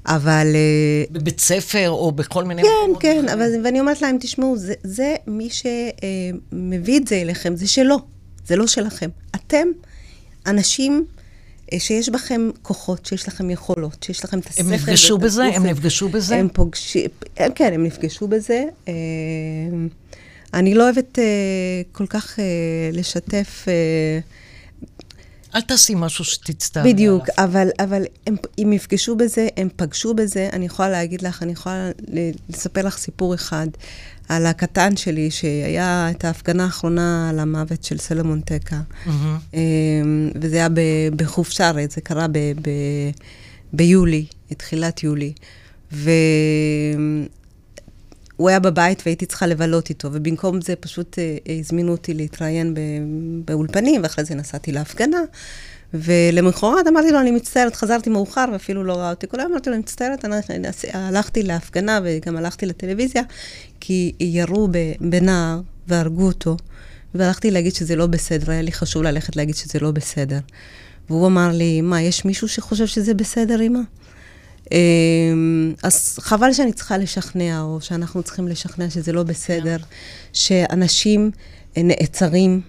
אבל... 0.08 0.48
אה, 0.56 1.04
בבית 1.12 1.40
ספר 1.40 1.90
או 1.90 2.12
בכל 2.12 2.44
מיני 2.44 2.62
כן, 2.62 2.70
מקומות 2.84 3.02
כן, 3.02 3.26
אחרים? 3.26 3.30
אבל, 3.30 3.66
ואני 3.66 3.80
אומרת 3.80 4.02
להם, 4.02 4.18
תשמעו, 4.20 4.58
זה, 4.58 4.74
זה 4.84 5.16
מי 5.28 5.50
שמביא 5.50 7.00
את 7.00 7.08
זה 7.08 7.16
אליכם, 7.16 7.56
זה 7.56 7.68
שלו, 7.68 7.98
זה 8.46 8.56
לא 8.56 8.68
שלכם. 8.68 9.10
אתם 9.36 9.68
אנשים 10.48 11.06
אה, 11.74 11.80
שיש 11.80 12.10
בכם 12.10 12.50
כוחות, 12.62 13.06
שיש 13.06 13.28
לכם 13.28 13.50
יכולות, 13.50 14.04
שיש 14.04 14.26
לכם 14.26 14.40
את 14.40 14.48
השכל. 14.48 14.62
הם 14.62 14.74
נפגשו 14.74 15.14
ואת 15.14 15.22
בזה? 15.22 15.44
הם 15.44 15.66
נפגשו 15.66 16.10
בזה? 16.10 16.36
הם 16.36 16.48
פוגשים, 16.54 17.10
כן, 17.56 17.74
הם 17.74 17.84
נפגשו 17.84 18.28
בזה. 18.28 18.64
אה, 18.88 18.94
אני 20.54 20.74
לא 20.74 20.84
אוהבת 20.84 21.20
אה, 21.20 21.24
כל 21.92 22.08
כך 22.08 22.40
אה, 22.40 22.46
לשתף... 22.94 23.66
אל 25.56 25.62
תעשי 25.62 25.94
משהו 25.96 26.26
שתצטערי 26.26 26.94
בדיוק, 26.94 27.30
עליו. 27.38 27.50
אבל, 27.50 27.68
אבל 27.80 28.04
הם, 28.28 28.36
הם 28.58 28.74
יפגשו 28.74 29.16
בזה, 29.16 29.48
הם 29.58 29.70
פגשו 29.76 30.14
בזה. 30.14 30.50
אני 30.54 30.66
יכולה 30.66 30.90
להגיד 30.90 31.22
לך, 31.22 31.44
אני 31.44 31.52
יכולה 31.52 31.92
לספר 32.50 32.82
לך 32.82 32.98
סיפור 32.98 33.36
אחד 33.36 33.68
על 34.30 34.46
הקטן 34.46 34.98
שלי, 34.98 35.32
שהיה 35.32 36.08
את 36.12 36.26
ההפגנה 36.26 36.64
האחרונה 36.64 37.30
על 37.30 37.40
המוות 37.40 37.84
של 37.84 37.98
סלומון 37.98 38.42
טקה. 38.42 38.82
אמ, 39.54 40.30
וזה 40.42 40.56
היה 40.56 40.70
ב- 40.70 41.10
בחוף 41.16 41.50
שרת, 41.50 41.92
זה 41.92 42.02
קרה 42.02 42.28
ב- 42.28 42.38
ב- 42.62 43.12
ביולי, 43.74 44.26
תחילת 44.58 45.04
יולי. 45.04 45.34
והוא 48.40 48.50
היה 48.50 48.60
בבית 48.60 49.02
והייתי 49.06 49.26
צריכה 49.26 49.48
לבלות 49.48 49.90
איתו, 49.90 50.10
ובמקום 50.12 50.62
זה 50.62 50.76
פשוט 50.76 51.20
אה, 51.20 51.56
הזמינו 51.60 51.92
אותי 51.92 52.14
להתראיין 52.14 52.74
באולפנים, 53.46 54.04
ואחרי 54.04 54.26
זה 54.26 54.36
נסעתי 54.36 54.72
להפגנה. 54.72 55.22
ולמחרת 55.94 56.88
אמרתי 56.88 57.12
לו, 57.12 57.20
אני 57.20 57.32
מצטערת, 57.32 57.76
חזרתי 57.76 58.10
מאוחר 58.10 58.46
ואפילו 58.54 58.84
לא 58.84 58.94
ראה 58.94 59.10
אותי. 59.10 59.28
כל 59.28 59.40
היום 59.40 59.52
אמרתי 59.52 59.70
לו, 59.70 59.76
אני 59.76 59.82
מצטערת, 59.82 60.26
אני 60.26 60.68
הלכתי 60.94 61.44
להפגנה 61.44 62.00
וגם 62.04 62.38
הלכתי 62.38 62.66
לטלוויזיה, 62.66 63.22
כי 63.80 64.14
ירו 64.20 64.68
בנער 65.00 65.62
והרגו 65.88 66.26
אותו, 66.26 66.58
והלכתי 67.16 67.52
להגיד 67.52 67.76
שזה 67.76 67.96
לא 67.96 68.08
בסדר, 68.08 68.52
היה 68.52 68.62
לי 68.62 68.72
חשוב 68.72 69.04
ללכת 69.04 69.36
להגיד 69.36 69.56
שזה 69.56 69.80
לא 69.80 69.92
בסדר. 69.92 70.40
והוא 71.10 71.28
אמר 71.28 71.50
לי, 71.54 71.82
מה, 71.82 72.02
יש 72.02 72.26
מישהו 72.26 72.48
שחושב 72.48 72.86
שזה 72.86 73.14
בסדר, 73.14 73.62
אמא? 73.62 73.80
אמ, 74.72 75.74
אז 75.84 76.20
חבל 76.20 76.54
שאני 76.54 76.74
צריכה 76.74 76.98
לשכנע, 76.98 77.62
או 77.62 77.82
שאנחנו 77.82 78.24
צריכים 78.24 78.48
לשכנע 78.48 78.90
שזה 78.90 79.12
לא 79.12 79.24
בסדר, 79.24 79.78
שאנשים 80.34 81.32
נעצרים, 81.78 82.62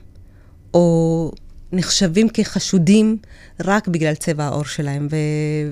או 0.74 1.30
נחשבים 1.72 2.28
כחשודים 2.28 3.16
רק 3.64 3.88
בגלל 3.88 4.14
צבע 4.14 4.44
העור 4.44 4.64
שלהם. 4.64 5.08
ו, 5.10 5.16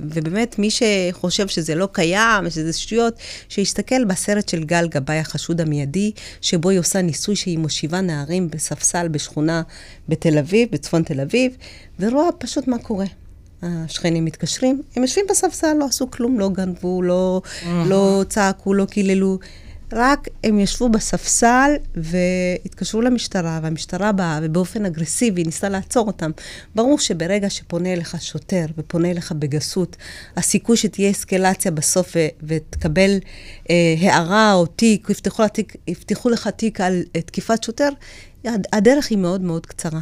ובאמת, 0.02 0.58
מי 0.58 0.68
שחושב 0.70 1.48
שזה 1.48 1.74
לא 1.74 1.88
קיים, 1.92 2.50
שזה 2.50 2.72
שטויות, 2.72 3.14
שיסתכל 3.48 4.04
בסרט 4.04 4.48
של 4.48 4.64
גל 4.64 4.88
גבאי, 4.88 5.18
החשוד 5.18 5.60
המיידי, 5.60 6.12
שבו 6.40 6.70
היא 6.70 6.78
עושה 6.78 7.02
ניסוי 7.02 7.36
שהיא 7.36 7.58
מושיבה 7.58 8.00
נערים 8.00 8.50
בספסל 8.50 9.08
בשכונה 9.08 9.62
בתל 10.08 10.38
אביב, 10.38 10.68
בצפון 10.72 11.02
תל 11.02 11.20
אביב, 11.20 11.56
ורואה 12.00 12.32
פשוט 12.38 12.68
מה 12.68 12.78
קורה. 12.78 13.06
השכנים 13.68 14.24
מתקשרים, 14.24 14.82
הם 14.96 15.02
יושבים 15.02 15.24
בספסל, 15.30 15.72
לא 15.72 15.84
עשו 15.84 16.10
כלום, 16.10 16.38
לא 16.38 16.48
גנבו, 16.48 17.02
לא. 17.02 17.42
לא 17.86 18.24
צעקו, 18.28 18.74
לא 18.74 18.84
קיללו. 18.84 19.38
רק 19.92 20.28
הם 20.44 20.58
ישבו 20.58 20.88
בספסל 20.88 21.70
והתקשרו 21.94 23.00
למשטרה, 23.02 23.60
והמשטרה 23.62 24.12
באה 24.12 24.40
ובאופן 24.42 24.84
אגרסיבי 24.86 25.44
ניסתה 25.44 25.68
לעצור 25.68 26.06
אותם. 26.06 26.30
ברור 26.74 26.98
שברגע 26.98 27.50
שפונה 27.50 27.92
אליך 27.92 28.16
שוטר 28.20 28.66
ופונה 28.78 29.10
אליך 29.10 29.32
בגסות, 29.32 29.96
הסיכוי 30.36 30.76
שתהיה 30.76 31.10
אסקלציה 31.10 31.70
בסוף 31.70 32.12
ו- 32.16 32.28
ותקבל 32.42 33.10
אה, 33.70 33.94
הערה 34.00 34.52
או 34.52 34.66
תיק, 34.66 35.08
יפתחו 35.86 36.28
לך 36.30 36.48
תיק 36.48 36.80
על 36.80 37.02
אה, 37.16 37.22
תקיפת 37.22 37.62
שוטר, 37.62 37.88
הדרך 38.72 39.10
היא 39.10 39.18
מאוד 39.18 39.40
מאוד 39.40 39.66
קצרה. 39.66 40.00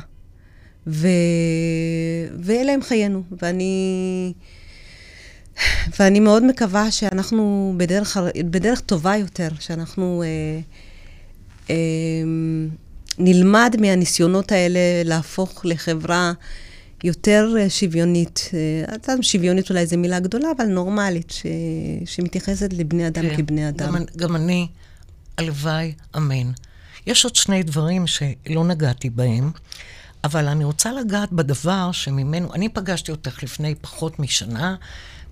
ו... 0.87 1.09
ואלה 2.41 2.72
הם 2.72 2.82
חיינו, 2.82 3.22
ואני... 3.43 4.32
ואני 5.99 6.20
מאוד 6.20 6.45
מקווה 6.45 6.91
שאנחנו 6.91 7.74
בדרך, 7.76 8.16
בדרך 8.45 8.80
טובה 8.80 9.16
יותר, 9.16 9.49
שאנחנו 9.61 10.22
אה, 10.22 10.61
אה, 11.70 11.74
נלמד 13.18 13.76
מהניסיונות 13.80 14.53
האלה 14.53 14.80
להפוך 15.05 15.61
לחברה 15.64 16.32
יותר 17.05 17.55
אה, 17.59 17.70
שוויונית. 17.70 18.51
אה, 19.09 19.22
שוויונית 19.22 19.70
אולי 19.70 19.87
זו 19.87 19.99
מילה 19.99 20.20
גדולה, 20.20 20.49
אבל 20.57 20.66
נורמלית, 20.66 21.30
ש, 21.30 21.47
שמתייחסת 22.05 22.72
לבני 22.72 23.07
אדם 23.07 23.22
כן, 23.22 23.37
כבני 23.37 23.68
אדם. 23.68 23.95
גם, 23.95 24.05
גם 24.16 24.37
אני, 24.37 24.68
הלוואי, 25.39 25.93
אמן. 26.16 26.51
יש 27.07 27.24
עוד 27.24 27.37
שני 27.37 27.62
דברים 27.62 28.07
שלא 28.07 28.64
נגעתי 28.64 29.11
בהם. 29.11 29.51
אבל 30.24 30.48
אני 30.48 30.64
רוצה 30.64 30.92
לגעת 30.92 31.32
בדבר 31.32 31.92
שממנו, 31.92 32.54
אני 32.54 32.68
פגשתי 32.68 33.10
אותך 33.10 33.42
לפני 33.42 33.74
פחות 33.74 34.18
משנה, 34.18 34.74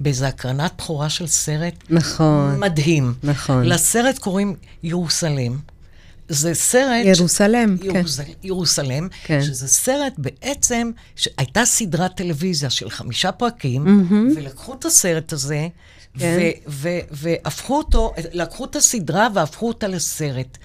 באיזו 0.01 0.25
הקרנת 0.25 0.73
בכורה 0.79 1.11
של 1.11 1.27
סרט. 1.27 1.75
נכון. 1.91 2.61
מדהים. 2.61 3.15
נכון. 3.23 3.65
לסרט 3.65 4.19
קוראים 4.19 4.57
ירוסלם. 4.83 5.59
זה 6.29 6.55
סרט... 6.55 7.05
ירוסלם, 7.19 7.77
ש... 7.77 7.85
ירוס... 7.85 8.21
כן. 8.21 8.33
ירוסלם, 8.43 9.09
כן. 9.25 9.43
שזה 9.43 9.69
סרט 9.69 10.13
בעצם, 10.19 10.91
שהייתה 11.17 11.65
סדרת 11.65 12.17
טלוויזיה 12.17 12.71
של 12.71 12.91
חמישה 12.91 13.33
פרקים, 13.33 13.87
mm-hmm. 13.87 14.37
ולקחו 14.37 14.75
את 14.75 14.85
הסרט 14.85 15.33
הזה, 15.33 15.69
כן. 16.19 16.51
והפכו 17.11 17.79
אותו, 17.79 18.13
לקחו 18.33 18.65
את 18.65 18.77
הסדרה 18.77 19.29
והפכו 19.35 19.69
אותה 19.69 19.89
לסרט. 19.89 20.59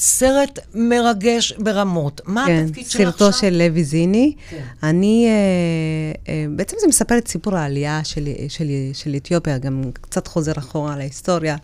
סרט 0.00 0.58
מרגש 0.74 1.52
ברמות. 1.52 2.20
מה 2.26 2.44
כן, 2.46 2.64
התפקיד 2.64 2.90
שלך 2.90 3.08
עכשיו? 3.08 3.32
סרטו 3.32 3.38
של 3.38 3.58
לוי 3.58 3.84
זיני. 3.84 4.32
כן. 4.50 4.62
אני, 4.82 5.26
אה, 5.28 6.32
אה, 6.32 6.46
בעצם 6.50 6.76
זה 6.80 6.86
מספר 6.86 7.18
את 7.18 7.28
סיפור 7.28 7.56
העלייה 7.56 8.00
של, 8.04 8.28
של, 8.48 8.64
של 8.92 9.14
אתיופיה, 9.16 9.58
גם 9.58 9.82
קצת 9.92 10.26
חוזר 10.26 10.52
אחורה 10.58 10.94
על 10.94 11.00
ההיסטוריה, 11.00 11.56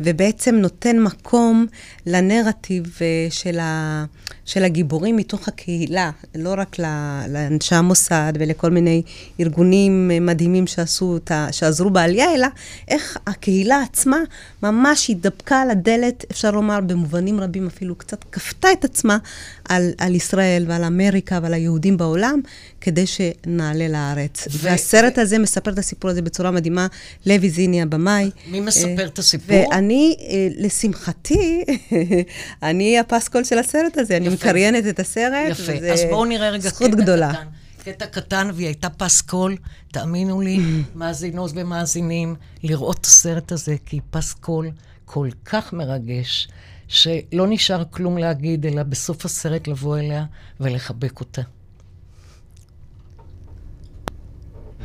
ובעצם 0.00 0.54
נותן 0.54 0.98
מקום 0.98 1.66
לנרטיב 2.06 2.98
אה, 3.00 3.26
של, 3.30 3.58
ה, 3.58 4.04
של 4.44 4.64
הגיבורים 4.64 5.16
מתוך 5.16 5.48
הקהילה, 5.48 6.10
לא 6.34 6.54
רק 6.56 6.76
לאנשי 7.28 7.74
המוסד 7.74 8.32
ולכל 8.38 8.70
מיני 8.70 9.02
ארגונים 9.40 10.10
מדהימים 10.20 10.66
שעשו, 10.66 11.18
שעזרו 11.50 11.90
בעלייה, 11.90 12.34
אלא 12.34 12.46
איך 12.88 13.16
הקהילה 13.26 13.82
עצמה 13.82 14.18
ממש 14.62 15.10
התדפקה 15.10 15.62
על 15.62 15.70
הדלת, 15.70 16.24
אפשר 16.30 16.50
לומר, 16.50 16.80
במובנים 16.80 17.40
רבים 17.40 17.66
אפילו 17.66 17.79
קצת 17.98 18.24
כפתה 18.32 18.72
את 18.72 18.84
עצמה 18.84 19.18
על, 19.68 19.92
על 19.98 20.14
ישראל 20.14 20.64
ועל 20.68 20.84
אמריקה 20.84 21.38
ועל 21.42 21.54
היהודים 21.54 21.96
בעולם, 21.96 22.40
כדי 22.80 23.04
שנעלה 23.06 23.88
לארץ. 23.88 24.48
ו- 24.50 24.58
והסרט 24.60 25.18
הזה 25.18 25.38
מספר 25.38 25.70
את 25.70 25.78
הסיפור 25.78 26.10
הזה 26.10 26.22
בצורה 26.22 26.50
מדהימה, 26.50 26.86
לוי 27.26 27.50
זיני 27.50 27.82
הבמאי. 27.82 28.30
מי 28.46 28.60
מספר 28.60 29.06
את 29.06 29.18
הסיפור? 29.18 29.56
ואני, 29.70 30.16
אה, 30.20 30.48
לשמחתי, 30.56 31.64
אני 32.62 32.98
הפסקול 32.98 33.44
של 33.44 33.58
הסרט 33.58 33.98
הזה, 33.98 34.14
יפה. 34.14 34.24
אני 34.24 34.34
מקריינת 34.34 34.86
את 34.86 35.00
הסרט, 35.00 35.32
יפה, 35.50 35.72
אז 35.72 36.00
בואו 36.10 36.24
נראה 36.24 36.50
רגע 36.50 36.68
זכות 36.68 36.90
גדולה. 36.90 37.32
קטן. 37.32 37.46
קטע 37.84 38.06
קטן, 38.06 38.50
והיא 38.54 38.66
הייתה 38.66 38.88
פסקול, 38.90 39.56
תאמינו 39.92 40.40
לי, 40.40 40.58
מאזינות 40.94 41.50
ומאזינים, 41.54 42.34
לראות 42.62 42.98
את 43.00 43.04
הסרט 43.04 43.52
הזה, 43.52 43.76
כי 43.86 44.00
פסקול 44.10 44.70
כל 45.04 45.28
כך 45.44 45.72
מרגש. 45.72 46.48
שלא 46.90 47.46
נשאר 47.48 47.82
כלום 47.90 48.18
להגיד, 48.18 48.66
אלא 48.66 48.82
בסוף 48.82 49.24
הסרט 49.24 49.68
לבוא 49.68 49.98
אליה 49.98 50.24
ולחבק 50.60 51.20
אותה. 51.20 51.42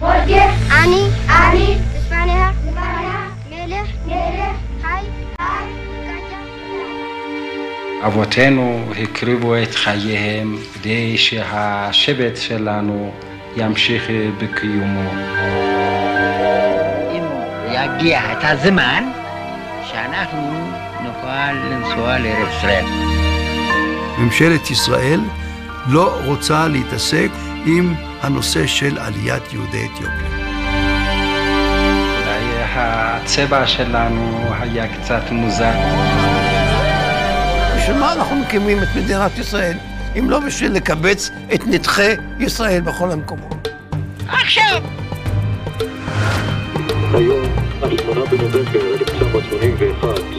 אני, 0.02 1.08
אני, 1.30 1.78
אבותינו 8.08 8.92
הקריבו 8.98 9.56
את 9.64 9.76
חייהם 9.76 10.58
כדי 10.74 11.18
שהשבט 11.18 12.38
שלנו 12.38 13.12
ימשיך 13.58 14.04
בקיומו. 14.42 15.12
אם 17.12 17.24
יגיע 17.72 18.32
את 18.32 18.38
הזמן 18.42 19.04
שאנחנו 19.92 20.65
נוכל 21.36 21.52
לנסוע 21.54 22.20
לארץ 22.20 22.54
ישראל. 22.58 22.86
ממשלת 24.18 24.72
ישראל 24.72 25.20
לא 25.88 26.18
רוצה 26.26 26.68
להתעסק 26.68 27.30
עם 27.66 27.94
הנושא 28.22 28.68
של 28.68 28.98
עליית 29.00 29.54
יהודי 29.54 29.86
אתיופיה. 29.86 30.28
אולי 32.20 32.46
הצבע 32.76 33.68
שלנו 33.68 34.42
היה 34.60 34.98
קצת 34.98 35.22
מוזר. 35.32 35.74
בשביל 37.78 37.98
מה 37.98 38.14
אנחנו 38.14 38.36
מקימים 38.36 38.78
את 38.84 38.88
מדינת 38.96 39.38
ישראל, 39.38 39.78
אם 40.20 40.30
לא 40.30 40.40
בשביל 40.40 40.72
לקבץ 40.72 41.32
את 41.54 41.68
נתחי 41.68 42.14
ישראל 42.40 42.82
בכל 42.82 43.12
המקומות? 43.12 43.68
עכשיו! 44.28 44.82
היום, 47.14 47.46
השמונה 47.82 48.26
בנובמבר 48.26 48.94
1981, 48.94 50.35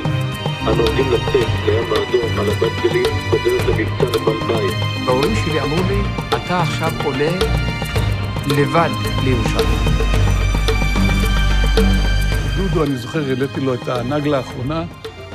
אנו 0.69 0.83
עומדים 0.83 1.13
לצאת 1.13 1.49
לים 1.67 1.85
האדום 1.93 2.39
על 2.39 2.51
הבת 2.51 2.73
שלי 2.83 3.03
בדרך 3.03 3.69
למבצע 3.69 4.19
נבל. 4.19 4.67
ההורים 5.09 5.37
שלי 5.37 5.61
אמרו 5.61 5.83
לי, 5.89 6.01
אתה 6.29 6.61
עכשיו 6.61 6.93
עולה 7.05 7.31
לבד 8.47 8.91
לירושלים. 9.25 9.79
דודו, 12.57 12.85
אני 12.85 12.97
זוכר, 12.97 13.29
העליתי 13.29 13.61
לו 13.61 13.75
את 13.75 13.89
הנגלה 13.89 14.37
האחרונה, 14.37 14.85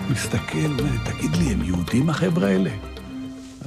מסתכל, 0.09 0.57
אומר, 0.79 0.91
תגיד 1.03 1.35
לי, 1.35 1.53
הם 1.53 1.63
יהודים 1.63 2.09
החבר'ה 2.09 2.47
האלה? 2.47 2.90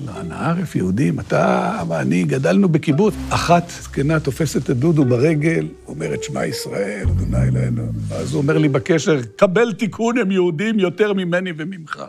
לא, 0.07 0.13
אנא 0.21 0.35
ערף 0.35 0.77
יהודים, 0.77 1.21
אתה 1.21 1.73
ואני 1.89 2.25
גדלנו 2.25 2.69
בקיבוץ. 2.69 3.15
אחת 3.31 3.71
זקנה 3.83 4.21
תופסת 4.21 4.71
את 4.71 4.77
דודו 4.77 5.05
ברגל, 5.05 5.69
אומרת, 5.87 6.23
שמע 6.23 6.47
ישראל, 6.47 7.07
אדוני 7.09 7.43
אלוהינו. 7.43 7.83
אז 8.11 8.33
הוא 8.33 8.43
אומר 8.43 8.59
לי 8.59 8.69
בקשר, 8.69 9.21
קבל 9.37 9.73
תיקון, 9.73 10.19
הם 10.19 10.31
יהודים 10.31 10.79
יותר 10.79 11.13
ממני 11.13 11.53
וממך. 11.57 12.03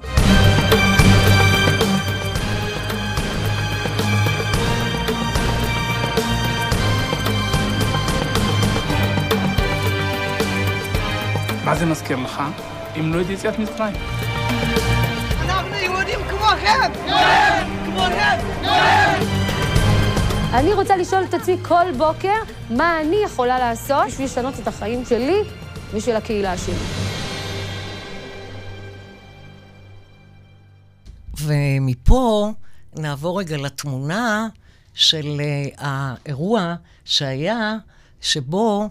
מה 11.65 11.75
זה 11.75 11.85
מזכיר 11.85 12.17
לך? 12.17 12.41
אם 12.99 13.13
לא 13.13 13.21
את 13.21 13.29
יציאת 13.29 13.59
מצרים. 13.59 13.95
כן! 16.65 16.91
כן! 17.03 18.45
אני 20.53 20.73
רוצה 20.73 20.97
לשאול 20.97 21.23
את 21.23 21.33
עצמי 21.33 21.57
כל 21.63 21.91
בוקר, 21.97 22.33
מה 22.69 23.01
אני 23.01 23.15
יכולה 23.25 23.59
לעשות 23.59 24.07
בשביל 24.07 24.25
לשנות 24.25 24.59
את 24.59 24.67
החיים 24.67 25.05
שלי 25.05 25.41
ושל 25.93 26.15
הקהילה 26.15 26.57
שלי. 26.57 26.75
ומפה 31.41 32.51
נעבור 32.95 33.39
רגע 33.39 33.57
לתמונה 33.57 34.47
של 34.93 35.41
uh, 35.41 35.75
האירוע 35.77 36.75
שהיה, 37.05 37.75
שבו 38.21 38.89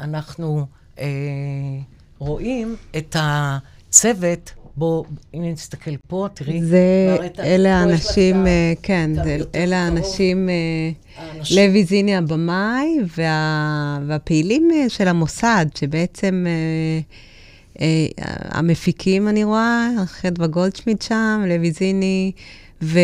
אנחנו 0.00 0.66
uh, 0.96 1.00
רואים 2.18 2.76
את 2.96 3.16
הצוות 3.18 4.52
בוא, 4.76 5.04
הנה 5.34 5.52
נסתכל 5.52 5.90
פה, 6.08 6.26
תראי. 6.34 6.62
זה, 6.62 6.78
מראה, 7.18 7.28
אלה 7.54 7.76
האנשים, 7.76 8.46
אה, 8.46 8.72
כן, 8.82 9.10
אלה. 9.54 9.76
האנשים, 9.76 10.48
אה, 10.48 10.54
האנשים. 11.16 11.56
לוי 11.70 11.84
זיני 11.84 12.16
הבמאי 12.16 12.98
וה- 13.16 13.98
והפעילים 14.06 14.68
אה, 14.74 14.88
של 14.88 15.08
המוסד, 15.08 15.66
שבעצם 15.74 16.46
המפיקים, 18.50 19.28
אני 19.28 19.44
רואה, 19.44 19.88
חדווה 20.06 20.46
גולדשמיט 20.46 21.02
שם, 21.02 21.44
לוי 21.48 21.70
זיני, 21.72 22.32
ו- 22.82 22.98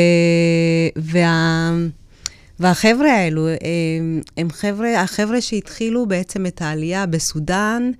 וה... 0.96 1.72
והחבר'ה 2.60 3.12
האלו, 3.12 3.48
הם, 3.48 3.56
הם 4.36 4.50
חבר'ה, 4.50 5.00
החבר'ה 5.02 5.40
שהתחילו 5.40 6.06
בעצם 6.06 6.46
את 6.46 6.62
העלייה 6.62 7.06
בסודאן, 7.06 7.90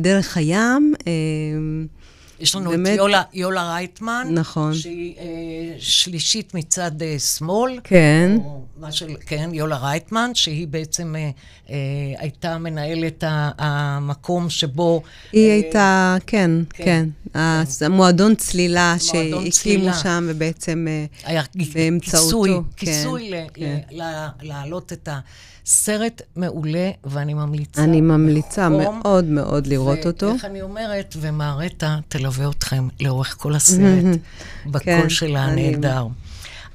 דרך 0.00 0.36
הים. 0.36 0.94
יש 2.40 2.54
לנו 2.56 2.70
באמת- 2.70 2.92
את 2.92 2.96
יולה, 2.96 3.22
יולה 3.32 3.72
רייטמן. 3.72 4.26
נכון. 4.30 4.74
שהיא 4.74 5.14
אה, 5.18 5.24
שלישית 5.78 6.54
מצד 6.54 7.02
אה, 7.02 7.18
שמאל. 7.18 7.78
כן. 7.84 8.32
או 8.44 8.62
מה 8.80 8.92
של, 8.92 9.14
כן, 9.26 9.50
יולה 9.52 9.76
רייטמן, 9.76 10.30
שהיא 10.34 10.68
בעצם 10.68 11.14
אה, 11.16 11.30
אה, 11.70 11.74
הייתה 12.18 12.58
מנהלת 12.58 13.24
ה- 13.24 13.50
המקום 13.58 14.50
שבו... 14.50 15.02
היא 15.32 15.48
אה, 15.48 15.52
הייתה, 15.54 16.16
כן, 16.26 16.50
כן, 16.70 16.84
כן. 16.84 17.08
הס- 17.34 17.82
המועדון 17.82 18.34
צלילה 18.34 18.94
שהקימו. 18.98 19.94
שם, 20.02 20.26
ובעצם 20.28 20.86
אה, 20.88 21.04
היה 21.24 21.42
באמצעותו. 21.74 22.26
כיסוי, 22.26 22.50
כן, 22.76 22.86
כיסוי 22.86 23.30
ל- 23.30 23.34
כן. 23.54 23.78
ל- 23.90 24.26
להעלות 24.42 24.92
את 24.92 25.08
הסרט 25.66 26.22
מעולה, 26.36 26.90
ואני 27.04 27.34
ממליצה. 27.34 27.84
אני 27.84 28.00
ממליצה 28.00 28.68
בחום. 28.70 29.00
מאוד 29.04 29.24
מאוד 29.24 29.66
לראות 29.66 30.06
אותו. 30.06 30.26
ואיך 30.26 30.44
אני 30.44 30.62
אומרת, 30.62 31.16
ומערטה 31.20 31.98
תלווה 32.08 32.50
אתכם 32.50 32.88
לאורך 33.00 33.36
כל 33.38 33.54
הסרט, 33.54 34.04
בקול 34.66 34.80
כן, 34.84 35.08
שלה 35.08 35.44
אני- 35.44 35.66
הנהדר. 35.68 36.06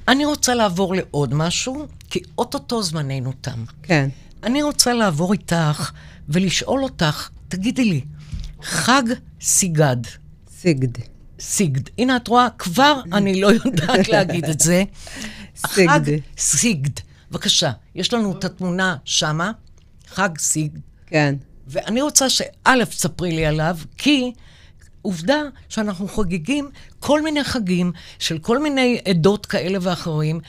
אני 0.07 0.25
רוצה 0.25 0.53
לעבור 0.55 0.95
לעוד 0.95 1.33
משהו, 1.33 1.85
כי 2.09 2.19
אוטוטו 2.37 2.83
זמננו 2.83 3.31
תם. 3.41 3.63
כן. 3.83 4.09
אני 4.43 4.63
רוצה 4.63 4.93
לעבור 4.93 5.33
איתך 5.33 5.91
ולשאול 6.29 6.83
אותך, 6.83 7.29
תגידי 7.47 7.85
לי, 7.85 8.01
חג 8.63 9.03
סיגד. 9.41 9.97
סיגד. 10.59 10.87
סיגד. 11.39 11.81
הנה, 11.97 12.15
את 12.15 12.27
רואה, 12.27 12.47
כבר 12.57 13.01
אני 13.13 13.41
לא 13.41 13.47
יודעת 13.65 14.09
להגיד 14.09 14.45
את 14.45 14.59
זה. 14.59 14.83
סיגד. 15.73 15.89
חג 15.89 15.99
סיגד. 16.37 16.91
בבקשה, 17.31 17.71
יש 17.95 18.13
לנו 18.13 18.39
את 18.39 18.43
התמונה 18.43 18.95
שמה, 19.05 19.51
חג 20.07 20.37
סיגד. 20.37 20.79
כן. 21.07 21.35
ואני 21.67 22.01
רוצה 22.01 22.29
שא', 22.29 22.85
תספרי 22.89 23.31
לי 23.31 23.45
עליו, 23.45 23.77
כי 23.97 24.31
עובדה 25.01 25.41
שאנחנו 25.69 26.07
חוגגים 26.07 26.69
כל 26.99 27.21
מיני 27.21 27.43
חגים 27.43 27.91
של 28.19 28.37
כל 28.37 28.59
מיני 28.59 28.99
עדות 29.09 29.45
כאלה 29.45 29.77
ואחרים, 29.81 30.39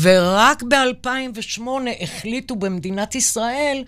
ורק 0.00 0.62
ב-2008 0.62 1.62
החליטו 2.00 2.56
במדינת 2.56 3.14
ישראל 3.14 3.84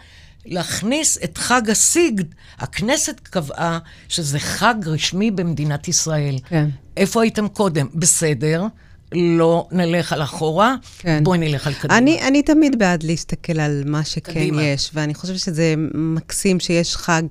להכניס 0.46 1.18
את 1.24 1.38
חג 1.38 1.70
הסיגד. 1.70 2.24
הכנסת 2.58 3.20
קבעה 3.22 3.78
שזה 4.08 4.38
חג 4.38 4.74
רשמי 4.86 5.30
במדינת 5.30 5.88
ישראל. 5.88 6.36
כן. 6.48 6.68
איפה 6.96 7.22
הייתם 7.22 7.48
קודם? 7.48 7.86
בסדר, 7.94 8.66
לא 9.14 9.66
נלך 9.72 10.12
על 10.12 10.22
אחורה, 10.22 10.74
כן. 10.98 11.24
בואי 11.24 11.38
נלך 11.38 11.66
על 11.66 11.74
קדימה. 11.74 11.98
אני, 11.98 12.22
אני 12.28 12.42
תמיד 12.42 12.78
בעד 12.78 13.02
להסתכל 13.02 13.60
על 13.60 13.82
מה 13.86 14.04
שכן 14.04 14.32
קדימה. 14.32 14.62
יש, 14.62 14.90
ואני 14.94 15.14
חושבת 15.14 15.38
שזה 15.38 15.74
מקסים 15.94 16.60
שיש 16.60 16.96
חג 16.96 17.22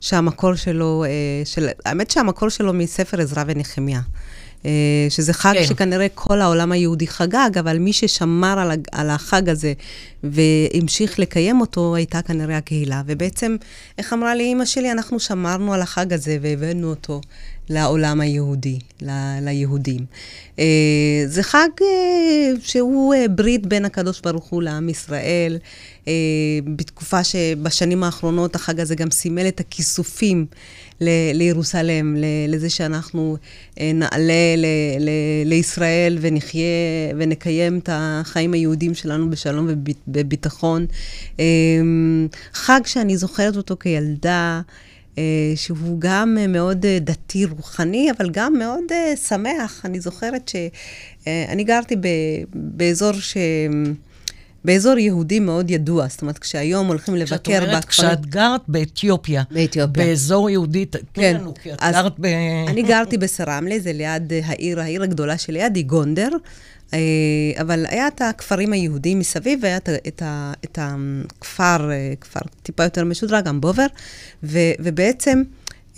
שהמקור 0.00 0.54
שלו, 0.54 1.04
אה, 1.04 1.10
של, 1.44 1.68
האמת 1.84 2.10
שהמקור 2.10 2.48
שלו 2.48 2.72
מספר 2.72 3.20
עזרא 3.20 3.44
ונחמיה. 3.46 4.00
אה, 4.66 5.06
שזה 5.08 5.32
חג 5.32 5.52
כן. 5.54 5.64
שכנראה 5.64 6.06
כל 6.14 6.40
העולם 6.40 6.72
היהודי 6.72 7.06
חגג, 7.06 7.50
אבל 7.58 7.78
מי 7.78 7.92
ששמר 7.92 8.70
על, 8.92 9.10
החג 9.10 9.48
הזה 9.48 9.72
והמשיך 10.22 11.18
לקיים 11.18 11.60
אותו, 11.60 11.94
הייתה 11.94 12.22
כנראה 12.22 12.56
הקהילה. 12.56 13.02
ובעצם, 13.06 13.56
איך 13.98 14.12
אמרה 14.12 14.34
לי 14.34 14.44
אימא 14.44 14.64
שלי, 14.64 14.92
אנחנו 14.92 15.20
שמרנו 15.20 15.74
על 15.74 15.82
החג 15.82 16.12
הזה 16.12 16.38
והבאנו 16.40 16.90
אותו 16.90 17.20
לעולם 17.70 18.20
היהודי, 18.20 18.78
ל- 19.02 19.38
ליהודים. 19.42 20.04
אה, 20.58 20.64
זה 21.26 21.42
חג 21.42 21.68
אה, 21.82 21.86
שהוא 22.62 23.14
אה, 23.14 23.28
ברית 23.28 23.66
בין 23.66 23.84
הקדוש 23.84 24.20
ברוך 24.20 24.44
הוא 24.44 24.62
לעם 24.62 24.88
ישראל. 24.88 25.58
אה, 26.08 26.12
בתקופה 26.76 27.24
שבשנים 27.24 28.02
האחרונות 28.04 28.54
החג 28.54 28.80
הזה 28.80 28.94
גם 28.94 29.10
סימל 29.10 29.48
את 29.48 29.60
הכיסופים 29.60 30.46
ל- 31.00 31.08
לירוסלם, 31.34 32.16
ל- 32.16 32.24
לזה 32.48 32.70
שאנחנו 32.70 33.36
אה, 33.80 33.90
נעלה 33.94 34.56
ל- 34.56 34.66
ל- 35.00 35.10
לישראל 35.48 36.18
ונחיה 36.20 36.62
ונקיים 37.18 37.78
את 37.78 37.88
החיים 37.92 38.52
היהודיים 38.52 38.94
שלנו 38.94 39.30
בשלום 39.30 39.68
ובביטחון. 40.08 40.86
אה, 41.40 41.44
חג 42.52 42.80
שאני 42.84 43.16
זוכרת 43.16 43.56
אותו 43.56 43.76
כילדה. 43.80 44.60
אה, 45.18 45.22
שהוא 45.56 45.96
גם 45.98 46.38
מאוד 46.48 46.86
אה, 46.86 46.98
דתי 47.00 47.44
רוחני, 47.44 48.10
אבל 48.16 48.30
גם 48.30 48.52
מאוד 48.58 48.84
אה, 48.92 49.16
שמח. 49.16 49.82
אני 49.84 50.00
זוכרת 50.00 50.48
שאני 50.48 51.64
גרתי 51.64 51.96
ב- 51.96 52.44
באזור 52.54 53.12
ש... 53.12 53.36
באזור 54.64 54.98
יהודי 54.98 55.40
מאוד 55.40 55.70
ידוע, 55.70 56.06
זאת 56.08 56.22
אומרת, 56.22 56.38
כשהיום 56.38 56.86
הולכים 56.86 57.14
לבקר 57.14 57.36
כשאת 57.36 57.62
אומרת, 57.62 57.84
כשאת 57.84 58.26
גרת 58.26 58.60
באתיופיה, 58.68 59.42
באתיופיה. 59.50 59.86
באזור 59.86 60.50
יהודי, 60.50 60.84
תני 60.86 61.00
כן. 61.12 61.36
לנו, 61.40 61.54
כי 61.62 61.72
את 61.72 61.78
גרת 61.80 62.12
ב... 62.18 62.26
אני 62.68 62.82
גרתי 62.82 63.18
בסרמלה, 63.18 63.78
זה 63.78 63.92
ליד 63.92 64.32
העיר, 64.44 64.80
העיר 64.80 65.02
הגדולה 65.02 65.38
שליד 65.38 65.76
היא 65.76 65.84
גונדר, 65.84 66.28
אבל 67.60 67.86
היה 67.88 68.08
את 68.08 68.22
הכפרים 68.22 68.72
היהודיים 68.72 69.18
מסביב, 69.18 69.58
והיה 69.62 69.76
את, 69.76 69.88
את, 69.88 70.22
את 70.64 70.78
הכפר, 70.82 71.90
אה, 71.90 72.12
כפר 72.20 72.40
טיפה 72.62 72.84
יותר 72.84 73.04
משודרג, 73.04 73.48
אמבובר, 73.48 73.86
ו- 74.42 74.72
ובעצם... 74.78 75.42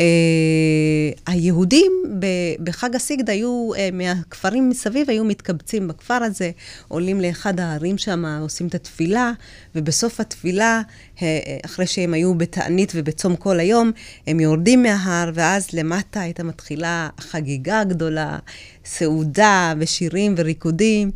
אה, 0.01 1.11
היהודים 1.26 1.92
ב- 2.18 2.64
בחג 2.64 2.97
הסיגד 2.97 3.30
היו, 3.30 3.70
אה, 3.76 3.88
מהכפרים 3.92 4.68
מסביב, 4.68 5.11
היו 5.11 5.24
מתקבצים 5.24 5.88
בכפר 5.88 6.14
הזה, 6.14 6.51
עולים 6.88 7.20
לאחד 7.20 7.61
הערים 7.61 7.99
שם, 7.99 8.24
עושים 8.40 8.66
את 8.66 8.74
התפילה, 8.74 9.32
ובסוף 9.74 10.20
התפילה, 10.20 10.82
אה, 11.22 11.26
אה, 11.47 11.59
אחרי 11.64 11.86
שהם 11.86 12.14
היו 12.14 12.34
בתענית 12.34 12.92
ובצום 12.94 13.36
כל 13.36 13.61
היום, 13.61 13.92
הם 14.26 14.40
יורדים 14.40 14.82
מההר, 14.82 15.30
ואז 15.34 15.68
למטה 15.72 16.20
הייתה 16.20 16.42
מתחילה 16.42 17.09
חגיגה 17.18 17.84
גדולה, 17.84 18.38
סעודה 18.87 19.74
ושירים 19.78 20.34
וריקודים, 20.37 21.11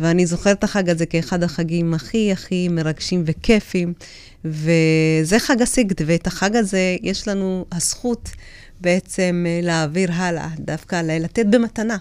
ואני 0.00 0.26
זוכרת 0.26 0.58
את 0.58 0.64
החג 0.64 0.90
הזה 0.90 1.06
כאחד 1.06 1.42
החגים 1.42 1.94
הכי 1.94 2.32
הכי 2.32 2.68
מרגשים 2.68 3.22
וכיפים, 3.26 3.92
וזה 4.44 5.38
חג 5.38 5.62
הסיגד, 5.62 5.96
ואת 6.06 6.26
החג 6.26 6.56
הזה 6.56 6.96
יש 7.02 7.28
לנו 7.28 7.64
הזכות 7.72 8.30
בעצם 8.80 9.44
אה, 9.48 9.60
להעביר 9.62 10.12
הלאה, 10.12 10.48
דווקא 10.58 11.02
לתת 11.04 11.46
במתנה 11.46 11.96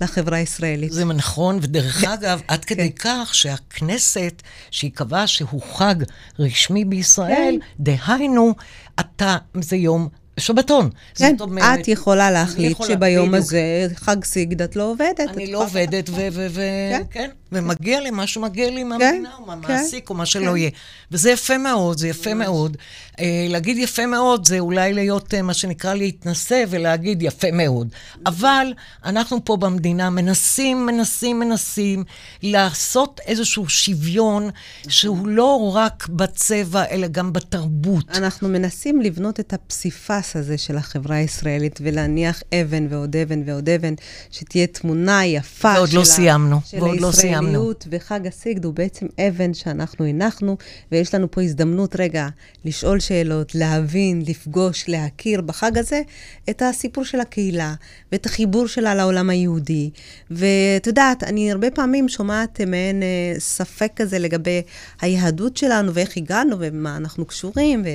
לחברה 0.00 0.36
הישראלית. 0.36 0.92
זה 0.92 1.04
נכון, 1.04 1.58
ודרך 1.62 2.04
אגב, 2.04 2.40
עד 2.48 2.64
כדי 2.64 2.92
כך 2.92 3.30
שהכנסת, 3.34 4.42
שהיא 4.70 4.90
קבעה 4.94 5.26
שהוא 5.26 5.62
חג 5.62 5.94
רשמי 6.38 6.84
בישראל, 6.84 7.58
דהיינו, 7.80 8.54
אתה, 9.00 9.36
זה 9.60 9.76
יום 9.76 10.08
שבתון. 10.42 10.90
כן, 11.14 11.36
אומרת, 11.40 11.80
את 11.80 11.88
יכולה 11.88 12.30
להחליט 12.30 12.72
יכולה, 12.72 12.88
שביום 12.88 13.28
בדיוק. 13.28 13.44
הזה, 13.44 13.86
חג 13.94 14.24
סיגד, 14.24 14.62
את 14.62 14.76
לא 14.76 14.82
עובדת. 14.90 15.20
אני 15.20 15.52
לא 15.52 15.62
עובדת, 15.62 16.10
ו... 16.10 16.14
ו, 16.32 16.46
ו 16.50 16.60
כן. 16.90 17.02
כן, 17.10 17.30
ומגיע 17.52 18.00
לי 18.00 18.10
מה 18.10 18.26
שמגיע 18.26 18.70
לי 18.70 18.84
מהמדינה, 18.84 19.30
או 19.38 19.46
מהמעסיק, 19.46 20.10
או 20.10 20.14
מה 20.14 20.26
שלא 20.26 20.56
יהיה. 20.56 20.70
וזה 21.10 21.30
יפה 21.30 21.58
מאוד, 21.58 21.98
זה 21.98 22.08
יפה 22.08 22.34
מאוד. 22.34 22.76
אה, 23.20 23.46
להגיד 23.48 23.78
יפה 23.78 24.06
מאוד 24.06 24.46
זה 24.46 24.58
אולי 24.58 24.92
להיות, 24.92 25.34
אה, 25.34 25.42
מה 25.42 25.54
שנקרא, 25.54 25.94
להתנשא 25.94 26.64
ולהגיד 26.70 27.22
יפה 27.22 27.50
מאוד. 27.52 27.88
אבל 28.26 28.72
אנחנו 29.04 29.44
פה 29.44 29.56
במדינה 29.56 30.10
מנסים, 30.10 30.86
מנסים, 30.86 31.40
מנסים 31.40 32.04
לעשות 32.42 33.20
איזשהו 33.26 33.68
שוויון 33.68 34.50
שהוא 34.88 35.26
לא 35.26 35.72
רק 35.74 36.08
בצבע, 36.08 36.84
אלא 36.90 37.06
גם 37.06 37.32
בתרבות. 37.32 38.10
אנחנו 38.10 38.48
מנסים 38.48 39.02
לבנות 39.02 39.40
את 39.40 39.52
הפסיפס 39.52 40.31
הזה 40.36 40.58
של 40.58 40.76
החברה 40.76 41.16
הישראלית 41.16 41.78
ולהניח 41.82 42.42
אבן 42.54 42.86
ועוד 42.90 43.16
אבן 43.16 43.42
ועוד 43.46 43.68
אבן, 43.68 43.94
שתהיה 44.30 44.66
תמונה 44.66 45.26
יפה 45.26 45.72
ועוד 45.76 45.88
של, 45.88 45.98
לא 45.98 46.04
סיימנו, 46.04 46.60
של 46.64 46.78
ועוד 46.80 47.00
לא 47.00 47.12
סיימנו. 47.12 47.48
הישראליות, 47.48 47.86
וחג 47.90 48.26
הסיגד 48.26 48.64
הוא 48.64 48.74
בעצם 48.74 49.06
אבן 49.28 49.54
שאנחנו 49.54 50.04
הנחנו, 50.04 50.56
ויש 50.92 51.14
לנו 51.14 51.30
פה 51.30 51.42
הזדמנות 51.42 51.96
רגע 51.98 52.28
לשאול 52.64 53.00
שאלות, 53.00 53.54
להבין, 53.54 54.22
לפגוש, 54.28 54.84
להכיר 54.88 55.40
בחג 55.40 55.78
הזה 55.78 56.02
את 56.50 56.62
הסיפור 56.62 57.04
של 57.04 57.20
הקהילה 57.20 57.74
ואת 58.12 58.26
החיבור 58.26 58.66
שלה 58.66 58.94
לעולם 58.94 59.30
היהודי. 59.30 59.90
ואת 60.30 60.86
יודעת, 60.86 61.24
אני 61.24 61.52
הרבה 61.52 61.70
פעמים 61.70 62.08
שומעת 62.08 62.60
מעין 62.60 63.02
אה, 63.02 63.34
ספק 63.38 63.92
כזה 63.96 64.18
לגבי 64.18 64.62
היהדות 65.00 65.56
שלנו 65.56 65.94
ואיך 65.94 66.16
הגענו 66.16 66.56
ומה 66.58 66.96
אנחנו 66.96 67.24
קשורים, 67.24 67.82
ו... 67.84 67.88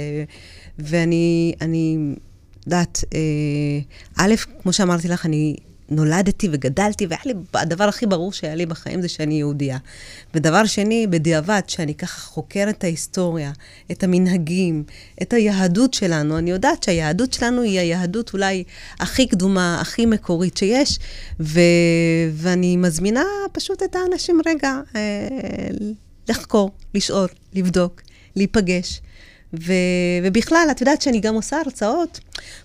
ואני 0.80 1.54
אני 1.62 1.98
יודעת, 2.68 3.04
אה, 3.14 3.80
א', 4.18 4.36
כמו 4.62 4.74
שאמרתי 4.74 5.08
לך, 5.08 5.26
אני 5.26 5.56
נולדתי 5.90 6.48
וגדלתי, 6.52 7.06
והיה 7.06 7.22
לי, 7.26 7.34
הדבר 7.54 7.84
הכי 7.84 8.06
ברור 8.06 8.34
שהיה 8.34 8.56
לי 8.56 8.66
בחיים 8.66 9.02
זה 9.02 9.08
שאני 9.08 9.34
יהודייה. 9.34 9.78
ודבר 10.34 10.66
שני, 10.66 11.08
בדיעבד, 11.08 11.62
שאני 11.68 11.96
ככה 11.96 12.22
חוקרת 12.22 12.78
את 12.78 12.84
ההיסטוריה, 12.84 13.52
את 13.92 14.04
המנהגים, 14.04 14.84
את 15.22 15.34
היהדות 15.34 15.94
שלנו, 15.94 16.38
אני 16.38 16.52
יודעת 16.52 16.84
שהיהדות 16.84 17.34
שלנו 17.34 17.62
היא 17.62 17.80
היהדות 17.80 18.34
אולי 18.34 18.64
הכי 19.00 19.28
קדומה, 19.28 19.82
הכי 19.82 20.06
מקורית 20.06 20.58
שיש, 20.58 21.00
ו... 21.40 21.60
ואני 22.34 22.78
מזמינה 22.78 23.24
פשוט 23.52 23.84
את 23.84 23.96
האנשים 23.96 24.42
רגע 24.46 24.80
אה, 24.96 25.28
לחקור, 26.30 26.72
לשאול, 26.94 27.28
לבדוק, 27.54 28.02
להיפגש. 28.36 29.02
ו, 29.54 29.74
ובכלל, 30.24 30.68
את 30.72 30.82
יודעת 30.82 31.02
שאני 31.02 31.20
גם 31.20 31.36
עושה 31.36 31.58
הרצאות. 31.66 32.20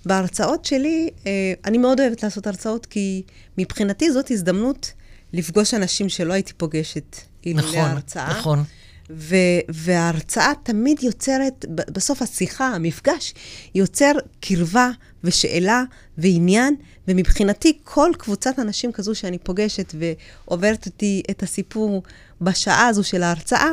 בהרצאות 0.07 0.65
שלי, 0.65 1.11
אה, 1.27 1.53
אני 1.65 1.79
מאוד 1.79 2.01
אוהבת 2.01 2.23
לעשות 2.23 2.47
הרצאות, 2.47 2.87
כי 2.87 3.23
מבחינתי 3.59 4.13
זאת 4.13 4.31
הזדמנות 4.31 4.93
לפגוש 5.33 5.75
אנשים 5.75 6.09
שלא 6.09 6.33
הייתי 6.33 6.53
פוגשת 6.53 7.17
נכון, 7.47 7.79
ההרצאה. 7.79 8.39
נכון. 8.39 8.65
ו- 9.11 9.61
וההרצאה 9.69 10.53
תמיד 10.63 11.03
יוצרת, 11.03 11.65
בסוף 11.69 12.23
השיחה, 12.23 12.69
המפגש, 12.69 13.35
יוצר 13.75 14.13
קרבה 14.41 14.91
ושאלה 15.25 15.83
ועניין, 16.19 16.77
ומבחינתי 17.09 17.79
כל 17.85 18.13
קבוצת 18.19 18.59
אנשים 18.59 18.93
כזו 18.93 19.15
שאני 19.15 19.39
פוגשת 19.39 19.95
ועוברת 19.99 20.87
איתי 20.87 21.23
את 21.31 21.43
הסיפור 21.43 22.03
בשעה 22.41 22.87
הזו 22.87 23.05
של 23.05 23.23
ההרצאה, 23.23 23.71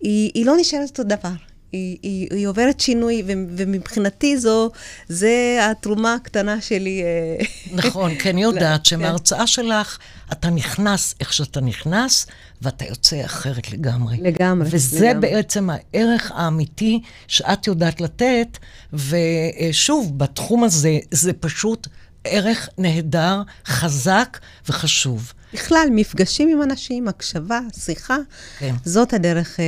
היא, 0.00 0.30
היא 0.34 0.46
לא 0.46 0.56
נשארת 0.56 0.88
אותו 0.88 1.02
דבר. 1.02 1.47
היא, 1.72 1.98
היא, 2.02 2.28
היא 2.30 2.46
עוברת 2.46 2.80
שינוי, 2.80 3.22
ו- 3.26 3.32
ומבחינתי 3.56 4.38
זו, 4.38 4.70
זה 5.08 5.58
התרומה 5.70 6.14
הקטנה 6.14 6.60
שלי. 6.60 7.02
אה, 7.02 7.44
נכון, 7.72 8.14
כי 8.14 8.30
אני 8.30 8.42
יודעת 8.48 8.80
כן. 8.80 8.84
שמההרצאה 8.84 9.46
שלך, 9.46 9.98
אתה 10.32 10.50
נכנס 10.50 11.14
איך 11.20 11.32
שאתה 11.32 11.60
נכנס, 11.60 12.26
ואתה 12.62 12.84
יוצא 12.84 13.24
אחרת 13.24 13.72
לגמרי. 13.72 14.16
לגמרי, 14.20 14.68
וזה 14.70 15.08
לגמרי. 15.10 15.20
בעצם 15.30 15.68
הערך 15.70 16.32
האמיתי 16.34 17.00
שאת 17.28 17.66
יודעת 17.66 18.00
לתת, 18.00 18.58
ושוב, 18.92 20.18
בתחום 20.18 20.64
הזה, 20.64 20.98
זה 21.10 21.32
פשוט 21.32 21.86
ערך 22.24 22.68
נהדר, 22.78 23.42
חזק 23.66 24.38
וחשוב. 24.68 25.32
בכלל, 25.54 25.88
מפגשים 25.92 26.48
עם 26.48 26.62
אנשים, 26.62 27.08
הקשבה, 27.08 27.60
שיחה, 27.78 28.16
כן. 28.58 28.74
זאת 28.84 29.12
הדרך, 29.12 29.60
אה, 29.60 29.64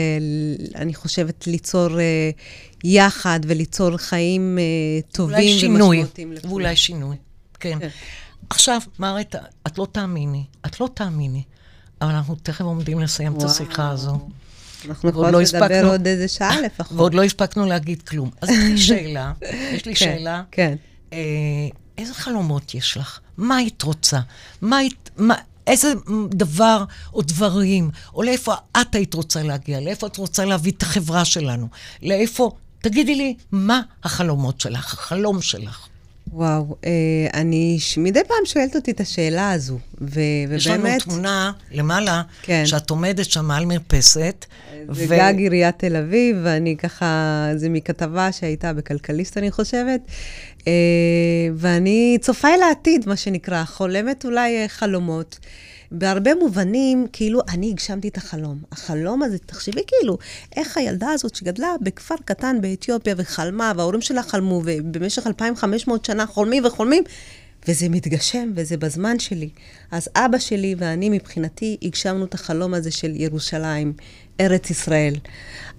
אני 0.75 0.95
חושבת, 0.95 1.47
ליצור 1.47 2.01
אה, 2.01 2.31
יחד 2.85 3.41
וליצור 3.47 3.97
חיים 3.97 4.59
אה, 4.59 4.63
אולי 4.63 5.03
טובים 5.13 5.59
שינוי, 5.59 5.99
ומשמעותיים 5.99 6.33
לכולם. 6.33 6.53
ואולי 6.53 6.77
שינוי, 6.77 7.17
כן. 7.61 7.79
כן. 7.81 7.89
עכשיו, 8.51 8.81
מרתה, 8.99 9.39
את 9.67 9.79
לא 9.79 9.87
תאמיני, 9.93 10.45
את 10.67 10.81
לא 10.81 10.89
תאמיני, 10.95 11.43
אבל 12.03 12.11
אנחנו 12.11 12.35
תכף 12.43 12.61
עומדים 12.65 13.01
לסיים 13.01 13.33
את 13.33 13.39
וואו. 13.39 13.51
השיחה 13.51 13.91
הזו. 13.91 14.29
אנחנו 14.89 15.09
יכולות 15.09 15.33
לא 15.33 15.41
לדבר 15.43 15.65
הספקנו- 15.65 15.89
עוד 15.91 16.07
איזה 16.07 16.29
שעה 16.29 16.61
לפחות. 16.67 16.97
ועוד 16.99 17.15
לא 17.15 17.25
הספקנו 17.25 17.67
להגיד 17.67 18.03
כלום. 18.03 18.31
אז 18.41 18.49
יש 18.51 18.59
לי 18.59 18.79
שאלה, 19.03 19.33
יש 19.73 19.87
לי 19.87 19.95
כן, 19.95 20.05
שאלה. 20.05 20.43
כן. 20.51 20.75
אה, 21.13 21.19
איזה 21.99 22.15
חלומות 22.15 22.75
יש 22.75 22.97
לך? 22.97 23.19
מה 23.37 23.57
היית 23.57 23.83
רוצה? 23.83 24.21
מה 24.63 24.77
היית... 24.77 25.11
מה, 25.17 25.35
איזה 25.67 25.93
דבר 26.29 26.85
או 27.15 27.23
דברים, 27.23 27.91
או 28.15 28.23
לאיפה 28.23 28.55
את 28.81 28.95
היית 28.95 29.15
רוצה 29.15 29.43
להגיע? 29.43 29.81
לאיפה 29.81 30.07
את 30.07 30.17
רוצה 30.17 30.45
להביא 30.45 30.73
את 30.77 30.83
החברה 30.83 31.25
שלנו? 31.25 31.67
לאיפה... 32.03 32.51
תגידי 32.83 33.15
לי, 33.15 33.35
מה 33.53 33.81
החלומות 34.05 34.61
שלך, 34.61 34.95
החלום 34.95 35.43
שלך? 35.43 35.87
וואו, 36.33 36.77
אה, 36.85 36.91
אני 37.35 37.77
ש- 37.81 37.99
מדי 37.99 38.21
פעם 38.29 38.37
שואלת 38.45 38.77
אותי 38.77 38.91
את 38.91 39.01
השאלה 39.01 39.51
הזו, 39.53 39.79
ו- 40.01 40.21
יש 40.57 40.67
לנו 40.67 40.81
ובאמת, 40.81 41.03
תמונה 41.03 41.53
למעלה, 41.73 42.23
כן. 42.43 42.63
שאת 42.67 42.91
עומדת 42.91 43.25
שם 43.31 43.51
על 43.51 43.65
מרפסת. 43.67 44.47
זה 44.93 45.07
גג 45.07 45.35
עיריית 45.39 45.79
תל 45.79 45.97
אביב, 45.97 46.37
ואני 46.43 46.77
ככה, 46.77 47.07
זה 47.57 47.69
מכתבה 47.69 48.33
שהייתה 48.33 48.73
בכלכליסט, 48.73 49.39
אני 49.39 49.51
חושבת. 49.51 50.01
אה, 50.69 50.73
ואני 51.57 52.19
צופה 52.21 52.49
אל 52.49 52.63
העתיד, 52.63 53.09
מה 53.09 53.17
שנקרא, 53.17 53.65
חולמת 53.65 54.25
אולי 54.25 54.63
אה, 54.63 54.69
חלומות. 54.69 55.39
בהרבה 55.93 56.35
מובנים, 56.35 57.07
כאילו, 57.13 57.41
אני 57.49 57.71
הגשמתי 57.71 58.09
את 58.09 58.17
החלום. 58.17 58.59
החלום 58.73 59.23
הזה, 59.23 59.39
תחשבי 59.39 59.81
כאילו, 59.87 60.19
איך 60.57 60.77
הילדה 60.77 61.11
הזאת 61.11 61.35
שגדלה 61.35 61.75
בכפר 61.81 62.15
קטן 62.25 62.61
באתיופיה 62.61 63.15
וחלמה, 63.17 63.73
וההורים 63.77 64.01
שלה 64.01 64.23
חלמו, 64.23 64.63
ובמשך 64.65 65.27
2,500 65.27 66.05
שנה 66.05 66.27
חולמים 66.27 66.65
וחולמים, 66.65 67.05
וזה 67.69 67.89
מתגשם, 67.89 68.51
וזה 68.55 68.77
בזמן 68.77 69.19
שלי. 69.19 69.49
אז 69.91 70.09
אבא 70.17 70.39
שלי 70.39 70.75
ואני, 70.79 71.09
מבחינתי, 71.09 71.77
הגשמנו 71.83 72.25
את 72.25 72.35
החלום 72.35 72.75
הזה 72.75 72.91
של 72.91 73.13
ירושלים, 73.15 73.93
ארץ 74.41 74.71
ישראל. 74.71 75.15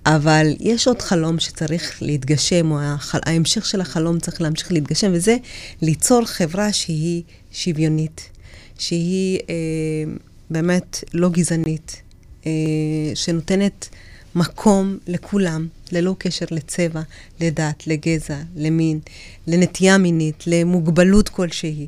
אבל 0.05 0.55
יש 0.59 0.87
עוד 0.87 1.01
חלום 1.01 1.39
שצריך 1.39 1.97
להתגשם, 2.01 2.71
או 2.71 2.79
החל... 2.81 3.19
ההמשך 3.25 3.65
של 3.65 3.81
החלום 3.81 4.19
צריך 4.19 4.41
להמשיך 4.41 4.71
להתגשם, 4.71 5.11
וזה 5.13 5.37
ליצור 5.81 6.25
חברה 6.25 6.73
שהיא 6.73 7.23
שוויונית, 7.51 8.29
שהיא 8.79 9.39
אה, 9.49 9.53
באמת 10.49 11.03
לא 11.13 11.29
גזענית, 11.29 12.01
אה, 12.45 12.51
שנותנת 13.15 13.89
מקום 14.35 14.97
לכולם, 15.07 15.67
ללא 15.91 16.15
קשר 16.17 16.45
לצבע, 16.51 17.01
לדת, 17.39 17.87
לגזע, 17.87 18.37
למין, 18.55 18.99
לנטייה 19.47 19.97
מינית, 19.97 20.43
למוגבלות 20.47 21.29
כלשהי. 21.29 21.87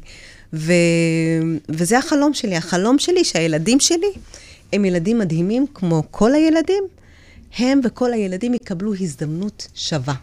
ו... 0.53 0.73
וזה 1.69 1.97
החלום 1.97 2.33
שלי. 2.33 2.55
החלום 2.55 2.99
שלי 2.99 3.23
שהילדים 3.23 3.79
שלי 3.79 4.11
הם 4.73 4.85
ילדים 4.85 5.19
מדהימים 5.19 5.65
כמו 5.73 6.03
כל 6.11 6.33
הילדים, 6.33 6.83
הם 7.57 7.79
וכל 7.83 8.13
הילדים 8.13 8.53
יקבלו 8.53 8.93
הזדמנות 8.95 9.67
שווה. 9.75 10.15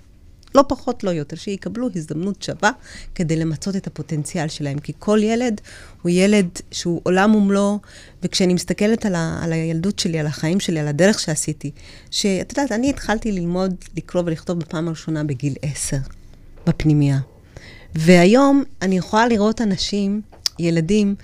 לא 0.55 0.65
פחות, 0.69 1.05
לא 1.05 1.11
יותר, 1.11 1.37
שיקבלו 1.37 1.89
הזדמנות 1.97 2.43
שווה 2.43 2.71
כדי 3.15 3.37
למצות 3.37 3.77
את 3.77 3.87
הפוטנציאל 3.87 4.49
שלהם. 4.49 4.79
כי 4.79 4.93
כל 4.99 5.19
ילד 5.23 5.61
הוא 6.03 6.11
ילד 6.11 6.49
שהוא 6.71 7.01
עולם 7.05 7.35
ומלואו, 7.35 7.79
וכשאני 8.23 8.55
מסתכלת 8.55 9.07
על, 9.07 9.15
ה, 9.15 9.41
על 9.43 9.53
הילדות 9.53 9.99
שלי, 9.99 10.19
על 10.19 10.27
החיים 10.27 10.61
שלי, 10.61 10.81
על 10.81 10.89
הדרך 10.89 11.21
שעשיתי, 11.21 11.71
שאת 12.11 12.51
יודעת, 12.51 12.73
אני 12.73 12.91
התחלתי 12.91 13.33
ללמוד, 13.33 13.75
לקרוא 13.97 14.23
ולכתוב 14.27 14.59
בפעם 14.59 14.89
הראשונה 14.89 15.25
בגיל 15.25 15.55
עשר, 15.63 15.99
בפנימייה. 16.67 17.19
והיום 17.95 18.65
אני 18.83 18.99
יכולה 18.99 19.29
לראות 19.29 19.61
אנשים, 19.61 20.21
ילדים, 20.59 21.15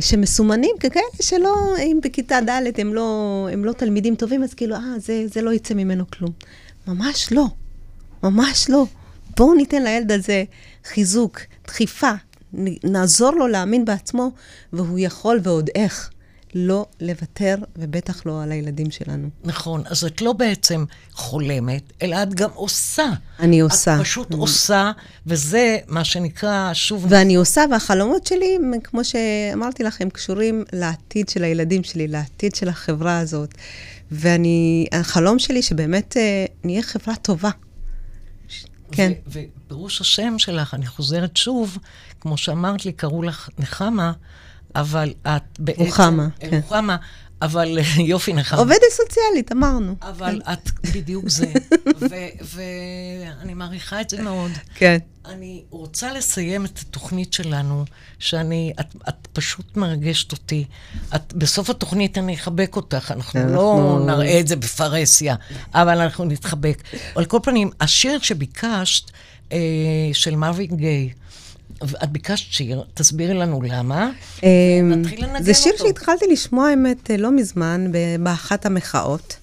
שמסומנים 0.00 0.76
ככאלה 0.80 1.04
שלא, 1.22 1.54
אם 1.78 1.98
בכיתה 2.02 2.38
ד' 2.48 2.80
הם 2.80 2.94
לא, 2.94 3.48
הם 3.52 3.64
לא 3.64 3.72
תלמידים 3.72 4.14
טובים, 4.14 4.42
אז 4.42 4.54
כאילו, 4.54 4.76
אה, 4.76 4.98
זה, 4.98 5.24
זה 5.26 5.42
לא 5.42 5.52
יצא 5.52 5.74
ממנו 5.74 6.04
כלום. 6.10 6.30
ממש 6.86 7.32
לא. 7.32 7.46
ממש 8.22 8.70
לא. 8.70 8.86
בואו 9.36 9.54
ניתן 9.54 9.82
לילד 9.82 10.12
הזה 10.12 10.44
חיזוק, 10.84 11.40
דחיפה, 11.66 12.12
נעזור 12.84 13.30
לו 13.30 13.46
להאמין 13.46 13.84
בעצמו, 13.84 14.30
והוא 14.72 14.98
יכול 14.98 15.40
ועוד 15.42 15.70
איך 15.74 16.10
לא 16.54 16.86
לוותר, 17.00 17.56
ובטח 17.76 18.26
לא 18.26 18.42
על 18.42 18.52
הילדים 18.52 18.90
שלנו. 18.90 19.28
נכון, 19.44 19.82
אז 19.86 20.04
את 20.04 20.22
לא 20.22 20.32
בעצם 20.32 20.84
חולמת, 21.12 21.82
אלא 22.02 22.22
את 22.22 22.34
גם 22.34 22.50
עושה. 22.54 23.06
אני 23.40 23.60
עושה. 23.60 23.96
את 23.96 24.00
פשוט 24.00 24.32
עושה, 24.32 24.92
וזה 25.26 25.78
מה 25.86 26.04
שנקרא, 26.04 26.70
שוב... 26.74 27.06
ואני 27.08 27.34
עושה, 27.34 27.64
והחלומות 27.70 28.26
שלי, 28.26 28.58
כמו 28.84 29.04
שאמרתי 29.04 29.82
לך, 29.82 30.00
הם 30.00 30.10
קשורים 30.10 30.64
לעתיד 30.72 31.28
של 31.28 31.44
הילדים 31.44 31.84
שלי, 31.84 32.08
לעתיד 32.08 32.54
של 32.54 32.68
החברה 32.68 33.18
הזאת. 33.18 33.54
ואני, 34.10 34.86
החלום 34.92 35.38
שלי 35.38 35.62
שבאמת 35.62 36.16
אה, 36.16 36.44
נהיה 36.64 36.82
חברה 36.82 37.16
טובה. 37.16 37.50
כן. 38.92 39.12
ופירוש 39.26 40.00
השם 40.00 40.38
שלך, 40.38 40.74
אני 40.74 40.86
חוזרת 40.86 41.36
שוב, 41.36 41.78
כמו 42.20 42.36
שאמרת 42.36 42.84
לי, 42.84 42.92
קראו 42.92 43.22
לך 43.22 43.48
נחמה, 43.58 44.12
אבל 44.76 45.14
את 45.26 45.42
בעצם... 45.58 45.82
רוחמה, 45.82 46.28
כן. 46.38 46.48
רוחמה, 46.62 46.96
אבל 47.42 47.78
יופי 48.12 48.32
נחמה. 48.32 48.58
עובדת 48.58 48.80
סוציאלית, 48.90 49.52
אמרנו. 49.52 49.94
אבל 50.02 50.40
את 50.52 50.70
בדיוק 50.94 51.28
זה, 51.28 51.52
ואני 52.54 53.54
מעריכה 53.54 54.00
את 54.00 54.10
זה 54.10 54.22
מאוד. 54.22 54.50
כן. 54.74 54.98
אני 55.24 55.62
רוצה 55.70 56.12
לסיים 56.12 56.64
את 56.64 56.78
התוכנית 56.78 57.32
שלנו, 57.32 57.84
שאני, 58.18 58.72
את, 58.80 58.94
את 59.08 59.28
פשוט 59.32 59.76
מרגשת 59.76 60.32
אותי. 60.32 60.64
את, 61.14 61.32
בסוף 61.32 61.70
התוכנית 61.70 62.18
אני 62.18 62.34
אחבק 62.34 62.76
אותך, 62.76 63.12
אנחנו, 63.16 63.40
אנחנו- 63.40 63.54
לא 63.54 64.00
נראה 64.06 64.40
את 64.40 64.48
זה 64.48 64.56
בפרהסיה, 64.56 65.34
אבל 65.74 66.00
אנחנו 66.00 66.24
נתחבק. 66.24 66.82
על 67.14 67.24
כל 67.24 67.38
פנים, 67.42 67.70
השיר 67.80 68.18
שביקשת, 68.20 69.10
אה, 69.52 69.58
של 70.12 70.36
מרווין 70.36 70.76
גיי, 70.76 71.10
את 71.84 72.10
ביקשת 72.12 72.52
שיר, 72.52 72.84
תסבירי 72.94 73.34
לנו 73.34 73.62
למה. 73.62 74.10
אמ, 74.42 74.48
נתחיל 74.92 75.24
לנגן 75.24 75.42
זה 75.42 75.54
שיר 75.54 75.72
אותו. 75.72 75.86
שהתחלתי 75.86 76.24
לשמוע, 76.30 76.68
האמת, 76.68 77.10
אה, 77.10 77.16
לא 77.16 77.30
מזמן, 77.30 77.92
באחת 78.20 78.66
המחאות. 78.66 79.36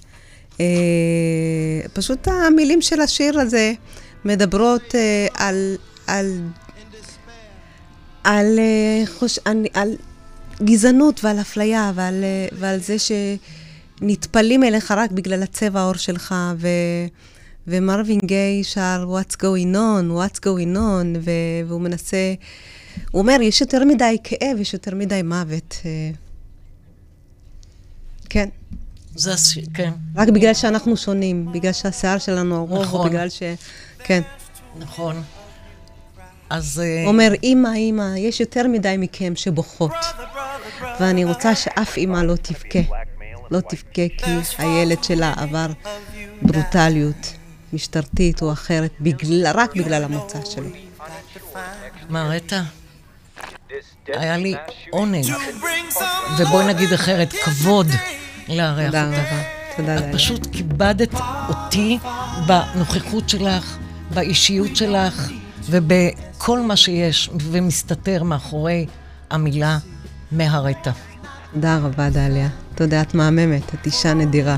אה, 0.59 0.65
פשוט 1.93 2.27
המילים 2.27 2.81
של 2.81 3.01
השיר 3.01 3.39
הזה 3.39 3.73
מדברות 4.25 4.95
אה, 4.95 5.27
על, 5.33 5.75
על, 6.07 6.41
על, 8.23 8.59
אה, 8.59 9.03
חוש, 9.19 9.39
על, 9.73 9.95
גזענות 10.63 11.23
ועל 11.23 11.39
אפליה 11.41 11.91
ועל, 11.95 12.23
אה, 12.23 12.47
ועל 12.59 12.79
זה 12.79 12.95
שנטפלים 12.99 14.63
אליך 14.63 14.91
רק 14.91 15.11
בגלל 15.11 15.43
הצבע 15.43 15.79
העור 15.79 15.93
שלך, 15.93 16.35
ו, 16.57 16.67
ומרווין 17.67 18.19
גיי 18.25 18.63
שר 18.63 19.05
What's 19.09 19.35
going 19.35 19.75
on, 19.75 20.11
What's 20.17 20.39
going 20.39 20.75
on, 20.75 21.19
ו, 21.21 21.31
והוא 21.67 21.81
מנסה, 21.81 22.33
הוא 23.11 23.21
אומר, 23.21 23.41
יש 23.41 23.61
יותר 23.61 23.85
מדי 23.85 24.17
כאב, 24.23 24.57
יש 24.59 24.73
יותר 24.73 24.95
מדי 24.95 25.21
מוות. 25.21 25.77
אה, 25.85 26.09
כן. 28.29 28.49
זה 29.15 29.33
השיר, 29.33 29.65
כן. 29.73 29.91
רק 30.15 30.29
בגלל 30.29 30.53
שאנחנו 30.53 30.97
שונים, 30.97 31.51
בגלל 31.51 31.73
שהשיער 31.73 32.17
שלנו 32.17 32.57
ארוך, 32.57 32.83
נכון. 32.83 33.09
בגלל 33.09 33.29
ש... 33.29 33.43
כן. 33.99 34.21
נכון. 34.79 35.23
אז... 36.49 36.81
אה, 36.83 37.03
אומר, 37.07 37.31
אמא, 37.43 37.75
אמא, 37.75 38.17
יש 38.17 38.39
יותר 38.39 38.67
מדי 38.67 38.95
מכם 38.97 39.33
שבוכות. 39.35 39.91
ואני 40.99 41.25
רוצה 41.25 41.55
שאף 41.55 41.97
אמא 41.97 42.17
לא 42.17 42.35
תבכה. 42.35 42.79
לא 43.51 43.59
תבכה 43.59 44.07
כי 44.17 44.31
הילד 44.57 45.03
שלה 45.03 45.33
עבר 45.37 45.67
ברוטליות 46.41 47.33
משטרתית 47.73 48.41
או 48.41 48.51
אחרת, 48.51 48.91
בגלל, 49.01 49.47
רק 49.53 49.75
בגלל 49.75 50.03
המוצא 50.03 50.39
שלו. 50.45 50.69
מרתה, 52.09 52.61
היה 54.07 54.37
לי 54.37 54.55
עונג, 54.91 55.25
ובואי 56.37 56.67
נגיד 56.67 56.93
אחרת, 56.93 57.33
כבוד 57.43 57.87
לארח 58.49 58.85
תודה 58.85 59.05
אותך. 59.07 59.17
רבה. 59.17 59.41
תודה, 59.77 59.97
את 59.97 60.01
דליה. 60.01 60.13
פשוט 60.13 60.47
כיבדת 60.51 61.13
אותי 61.49 61.97
בנוכחות 62.47 63.29
שלך, 63.29 63.77
באישיות 64.13 64.75
שלך, 64.75 65.29
ובכל 65.69 66.59
מה 66.59 66.75
שיש 66.75 67.29
ומסתתר 67.41 68.23
מאחורי 68.23 68.85
המילה 69.29 69.77
מהרטה. 70.31 70.91
תודה 71.53 71.77
רבה, 71.77 72.09
דליה. 72.09 72.47
תודה, 72.75 73.01
את 73.01 73.13
מהממת, 73.13 73.73
את 73.73 73.85
אישה 73.85 74.13
נדירה. 74.13 74.57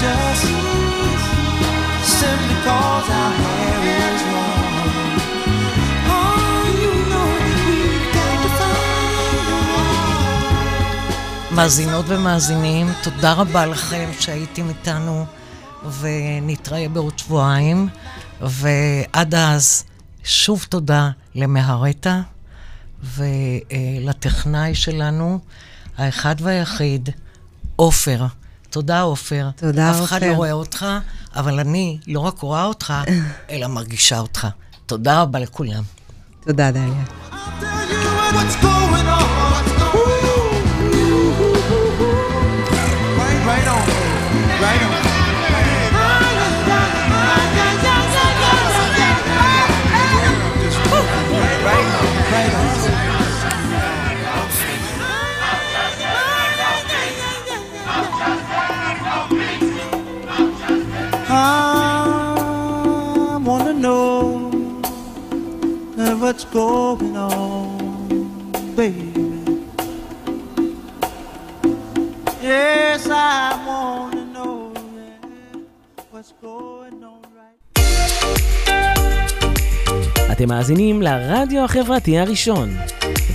Oh. 0.00 0.28
מאזינות 11.58 12.04
ומאזינים, 12.08 12.92
תודה 13.02 13.32
רבה 13.32 13.66
לכם 13.66 14.10
שהייתם 14.20 14.68
איתנו, 14.68 15.26
ונתראה 16.00 16.88
בעוד 16.88 17.18
שבועיים. 17.18 17.88
ועד 18.40 19.34
אז, 19.34 19.84
שוב 20.24 20.66
תודה 20.68 21.10
למהרטה 21.34 22.20
ולטכנאי 23.02 24.74
שלנו, 24.74 25.38
האחד 25.96 26.34
והיחיד, 26.38 27.08
עופר. 27.76 28.26
תודה, 28.70 29.00
עופר. 29.00 29.48
תודה, 29.56 29.90
אף 29.90 30.04
אחד 30.04 30.20
לא 30.22 30.26
עופר. 30.26 30.36
רואה 30.36 30.52
אותך, 30.52 30.86
אבל 31.36 31.60
אני 31.60 31.98
לא 32.06 32.20
רק 32.20 32.38
רואה 32.38 32.64
אותך, 32.64 32.94
אלא 33.50 33.66
מרגישה 33.66 34.18
אותך. 34.18 34.46
תודה 34.86 35.22
רבה 35.22 35.38
לכולם. 35.38 35.82
תודה, 36.44 36.70
דליה. 36.70 37.04
I 61.40 63.38
wanna 63.44 63.74
know 63.74 64.40
what's 66.20 66.44
going 66.44 67.16
on, 67.16 68.52
baby. 68.74 69.12
Yes, 72.42 73.08
I 73.08 73.64
wanna 73.66 74.24
know 74.26 74.72
what's 76.10 76.32
going 76.42 76.72
on 76.72 76.77
אתם 80.38 80.48
מאזינים 80.48 81.02
לרדיו 81.02 81.64
החברתי 81.64 82.18
הראשון. 82.18 82.68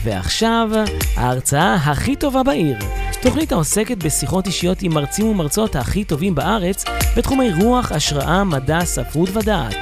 ועכשיו, 0.04 0.70
ההרצאה 1.16 1.74
הכי 1.74 2.16
טובה 2.16 2.44
בעיר. 2.44 2.78
תוכנית 3.22 3.52
העוסקת 3.52 4.04
בשיחות 4.04 4.48
אישיות 4.48 4.82
עם 4.82 4.94
מרצים 4.94 5.28
ומרצות 5.28 5.76
הכי 5.76 6.04
טובים 6.04 6.36
בארץ 6.36 6.86
בתחומי 7.18 7.52
רוח, 7.62 7.92
השראה, 7.92 8.44
מדע, 8.44 8.86
ספרות 8.86 9.30
ודעת. 9.34 9.76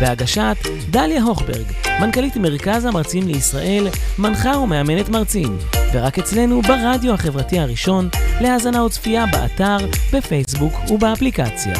בהגשת 0.00 0.56
דליה 0.90 1.22
הוכברג, 1.22 1.64
מנכ"לית 2.00 2.36
מרכז 2.36 2.84
המרצים 2.84 3.28
לישראל, 3.28 3.88
מנחה 4.18 4.58
ומאמנת 4.58 5.08
מרצים. 5.08 5.58
ורק 5.92 6.18
אצלנו 6.18 6.62
ברדיו 6.62 7.14
החברתי 7.14 7.58
הראשון, 7.58 8.08
להאזנה 8.40 8.84
וצפייה 8.84 9.24
באתר, 9.26 9.76
בפייסבוק 10.12 10.72
ובאפליקציה. 10.90 11.74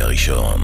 הראשון. 0.00 0.60